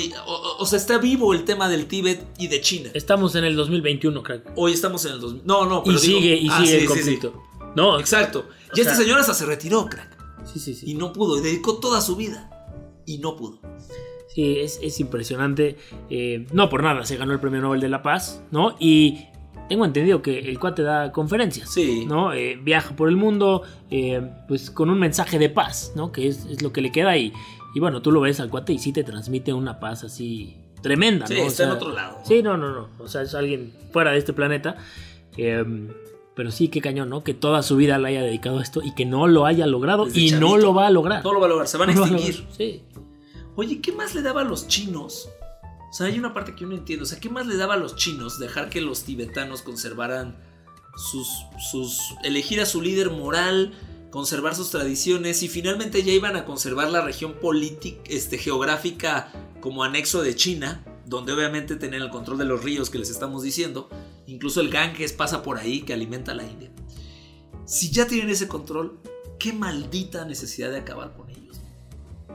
o 0.58 0.66
sea, 0.66 0.78
está 0.78 0.98
vivo 0.98 1.32
el 1.32 1.44
tema 1.44 1.68
del 1.68 1.86
Tíbet 1.86 2.24
y 2.38 2.46
de 2.48 2.60
China. 2.60 2.90
Estamos 2.94 3.34
en 3.34 3.44
el 3.44 3.56
2021, 3.56 4.22
crack. 4.22 4.52
Hoy 4.56 4.72
estamos 4.72 5.04
en 5.06 5.12
el 5.12 5.20
2000. 5.20 5.42
No, 5.44 5.66
no, 5.66 5.80
Y 5.84 5.88
pero 5.88 6.00
digo- 6.00 6.18
sigue, 6.20 6.36
y 6.36 6.48
Ah, 6.50 6.58
sigue 6.58 6.68
sí, 6.68 6.74
el 6.74 6.80
sí, 6.80 6.86
sí. 6.86 6.88
conflicto. 6.94 7.42
No, 7.76 7.98
Exacto. 7.98 8.40
O 8.72 8.76
Y 8.76 8.80
este 8.80 8.94
sea- 8.94 9.02
señor 9.04 9.18
hasta 9.20 9.34
se 9.34 9.46
retiró, 9.46 9.86
crack. 9.86 10.16
Sí, 10.52 10.60
sí, 10.60 10.74
sí. 10.74 10.90
Y 10.90 10.94
no 10.94 11.12
pudo. 11.12 11.38
Y 11.38 11.40
dedicó 11.40 11.78
toda 11.78 12.00
su 12.00 12.16
vida. 12.16 12.50
Y 13.06 13.18
no 13.18 13.36
pudo. 13.36 13.58
Sí, 14.28 14.58
es, 14.58 14.80
es 14.82 14.98
impresionante. 15.00 15.76
Eh, 16.10 16.46
no 16.52 16.68
por 16.68 16.82
nada 16.82 17.04
se 17.04 17.16
ganó 17.16 17.32
el 17.32 17.40
premio 17.40 17.60
Nobel 17.60 17.80
de 17.80 17.88
la 17.88 18.02
Paz, 18.02 18.42
¿no? 18.50 18.76
Y 18.80 19.26
tengo 19.68 19.84
entendido 19.84 20.22
que 20.22 20.38
el 20.40 20.58
cuate 20.58 20.82
da 20.82 21.12
conferencias, 21.12 21.70
Sí. 21.72 22.04
¿no? 22.06 22.32
Eh, 22.32 22.58
viaja 22.60 22.96
por 22.96 23.08
el 23.08 23.16
mundo, 23.16 23.62
eh, 23.90 24.20
pues 24.48 24.70
con 24.70 24.90
un 24.90 24.98
mensaje 24.98 25.38
de 25.38 25.48
paz, 25.50 25.92
¿no? 25.94 26.12
Que 26.12 26.26
es, 26.26 26.44
es 26.46 26.62
lo 26.62 26.72
que 26.72 26.80
le 26.82 26.90
queda 26.92 27.16
y, 27.16 27.32
y 27.74 27.80
bueno, 27.80 28.02
tú 28.02 28.10
lo 28.12 28.20
ves 28.20 28.40
al 28.40 28.50
cuate 28.50 28.72
y 28.72 28.78
sí 28.78 28.92
te 28.92 29.04
transmite 29.04 29.52
una 29.52 29.78
paz 29.80 30.04
así 30.04 30.56
tremenda, 30.82 31.26
Sí, 31.26 31.34
¿no? 31.38 31.44
O 31.44 31.46
está 31.46 31.64
en 31.64 31.70
otro 31.70 31.92
lado. 31.94 32.18
Sí, 32.24 32.42
no, 32.42 32.56
no, 32.58 32.72
no. 32.72 32.88
O 32.98 33.08
sea, 33.08 33.22
es 33.22 33.34
alguien 33.34 33.72
fuera 33.92 34.10
de 34.12 34.18
este 34.18 34.32
planeta. 34.34 34.76
Eh, 35.36 35.64
pero 36.34 36.50
sí, 36.50 36.68
qué 36.68 36.80
cañón, 36.80 37.08
¿no? 37.08 37.22
Que 37.24 37.32
toda 37.32 37.62
su 37.62 37.76
vida 37.76 37.96
la 37.98 38.08
haya 38.08 38.22
dedicado 38.22 38.58
a 38.58 38.62
esto 38.62 38.82
y 38.84 38.92
que 38.94 39.06
no 39.06 39.28
lo 39.28 39.46
haya 39.46 39.66
logrado 39.66 40.04
Desde 40.06 40.20
y 40.20 40.30
no 40.32 40.56
lo 40.58 40.74
va 40.74 40.88
a 40.88 40.90
lograr. 40.90 41.24
No 41.24 41.32
lo 41.32 41.38
va 41.40 41.46
a 41.46 41.48
lograr. 41.48 41.68
Se 41.68 41.78
van 41.78 41.90
a 41.90 41.94
No 41.94 42.00
lo 42.00 42.06
va 42.12 42.18
extinguir. 42.18 42.46
Sí. 42.50 42.82
Oye, 43.56 43.80
¿qué 43.80 43.92
más 43.92 44.14
le 44.14 44.22
daba 44.22 44.40
a 44.40 44.44
los 44.44 44.66
chinos? 44.66 45.28
O 45.90 45.92
sea, 45.92 46.06
hay 46.06 46.18
una 46.18 46.34
parte 46.34 46.54
que 46.54 46.62
yo 46.62 46.66
no 46.66 46.74
entiendo. 46.74 47.04
O 47.04 47.06
sea, 47.06 47.20
¿qué 47.20 47.28
más 47.28 47.46
le 47.46 47.56
daba 47.56 47.74
a 47.74 47.76
los 47.76 47.94
chinos 47.94 48.38
dejar 48.38 48.68
que 48.68 48.80
los 48.80 49.04
tibetanos 49.04 49.62
conservaran 49.62 50.36
sus. 50.96 51.28
sus. 51.70 52.00
elegir 52.24 52.60
a 52.60 52.66
su 52.66 52.82
líder 52.82 53.10
moral, 53.10 53.72
conservar 54.10 54.54
sus 54.54 54.70
tradiciones 54.70 55.42
y 55.42 55.48
finalmente 55.48 56.02
ya 56.02 56.12
iban 56.12 56.36
a 56.36 56.44
conservar 56.44 56.90
la 56.90 57.00
región 57.00 57.34
política, 57.34 58.00
este, 58.06 58.38
geográfica 58.38 59.32
como 59.60 59.84
anexo 59.84 60.22
de 60.22 60.34
China, 60.34 60.84
donde 61.06 61.32
obviamente 61.32 61.76
tenían 61.76 62.02
el 62.02 62.10
control 62.10 62.38
de 62.38 62.44
los 62.44 62.62
ríos 62.62 62.90
que 62.90 62.98
les 62.98 63.10
estamos 63.10 63.42
diciendo. 63.42 63.88
Incluso 64.26 64.60
el 64.60 64.70
Ganges 64.70 65.12
pasa 65.12 65.42
por 65.42 65.58
ahí 65.58 65.82
que 65.82 65.92
alimenta 65.92 66.32
a 66.32 66.34
la 66.34 66.44
India. 66.44 66.70
Si 67.66 67.90
ya 67.90 68.06
tienen 68.06 68.30
ese 68.30 68.48
control, 68.48 68.98
qué 69.38 69.52
maldita 69.52 70.24
necesidad 70.24 70.70
de 70.70 70.78
acabar 70.78 71.14
con 71.16 71.30
ellos. 71.30 71.60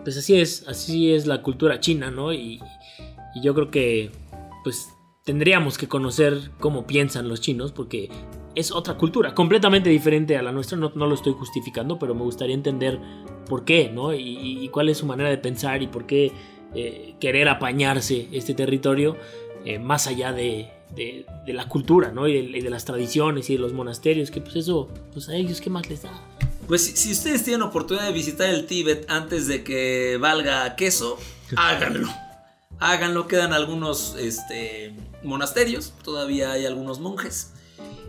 Pues 0.04 0.18
así 0.18 0.40
es, 0.40 0.68
así 0.68 1.14
es 1.14 1.28
la 1.28 1.42
cultura 1.42 1.80
china, 1.80 2.12
¿no? 2.12 2.34
Y, 2.34 2.60
yo 3.44 3.54
creo 3.54 3.70
que 3.70 4.12
pues 4.64 4.90
tendríamos 5.24 5.78
que 5.78 5.88
conocer 5.88 6.50
cómo 6.60 6.88
piensan 6.88 7.30
los 7.30 7.40
chinos 7.42 7.72
porque 7.72 8.10
es 8.56 8.72
otra 8.72 8.98
cultura, 8.98 9.36
completamente 9.36 9.90
diferente 9.90 10.36
a 10.36 10.42
la 10.42 10.52
nuestra, 10.52 10.78
no, 10.78 10.92
no 10.96 11.06
lo 11.06 11.14
estoy 11.14 11.34
justificando, 11.34 12.00
pero 12.00 12.16
me 12.16 12.24
gustaría 12.24 12.56
entender 12.56 13.00
por 13.48 13.64
qué, 13.66 13.90
¿no? 13.94 14.14
Y, 14.14 14.68
cuál 14.74 14.90
es 14.90 14.98
su 14.98 15.06
manera 15.06 15.30
de 15.30 15.38
pensar 15.38 15.82
y 15.84 15.88
por 15.88 16.06
qué 16.08 16.32
eh, 16.74 17.14
querer 17.20 17.48
apañarse 17.50 18.28
este 18.32 18.56
territorio 18.56 19.16
eh, 19.64 19.78
más 19.80 20.08
allá 20.08 20.34
de, 20.34 20.70
de- 20.96 21.26
de 21.46 21.54
la 21.54 21.70
cultura, 21.70 22.12
¿no? 22.12 22.28
Y 22.28 22.34
de, 22.34 22.58
y 22.58 22.62
de 22.62 22.70
las 22.70 22.84
tradiciones 22.86 23.50
y 23.52 23.54
de 23.54 23.60
los 23.60 23.74
monasterios, 23.74 24.32
que 24.32 24.42
pues 24.42 24.56
eso, 24.56 24.90
pues 25.14 25.30
a 25.30 25.36
ellos, 25.36 25.62
¿qué 25.62 25.70
más 25.70 25.88
les 25.90 26.02
da? 26.02 26.12
Pues 26.70 26.86
si, 26.86 26.96
si 26.96 27.12
ustedes 27.12 27.44
tienen 27.44 27.64
oportunidad 27.64 28.06
de 28.06 28.14
visitar 28.14 28.48
el 28.48 28.68
Tíbet 28.68 29.10
antes 29.10 29.48
de 29.48 29.64
que 29.64 30.18
valga 30.22 30.76
queso, 30.76 31.18
háganlo. 31.58 32.08
Háganlo, 32.80 33.28
quedan 33.28 33.54
algunos 33.54 34.16
este, 34.20 34.94
monasterios, 35.24 35.94
todavía 36.04 36.52
hay 36.52 36.68
algunos 36.68 37.00
monjes. 37.00 37.54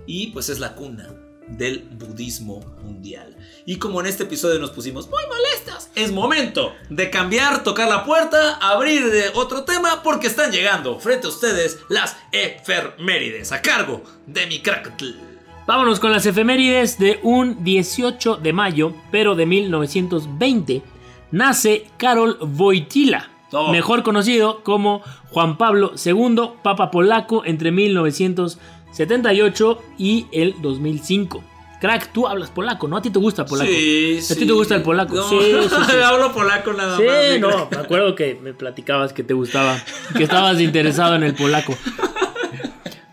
Y 0.07 0.29
pues 0.29 0.51
es 0.51 0.59
la 0.59 0.75
cuna 0.75 1.09
del 1.49 1.89
budismo 1.93 2.61
mundial. 2.83 3.35
Y 3.65 3.77
como 3.77 3.99
en 4.01 4.07
este 4.07 4.25
episodio 4.25 4.59
nos 4.59 4.73
pusimos 4.73 5.09
muy 5.09 5.23
molestos, 5.27 5.89
es 5.95 6.13
momento 6.13 6.75
de 6.91 7.09
cambiar, 7.09 7.65
tocar 7.65 7.89
la 7.89 8.05
puerta, 8.05 8.57
abrir 8.57 9.11
de 9.11 9.31
otro 9.31 9.65
tema, 9.65 10.03
porque 10.03 10.27
están 10.27 10.53
llegando 10.53 11.01
frente 11.01 11.27
a 11.27 11.31
ustedes 11.31 11.79
las 11.89 12.15
efemérides 12.31 13.53
a 13.53 13.63
cargo 13.63 14.05
de 14.27 14.47
mi 14.47 14.61
crackatl. 14.61 15.30
Vámonos 15.71 16.01
con 16.01 16.11
las 16.11 16.27
efemérides 16.27 16.99
de 16.99 17.21
un 17.23 17.63
18 17.63 18.39
de 18.43 18.53
mayo, 18.53 18.93
pero 19.13 19.37
de 19.37 19.47
1920. 19.47 20.83
Nace 21.31 21.87
Karol 21.97 22.39
Wojtyla, 22.41 23.31
Oh. 23.53 23.71
mejor 23.71 24.03
conocido 24.03 24.65
como 24.65 25.01
Juan 25.31 25.57
Pablo 25.59 25.93
II, 26.05 26.41
Papa 26.65 26.91
polaco 26.91 27.45
entre 27.45 27.71
1978 27.71 29.79
y 29.97 30.27
el 30.33 30.57
2005. 30.61 31.45
Crack, 31.81 32.11
tú 32.13 32.27
hablas 32.27 32.51
polaco, 32.51 32.89
¿no? 32.89 32.97
A 32.97 33.03
ti 33.03 33.11
te 33.11 33.21
gusta 33.21 33.45
polaco. 33.45 33.71
Sí, 33.71 34.19
¿A 34.29 34.35
ti 34.35 34.45
te 34.47 34.53
gusta 34.53 34.75
el 34.75 34.83
polaco? 34.83 35.15
No, 35.15 35.29
Sí, 35.29 35.39
sí, 35.41 35.69
sí. 35.89 35.97
Hablo 36.05 36.33
polaco 36.33 36.73
nada 36.73 36.97
Sí, 36.97 37.05
más. 37.05 37.15
mi 37.33 37.39
no, 37.39 37.69
me 37.71 37.77
acuerdo 37.77 38.17
que 38.17 38.41
me 38.43 38.55
platicabas 38.55 39.13
que 39.13 39.23
te 39.23 39.35
gustaba, 39.35 39.79
que 40.17 40.25
estabas 40.25 40.61
interesado 40.61 41.15
en 41.15 41.23
el 41.23 41.35
polaco. 41.35 41.77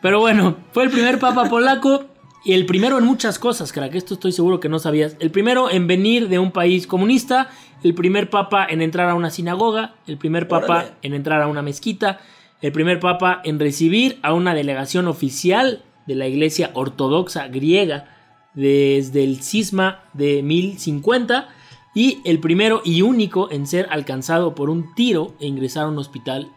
Pero 0.02 0.20
bueno, 0.20 0.58
fue 0.72 0.86
el 0.86 0.90
primer 0.90 1.20
papa 1.20 1.48
polaco 1.50 2.06
el 2.46 2.66
primero 2.66 2.98
en 2.98 3.06
muchas 3.06 3.40
cosas, 3.40 3.72
crack. 3.74 3.96
Esto 3.96 4.14
estoy 4.14 4.32
seguro 4.32 4.60
que 4.60 4.70
no 4.70 4.80
sabías. 4.80 5.16
El 5.20 5.32
primero 5.32 5.70
en 5.70 5.88
venir 5.88 6.30
de 6.30 6.40
un 6.40 6.52
país 6.52 6.88
comunista, 6.88 7.50
el 7.84 7.94
primer 7.94 8.30
papa 8.30 8.66
en 8.70 8.82
entrar 8.82 9.10
a 9.10 9.16
una 9.16 9.30
sinagoga, 9.30 9.96
el 10.08 10.18
primer 10.18 10.48
papa 10.48 10.66
Órale. 10.66 10.92
en 11.02 11.14
entrar 11.14 11.42
a 11.42 11.48
una 11.48 11.62
mezquita, 11.62 12.20
el 12.62 12.72
primer 12.72 13.00
papa 13.00 13.42
en 13.44 13.60
recibir 13.60 14.20
a 14.24 14.34
una 14.34 14.54
delegación 14.54 15.08
oficial 15.08 15.84
de 16.08 16.16
la 16.16 16.28
iglesia 16.28 16.72
ortodoxa 16.74 17.48
griega 17.48 18.14
desde 18.54 19.24
el 19.24 19.42
cisma 19.44 20.04
de 20.14 20.42
1050 20.42 21.50
y 21.94 22.22
el 22.26 22.40
primero 22.40 22.82
y 22.84 23.02
único 23.02 23.52
en 23.52 23.68
ser 23.68 23.88
alcanzado 23.92 24.56
por 24.56 24.70
un 24.70 24.96
tiro 24.96 25.36
e 25.40 25.48
ingresar 25.48 25.84
a 25.84 25.88
un 25.90 25.98
hospital 26.00 26.52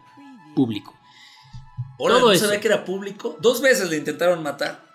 público. 0.54 0.94
Órale, 1.98 2.20
Todo 2.20 2.28
¿no 2.28 2.32
eso. 2.34 2.44
sabía 2.46 2.60
que 2.60 2.68
era 2.68 2.84
público? 2.84 3.36
Dos 3.40 3.60
veces 3.60 3.90
le 3.90 3.96
intentaron 3.98 4.42
matar. 4.42 4.89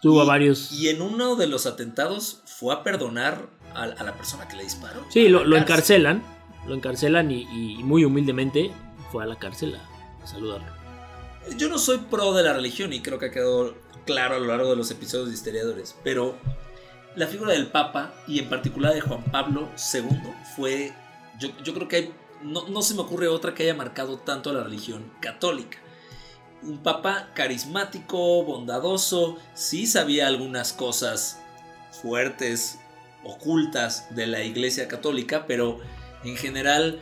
Tuvo 0.00 0.24
Y- 0.24 0.26
varios... 0.26 0.72
Y 0.72 0.88
en 0.88 1.02
uno 1.02 1.36
de 1.36 1.46
los 1.46 1.66
atentados 1.66 2.42
fue 2.46 2.74
a 2.74 2.82
perdonar 2.82 3.48
a, 3.74 3.82
a 3.84 4.04
la 4.04 4.14
persona 4.16 4.46
que 4.48 4.56
le 4.56 4.64
disparó. 4.64 5.04
Sí, 5.10 5.28
lo, 5.28 5.56
encarcelan, 5.56 6.22
lo 6.66 6.74
encarcelan 6.74 7.30
y, 7.30 7.42
y 7.42 7.82
muy 7.82 8.04
humildemente 8.04 8.70
fue 9.10 9.24
a 9.24 9.26
la 9.26 9.36
cárcel 9.38 9.76
a, 9.76 10.22
a 10.22 10.26
saludarlo. 10.26 10.66
Yo 11.56 11.68
no 11.68 11.78
soy 11.78 11.98
pro 11.98 12.32
de 12.34 12.42
la 12.42 12.52
religión 12.52 12.92
y 12.92 13.00
creo 13.00 13.18
que 13.18 13.26
ha 13.26 13.30
quedado 13.30 13.74
claro 14.04 14.36
a 14.36 14.38
lo 14.38 14.46
largo 14.46 14.70
de 14.70 14.76
los 14.76 14.90
episodios 14.90 15.28
de 15.28 15.34
Historiadores, 15.34 15.96
pero 16.04 16.36
la 17.16 17.26
figura 17.26 17.52
del 17.52 17.66
Papa 17.68 18.14
y 18.26 18.38
en 18.38 18.48
particular 18.48 18.94
de 18.94 19.00
Juan 19.00 19.24
Pablo 19.32 19.68
II 19.92 20.08
fue, 20.56 20.92
yo, 21.40 21.48
yo 21.64 21.74
creo 21.74 21.88
que 21.88 21.96
hay, 21.96 22.12
no, 22.42 22.68
no 22.68 22.82
se 22.82 22.94
me 22.94 23.00
ocurre 23.00 23.28
otra 23.28 23.54
que 23.54 23.64
haya 23.64 23.74
marcado 23.74 24.18
tanto 24.18 24.50
a 24.50 24.52
la 24.52 24.62
religión 24.62 25.10
católica. 25.20 25.78
Un 26.62 26.78
Papa 26.78 27.30
carismático, 27.34 28.44
bondadoso, 28.44 29.36
sí 29.54 29.86
sabía 29.86 30.26
algunas 30.26 30.72
cosas 30.72 31.38
fuertes, 32.02 32.78
ocultas 33.24 34.14
de 34.14 34.26
la 34.26 34.42
Iglesia 34.42 34.88
Católica, 34.88 35.46
pero 35.46 35.78
en 36.24 36.36
general 36.36 37.00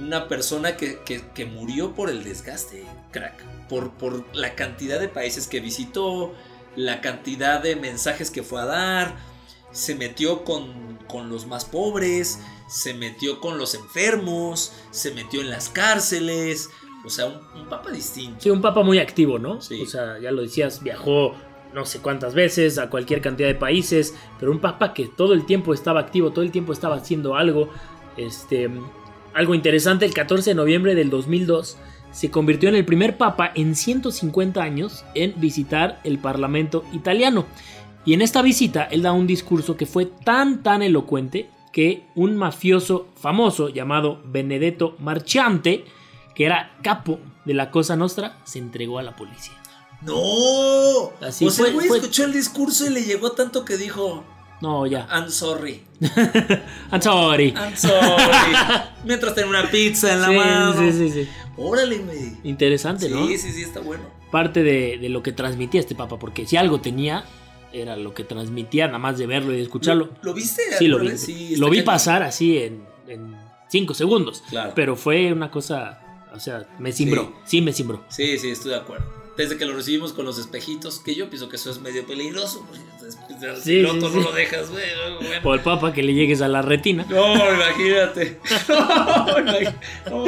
una 0.00 0.26
persona 0.28 0.76
que, 0.76 1.00
que- 1.04 1.28
que 1.32 1.44
murió 1.44 1.94
por 1.94 2.10
el 2.10 2.24
desgaste, 2.24 2.84
crack. 3.12 3.34
Por, 3.68 3.92
por 3.92 4.24
la 4.34 4.54
cantidad 4.54 4.98
de 5.00 5.08
países 5.08 5.46
que 5.46 5.60
visitó, 5.60 6.34
la 6.76 7.00
cantidad 7.00 7.62
de 7.62 7.76
mensajes 7.76 8.30
que 8.30 8.42
fue 8.42 8.60
a 8.62 8.66
dar. 8.66 9.16
Se 9.72 9.94
metió 9.94 10.44
con, 10.44 10.98
con 11.08 11.30
los 11.30 11.46
más 11.46 11.64
pobres, 11.64 12.38
se 12.68 12.92
metió 12.94 13.40
con 13.40 13.56
los 13.58 13.74
enfermos, 13.74 14.72
se 14.90 15.12
metió 15.12 15.40
en 15.40 15.48
las 15.50 15.68
cárceles. 15.70 16.68
O 17.04 17.10
sea, 17.10 17.26
un, 17.26 17.60
un 17.60 17.68
papa 17.68 17.90
distinto. 17.90 18.40
Sí, 18.40 18.50
un 18.50 18.60
papa 18.60 18.82
muy 18.82 18.98
activo, 18.98 19.38
¿no? 19.38 19.60
Sí. 19.60 19.80
O 19.82 19.86
sea, 19.86 20.18
ya 20.18 20.30
lo 20.30 20.42
decías, 20.42 20.82
viajó 20.82 21.34
no 21.74 21.86
sé 21.86 22.00
cuántas 22.00 22.34
veces 22.34 22.78
a 22.78 22.90
cualquier 22.90 23.20
cantidad 23.20 23.48
de 23.48 23.54
países, 23.54 24.14
pero 24.38 24.52
un 24.52 24.60
papa 24.60 24.92
que 24.92 25.06
todo 25.06 25.32
el 25.32 25.46
tiempo 25.46 25.72
estaba 25.72 26.00
activo, 26.00 26.30
todo 26.30 26.44
el 26.44 26.50
tiempo 26.50 26.72
estaba 26.72 26.96
haciendo 26.96 27.34
algo. 27.34 27.70
Este, 28.16 28.70
algo 29.34 29.54
interesante, 29.54 30.04
el 30.04 30.14
14 30.14 30.50
de 30.50 30.54
noviembre 30.54 30.94
del 30.94 31.10
2002 31.10 31.78
se 32.10 32.30
convirtió 32.30 32.68
en 32.68 32.74
el 32.74 32.84
primer 32.84 33.16
papa 33.16 33.52
en 33.54 33.74
150 33.74 34.62
años 34.62 35.04
en 35.14 35.40
visitar 35.40 36.00
el 36.04 36.18
Parlamento 36.18 36.84
italiano. 36.92 37.46
Y 38.04 38.12
en 38.12 38.20
esta 38.20 38.42
visita 38.42 38.84
él 38.84 39.02
da 39.02 39.12
un 39.12 39.26
discurso 39.26 39.76
que 39.76 39.86
fue 39.86 40.06
tan 40.06 40.62
tan 40.62 40.82
elocuente 40.82 41.48
que 41.72 42.02
un 42.14 42.36
mafioso 42.36 43.08
famoso 43.16 43.70
llamado 43.70 44.20
Benedetto 44.26 44.94
Marchante, 44.98 45.86
que 46.34 46.44
era 46.46 46.76
capo 46.82 47.18
de 47.44 47.54
la 47.54 47.70
Cosa 47.70 47.96
Nostra, 47.96 48.38
se 48.44 48.58
entregó 48.58 48.98
a 48.98 49.02
la 49.02 49.14
policía. 49.16 49.54
¡No! 50.02 51.12
Así 51.26 51.46
o 51.46 51.50
sea, 51.50 51.66
el 51.68 51.74
güey 51.74 51.86
escuchó 51.88 52.24
el 52.24 52.32
discurso 52.32 52.86
y 52.86 52.90
le 52.90 53.02
llegó 53.04 53.32
tanto 53.32 53.64
que 53.64 53.76
dijo: 53.76 54.24
No, 54.60 54.86
ya. 54.86 55.06
I'm 55.12 55.30
sorry. 55.30 55.82
I'm 56.90 57.00
sorry. 57.02 57.50
I'm 57.56 57.76
sorry. 57.76 58.56
Mientras 59.04 59.34
tenía 59.34 59.50
una 59.50 59.70
pizza 59.70 60.12
en 60.12 60.20
la 60.20 60.28
Sí, 60.28 60.34
mano. 60.34 60.78
sí, 60.78 60.92
sí, 60.92 61.10
sí. 61.10 61.28
Órale, 61.56 61.98
güey. 61.98 62.36
Interesante, 62.44 63.06
Sí, 63.06 63.12
¿no? 63.14 63.26
sí, 63.26 63.38
sí, 63.38 63.62
está 63.62 63.80
bueno. 63.80 64.02
Parte 64.30 64.62
de, 64.62 64.98
de 64.98 65.08
lo 65.08 65.22
que 65.22 65.32
transmitía 65.32 65.80
este 65.80 65.94
papa, 65.94 66.18
porque 66.18 66.46
si 66.46 66.56
algo 66.56 66.80
tenía, 66.80 67.24
era 67.72 67.96
lo 67.96 68.14
que 68.14 68.24
transmitía, 68.24 68.86
nada 68.86 68.98
más 68.98 69.18
de 69.18 69.26
verlo 69.26 69.52
y 69.52 69.56
de 69.56 69.62
escucharlo. 69.62 70.06
¿Lo, 70.06 70.30
lo 70.30 70.34
viste? 70.34 70.62
Sí, 70.78 70.88
lo 70.88 70.98
vi. 70.98 71.18
Sí, 71.18 71.56
lo 71.56 71.68
vi 71.68 71.82
pasar 71.82 72.22
así 72.22 72.56
en, 72.58 72.82
en 73.06 73.36
cinco 73.68 73.92
segundos. 73.94 74.42
Claro. 74.48 74.72
Pero 74.74 74.96
fue 74.96 75.30
una 75.32 75.50
cosa, 75.50 76.00
o 76.34 76.40
sea, 76.40 76.66
me 76.78 76.92
cimbró. 76.92 77.32
Sí, 77.44 77.60
me 77.60 77.72
cimbró. 77.72 78.04
Sí, 78.08 78.38
sí, 78.38 78.50
estoy 78.50 78.72
de 78.72 78.78
acuerdo. 78.78 79.04
Desde 79.36 79.56
que 79.56 79.64
lo 79.64 79.74
recibimos 79.74 80.12
con 80.12 80.26
los 80.26 80.38
espejitos, 80.38 80.98
que 80.98 81.14
yo 81.14 81.30
pienso 81.30 81.48
que 81.48 81.56
eso 81.56 81.70
es 81.70 81.80
medio 81.80 82.06
peligroso. 82.06 82.66
del 83.40 83.56
Sí, 83.56 83.76
piloto 83.76 84.10
sí, 84.10 84.16
no 84.16 84.20
sí. 84.22 84.28
lo 84.28 84.32
dejas, 84.32 84.70
güey. 84.70 84.84
bueno. 85.22 85.40
O 85.50 85.54
el 85.54 85.60
papa 85.60 85.92
que 85.94 86.02
le 86.02 86.12
llegues 86.12 86.42
a 86.42 86.48
la 86.48 86.60
retina. 86.60 87.06
No, 87.08 87.34
imagínate. 87.54 88.38
No, 90.10 90.26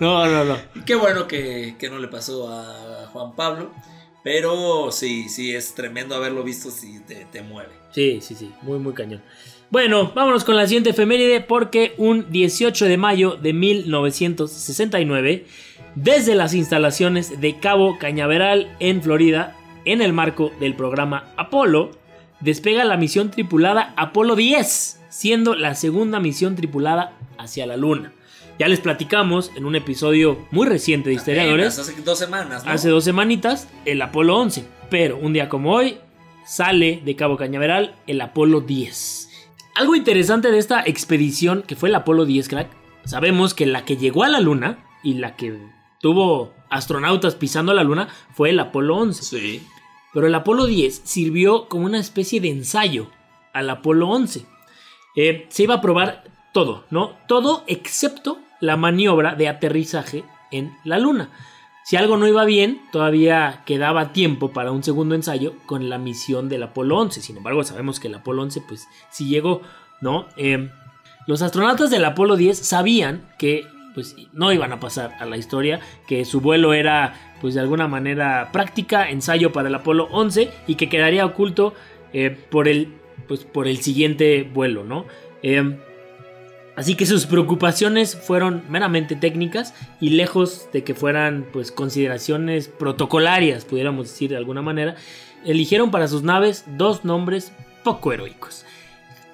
no. 0.00 0.26
No, 0.26 0.44
no, 0.44 0.58
Qué 0.84 0.94
bueno 0.94 1.26
que, 1.28 1.76
que 1.78 1.88
no 1.90 1.98
le 1.98 2.08
pasó 2.08 2.48
a 2.52 3.06
Juan 3.12 3.34
Pablo. 3.36 3.70
Pero 4.22 4.90
sí, 4.92 5.28
sí, 5.28 5.54
es 5.54 5.74
tremendo 5.74 6.14
haberlo 6.14 6.42
visto 6.42 6.70
si 6.70 7.00
te, 7.00 7.24
te 7.26 7.42
mueve. 7.42 7.72
Sí, 7.92 8.20
sí, 8.20 8.34
sí, 8.34 8.52
muy, 8.62 8.78
muy 8.78 8.92
cañón. 8.92 9.22
Bueno, 9.70 10.10
vámonos 10.16 10.42
con 10.42 10.56
la 10.56 10.66
siguiente 10.66 10.90
efeméride 10.90 11.40
porque 11.40 11.94
un 11.96 12.28
18 12.28 12.86
de 12.86 12.96
mayo 12.96 13.36
de 13.36 13.52
1969, 13.52 15.46
desde 15.94 16.34
las 16.34 16.54
instalaciones 16.54 17.40
de 17.40 17.60
Cabo 17.60 17.96
Cañaveral 17.96 18.76
en 18.80 19.00
Florida, 19.00 19.56
en 19.84 20.02
el 20.02 20.12
marco 20.12 20.50
del 20.58 20.74
programa 20.74 21.32
Apolo, 21.36 21.92
despega 22.40 22.84
la 22.84 22.96
misión 22.96 23.30
tripulada 23.30 23.94
Apolo 23.96 24.34
10, 24.34 25.02
siendo 25.08 25.54
la 25.54 25.76
segunda 25.76 26.18
misión 26.18 26.56
tripulada 26.56 27.12
hacia 27.38 27.64
la 27.64 27.76
Luna. 27.76 28.12
Ya 28.58 28.66
les 28.66 28.80
platicamos 28.80 29.52
en 29.54 29.66
un 29.66 29.76
episodio 29.76 30.48
muy 30.50 30.66
reciente 30.66 31.10
de 31.10 31.14
Historiadores 31.14 31.78
Apenas, 31.78 31.88
hace 31.88 32.02
dos 32.02 32.18
semanas, 32.18 32.64
¿no? 32.64 32.72
hace 32.72 32.88
dos 32.88 33.04
semanitas 33.04 33.68
el 33.84 34.02
Apolo 34.02 34.36
11. 34.36 34.64
Pero 34.90 35.16
un 35.16 35.32
día 35.32 35.48
como 35.48 35.72
hoy 35.72 35.98
sale 36.44 37.00
de 37.04 37.14
Cabo 37.14 37.36
Cañaveral 37.36 37.94
el 38.08 38.20
Apolo 38.20 38.60
10. 38.60 39.29
Algo 39.80 39.94
interesante 39.94 40.50
de 40.50 40.58
esta 40.58 40.82
expedición, 40.84 41.62
que 41.62 41.74
fue 41.74 41.88
el 41.88 41.94
Apolo 41.94 42.26
10, 42.26 42.50
crack, 42.50 42.68
sabemos 43.06 43.54
que 43.54 43.64
la 43.64 43.86
que 43.86 43.96
llegó 43.96 44.24
a 44.24 44.28
la 44.28 44.38
Luna 44.38 44.84
y 45.02 45.14
la 45.14 45.36
que 45.36 45.58
tuvo 46.02 46.52
astronautas 46.68 47.34
pisando 47.34 47.72
la 47.72 47.82
Luna 47.82 48.08
fue 48.34 48.50
el 48.50 48.60
Apolo 48.60 48.98
11. 48.98 49.22
Sí. 49.22 49.66
Pero 50.12 50.26
el 50.26 50.34
Apolo 50.34 50.66
10 50.66 51.00
sirvió 51.04 51.66
como 51.68 51.86
una 51.86 51.98
especie 51.98 52.42
de 52.42 52.50
ensayo 52.50 53.10
al 53.54 53.70
Apolo 53.70 54.10
11. 54.10 54.44
Eh, 55.16 55.46
se 55.48 55.62
iba 55.62 55.76
a 55.76 55.80
probar 55.80 56.24
todo, 56.52 56.84
¿no? 56.90 57.16
Todo 57.26 57.64
excepto 57.66 58.38
la 58.60 58.76
maniobra 58.76 59.34
de 59.34 59.48
aterrizaje 59.48 60.24
en 60.50 60.76
la 60.84 60.98
Luna. 60.98 61.30
Si 61.84 61.96
algo 61.96 62.16
no 62.16 62.28
iba 62.28 62.44
bien, 62.44 62.82
todavía 62.92 63.62
quedaba 63.64 64.12
tiempo 64.12 64.52
para 64.52 64.70
un 64.70 64.82
segundo 64.82 65.14
ensayo 65.14 65.54
con 65.66 65.88
la 65.88 65.98
misión 65.98 66.48
del 66.48 66.62
Apolo 66.62 66.98
11. 66.98 67.20
Sin 67.22 67.36
embargo, 67.36 67.64
sabemos 67.64 68.00
que 68.00 68.08
el 68.08 68.14
Apolo 68.14 68.42
11 68.42 68.62
pues 68.68 68.86
sí 69.10 69.28
llegó, 69.28 69.62
¿no? 70.00 70.26
Eh, 70.36 70.70
los 71.26 71.42
astronautas 71.42 71.90
del 71.90 72.04
Apolo 72.04 72.36
10 72.36 72.58
sabían 72.58 73.28
que 73.38 73.66
pues 73.94 74.14
no 74.32 74.52
iban 74.52 74.72
a 74.72 74.80
pasar 74.80 75.16
a 75.18 75.26
la 75.26 75.36
historia, 75.36 75.80
que 76.06 76.24
su 76.24 76.40
vuelo 76.40 76.74
era 76.74 77.14
pues 77.40 77.54
de 77.54 77.60
alguna 77.60 77.88
manera 77.88 78.50
práctica, 78.52 79.10
ensayo 79.10 79.52
para 79.52 79.68
el 79.68 79.74
Apolo 79.74 80.06
11 80.12 80.50
y 80.66 80.74
que 80.76 80.88
quedaría 80.88 81.26
oculto 81.26 81.74
eh, 82.12 82.30
por, 82.50 82.68
el, 82.68 82.94
pues, 83.26 83.44
por 83.44 83.66
el 83.66 83.78
siguiente 83.78 84.42
vuelo, 84.42 84.84
¿no? 84.84 85.06
Eh, 85.42 85.78
Así 86.80 86.94
que 86.94 87.04
sus 87.04 87.26
preocupaciones 87.26 88.16
fueron 88.16 88.62
meramente 88.70 89.14
técnicas 89.14 89.74
y 90.00 90.08
lejos 90.08 90.66
de 90.72 90.82
que 90.82 90.94
fueran 90.94 91.44
pues 91.52 91.70
consideraciones 91.72 92.68
protocolarias, 92.68 93.66
pudiéramos 93.66 94.06
decir 94.08 94.30
de 94.30 94.38
alguna 94.38 94.62
manera, 94.62 94.96
eligieron 95.44 95.90
para 95.90 96.08
sus 96.08 96.22
naves 96.22 96.64
dos 96.78 97.04
nombres 97.04 97.52
poco 97.84 98.14
heroicos. 98.14 98.64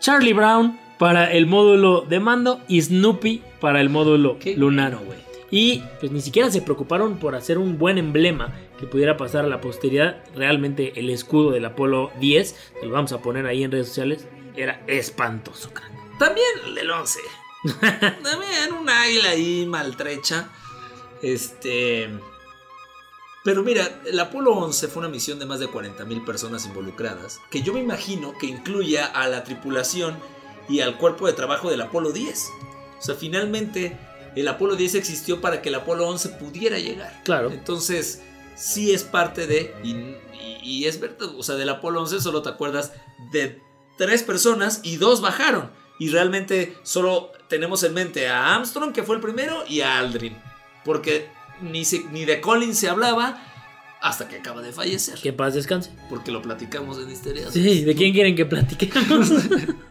Charlie 0.01 0.33
Brown 0.33 0.77
para 0.99 1.31
el 1.31 1.47
módulo 1.47 2.01
de 2.01 2.19
mando 2.19 2.63
y 2.67 2.83
Snoopy 2.83 3.43
para 3.61 3.81
el 3.81 3.91
módulo 3.91 4.41
Qué 4.41 4.57
lunar. 4.57 4.97
bueno, 4.97 5.07
güey. 5.07 5.19
Y 5.49 5.85
pues 6.01 6.11
ni 6.11 6.23
siquiera 6.23 6.51
se 6.51 6.63
preocuparon 6.63 7.19
por 7.19 7.37
hacer 7.37 7.59
un 7.59 7.79
buen 7.79 7.97
emblema 7.97 8.53
que 8.77 8.89
pudiera 8.89 9.17
pasar 9.17 9.45
a 9.45 9.49
la 9.49 9.61
posteridad. 9.61 10.17
Realmente 10.35 10.99
el 10.99 11.11
escudo 11.11 11.53
del 11.53 11.65
Apolo 11.65 12.11
10, 12.19 12.57
que 12.81 12.87
lo 12.87 12.93
vamos 12.93 13.13
a 13.13 13.23
poner 13.23 13.47
ahí 13.47 13.63
en 13.63 13.71
redes 13.71 13.87
sociales, 13.87 14.27
era 14.57 14.83
espantoso. 14.89 15.71
crack. 15.73 15.96
También 16.19 16.47
el 16.65 16.75
del 16.75 16.91
11. 16.93 17.21
También 18.23 18.73
un 18.79 18.89
águila 18.89 19.31
ahí 19.31 19.67
maltrecha. 19.67 20.49
Este. 21.23 22.09
Pero 23.45 23.63
mira, 23.63 24.01
el 24.05 24.19
Apolo 24.19 24.53
11 24.53 24.89
fue 24.89 25.01
una 25.01 25.09
misión 25.09 25.39
de 25.39 25.47
más 25.47 25.61
de 25.61 25.69
40.000 25.69 26.25
personas 26.25 26.67
involucradas, 26.67 27.41
que 27.51 27.63
yo 27.63 27.73
me 27.73 27.79
imagino 27.81 28.37
que 28.39 28.47
incluya 28.47 29.07
a 29.07 29.29
la 29.29 29.45
tripulación 29.45 30.19
y 30.69 30.81
al 30.81 30.99
cuerpo 30.99 31.29
de 31.29 31.33
trabajo 31.33 31.71
del 31.71 31.81
Apolo 31.81 32.11
10. 32.11 32.45
O 32.99 33.03
sea, 33.03 33.15
finalmente 33.15 33.97
el 34.35 34.49
Apolo 34.49 34.75
10 34.75 34.97
existió 34.97 35.41
para 35.41 35.63
que 35.63 35.69
el 35.69 35.77
Apolo 35.77 36.09
11 36.09 36.31
pudiera 36.31 36.79
llegar. 36.81 37.23
Claro. 37.25 37.53
Entonces, 37.53 38.21
sí 38.57 38.93
es 38.93 39.05
parte 39.05 39.47
de, 39.47 39.73
y, 39.85 39.91
y- 39.93 40.59
y 40.63 40.85
es 40.87 40.99
verdad, 40.99 41.29
o 41.39 41.43
sea, 41.45 41.55
del 41.55 41.69
Apolo 41.69 42.01
11 42.01 42.21
solo 42.21 42.43
te 42.43 42.49
acuerdas 42.49 42.93
de 43.31 43.63
tres 43.97 44.25
personas 44.25 44.81
y 44.83 44.97
dos 44.97 45.21
bajaron. 45.21 45.71
Y 45.99 46.09
realmente 46.11 46.77
solo 46.83 47.33
tenemos 47.49 47.83
en 47.85 47.95
mente 47.95 48.29
a 48.29 48.55
Armstrong, 48.55 48.93
que 48.93 49.03
fue 49.03 49.17
el 49.17 49.23
primero, 49.23 49.65
y 49.69 49.81
a 49.81 49.99
Aldrin. 49.99 50.37
Porque 50.85 51.29
ni, 51.61 51.85
se- 51.85 52.05
ni 52.13 52.25
de 52.25 52.41
Collins 52.41 52.79
se 52.79 52.89
hablaba 52.89 53.43
hasta 54.01 54.29
que 54.29 54.37
acaba 54.37 54.61
de 54.63 54.73
fallecer. 54.73 55.19
Que 55.21 55.33
paz 55.33 55.55
descanse. 55.55 55.91
Porque 56.11 56.31
lo 56.31 56.43
platicamos 56.43 56.99
en 56.99 57.11
Histeria. 57.11 57.51
Sí, 57.51 57.83
¿de 57.85 57.95
quién 57.95 58.13
quieren 58.13 58.37
que 58.37 58.45
platiquemos? 58.47 59.31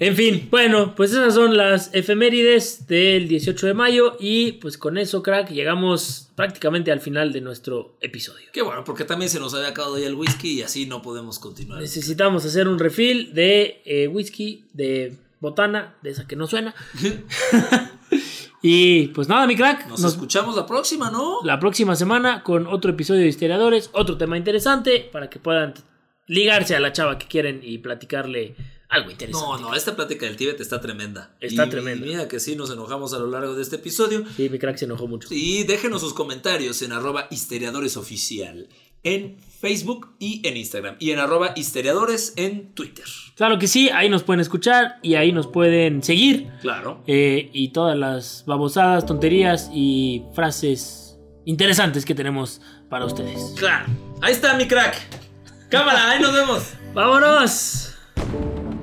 en 0.00 0.16
fin, 0.16 0.48
bueno, 0.50 0.94
pues 0.96 1.10
esas 1.12 1.34
son 1.34 1.56
las 1.56 1.94
efemérides 1.94 2.86
del 2.88 3.28
18 3.28 3.66
de 3.66 3.74
mayo 3.74 4.16
y 4.18 4.52
pues 4.52 4.76
con 4.78 4.96
eso, 4.98 5.22
crack, 5.22 5.50
llegamos 5.50 6.30
prácticamente 6.34 6.90
al 6.90 7.00
final 7.00 7.32
de 7.32 7.40
nuestro 7.42 7.96
episodio. 8.00 8.46
Qué 8.52 8.62
bueno, 8.62 8.82
porque 8.82 9.04
también 9.04 9.28
se 9.30 9.38
nos 9.38 9.52
había 9.54 9.68
acabado 9.68 9.98
ya 9.98 10.06
el 10.06 10.14
whisky 10.14 10.58
y 10.58 10.62
así 10.62 10.86
no 10.86 11.02
podemos 11.02 11.38
continuar. 11.38 11.80
Necesitamos 11.80 12.44
hacer 12.46 12.66
un 12.66 12.78
refill 12.78 13.34
de 13.34 13.82
eh, 13.84 14.08
whisky, 14.08 14.64
de 14.72 15.16
botana, 15.38 15.94
de 16.02 16.10
esa 16.10 16.26
que 16.26 16.34
no 16.36 16.46
suena. 16.46 16.74
y 18.62 19.08
pues 19.08 19.28
nada, 19.28 19.46
mi 19.46 19.56
crack, 19.56 19.86
Nos, 19.88 20.00
nos- 20.00 20.12
escuchamos 20.12 20.56
la 20.56 20.66
próxima, 20.66 21.10
¿no? 21.10 21.38
la 21.44 21.58
próxima 21.58 21.96
semana 21.96 22.42
con 22.42 22.66
otro 22.66 22.90
episodio 22.92 23.20
de 23.22 23.28
Historiadores, 23.28 23.90
otro 23.92 24.16
tema 24.18 24.36
interesante 24.36 25.08
para 25.12 25.30
que 25.30 25.38
puedan 25.38 25.74
ligarse 26.26 26.76
a 26.76 26.80
la 26.80 26.92
chava 26.92 27.18
que 27.18 27.26
quieren 27.26 27.60
y 27.62 27.78
platicarle 27.78 28.54
algo 28.90 29.10
interesante. 29.10 29.46
No, 29.62 29.70
no, 29.70 29.74
esta 29.74 29.96
plática 29.96 30.26
del 30.26 30.36
Tíbet 30.36 30.60
está 30.60 30.80
tremenda. 30.80 31.34
Está 31.40 31.66
Y- 31.66 31.70
tremenda. 31.70 32.04
y 32.06 32.10
mira 32.10 32.28
que 32.28 32.40
sí 32.40 32.56
nos 32.56 32.70
enojamos 32.70 33.14
a 33.14 33.18
lo 33.18 33.26
largo 33.28 33.54
de 33.54 33.62
este 33.62 33.76
episodio. 33.76 34.24
Sí, 34.36 34.48
mi 34.50 34.58
crack 34.58 34.76
se 34.76 34.84
enojó 34.84 35.06
mucho. 35.06 35.28
Y 35.30 35.62
déjenos 35.64 36.00
sus 36.00 36.12
comentarios 36.12 36.82
en 36.82 36.92
arroba 36.92 37.26
histeriadoresoficial 37.30 38.68
en 39.02 39.38
Facebook 39.60 40.14
y 40.18 40.46
en 40.46 40.56
Instagram. 40.58 40.96
Y 40.98 41.10
en 41.12 41.18
arroba 41.20 41.52
histeriadores 41.56 42.34
en 42.36 42.74
Twitter. 42.74 43.06
Claro 43.34 43.58
que 43.58 43.66
sí, 43.66 43.88
ahí 43.88 44.10
nos 44.10 44.22
pueden 44.24 44.40
escuchar 44.40 44.98
y 45.02 45.14
ahí 45.14 45.32
nos 45.32 45.46
pueden 45.46 46.02
seguir. 46.02 46.48
Claro. 46.60 47.02
eh, 47.06 47.48
y 47.54 47.68
todas 47.68 47.96
las 47.96 48.44
babosadas, 48.46 49.06
tonterías 49.06 49.70
y 49.72 50.22
frases 50.34 51.16
interesantes 51.46 52.04
que 52.04 52.14
tenemos 52.14 52.60
para 52.90 53.06
ustedes. 53.06 53.54
Claro. 53.56 53.86
Ahí 54.20 54.32
está 54.32 54.54
mi 54.54 54.66
crack. 54.68 54.96
Cámara, 55.70 56.10
ahí 56.10 56.20
nos 56.20 56.34
vemos. 56.34 56.62
¡Vámonos! 56.92 57.89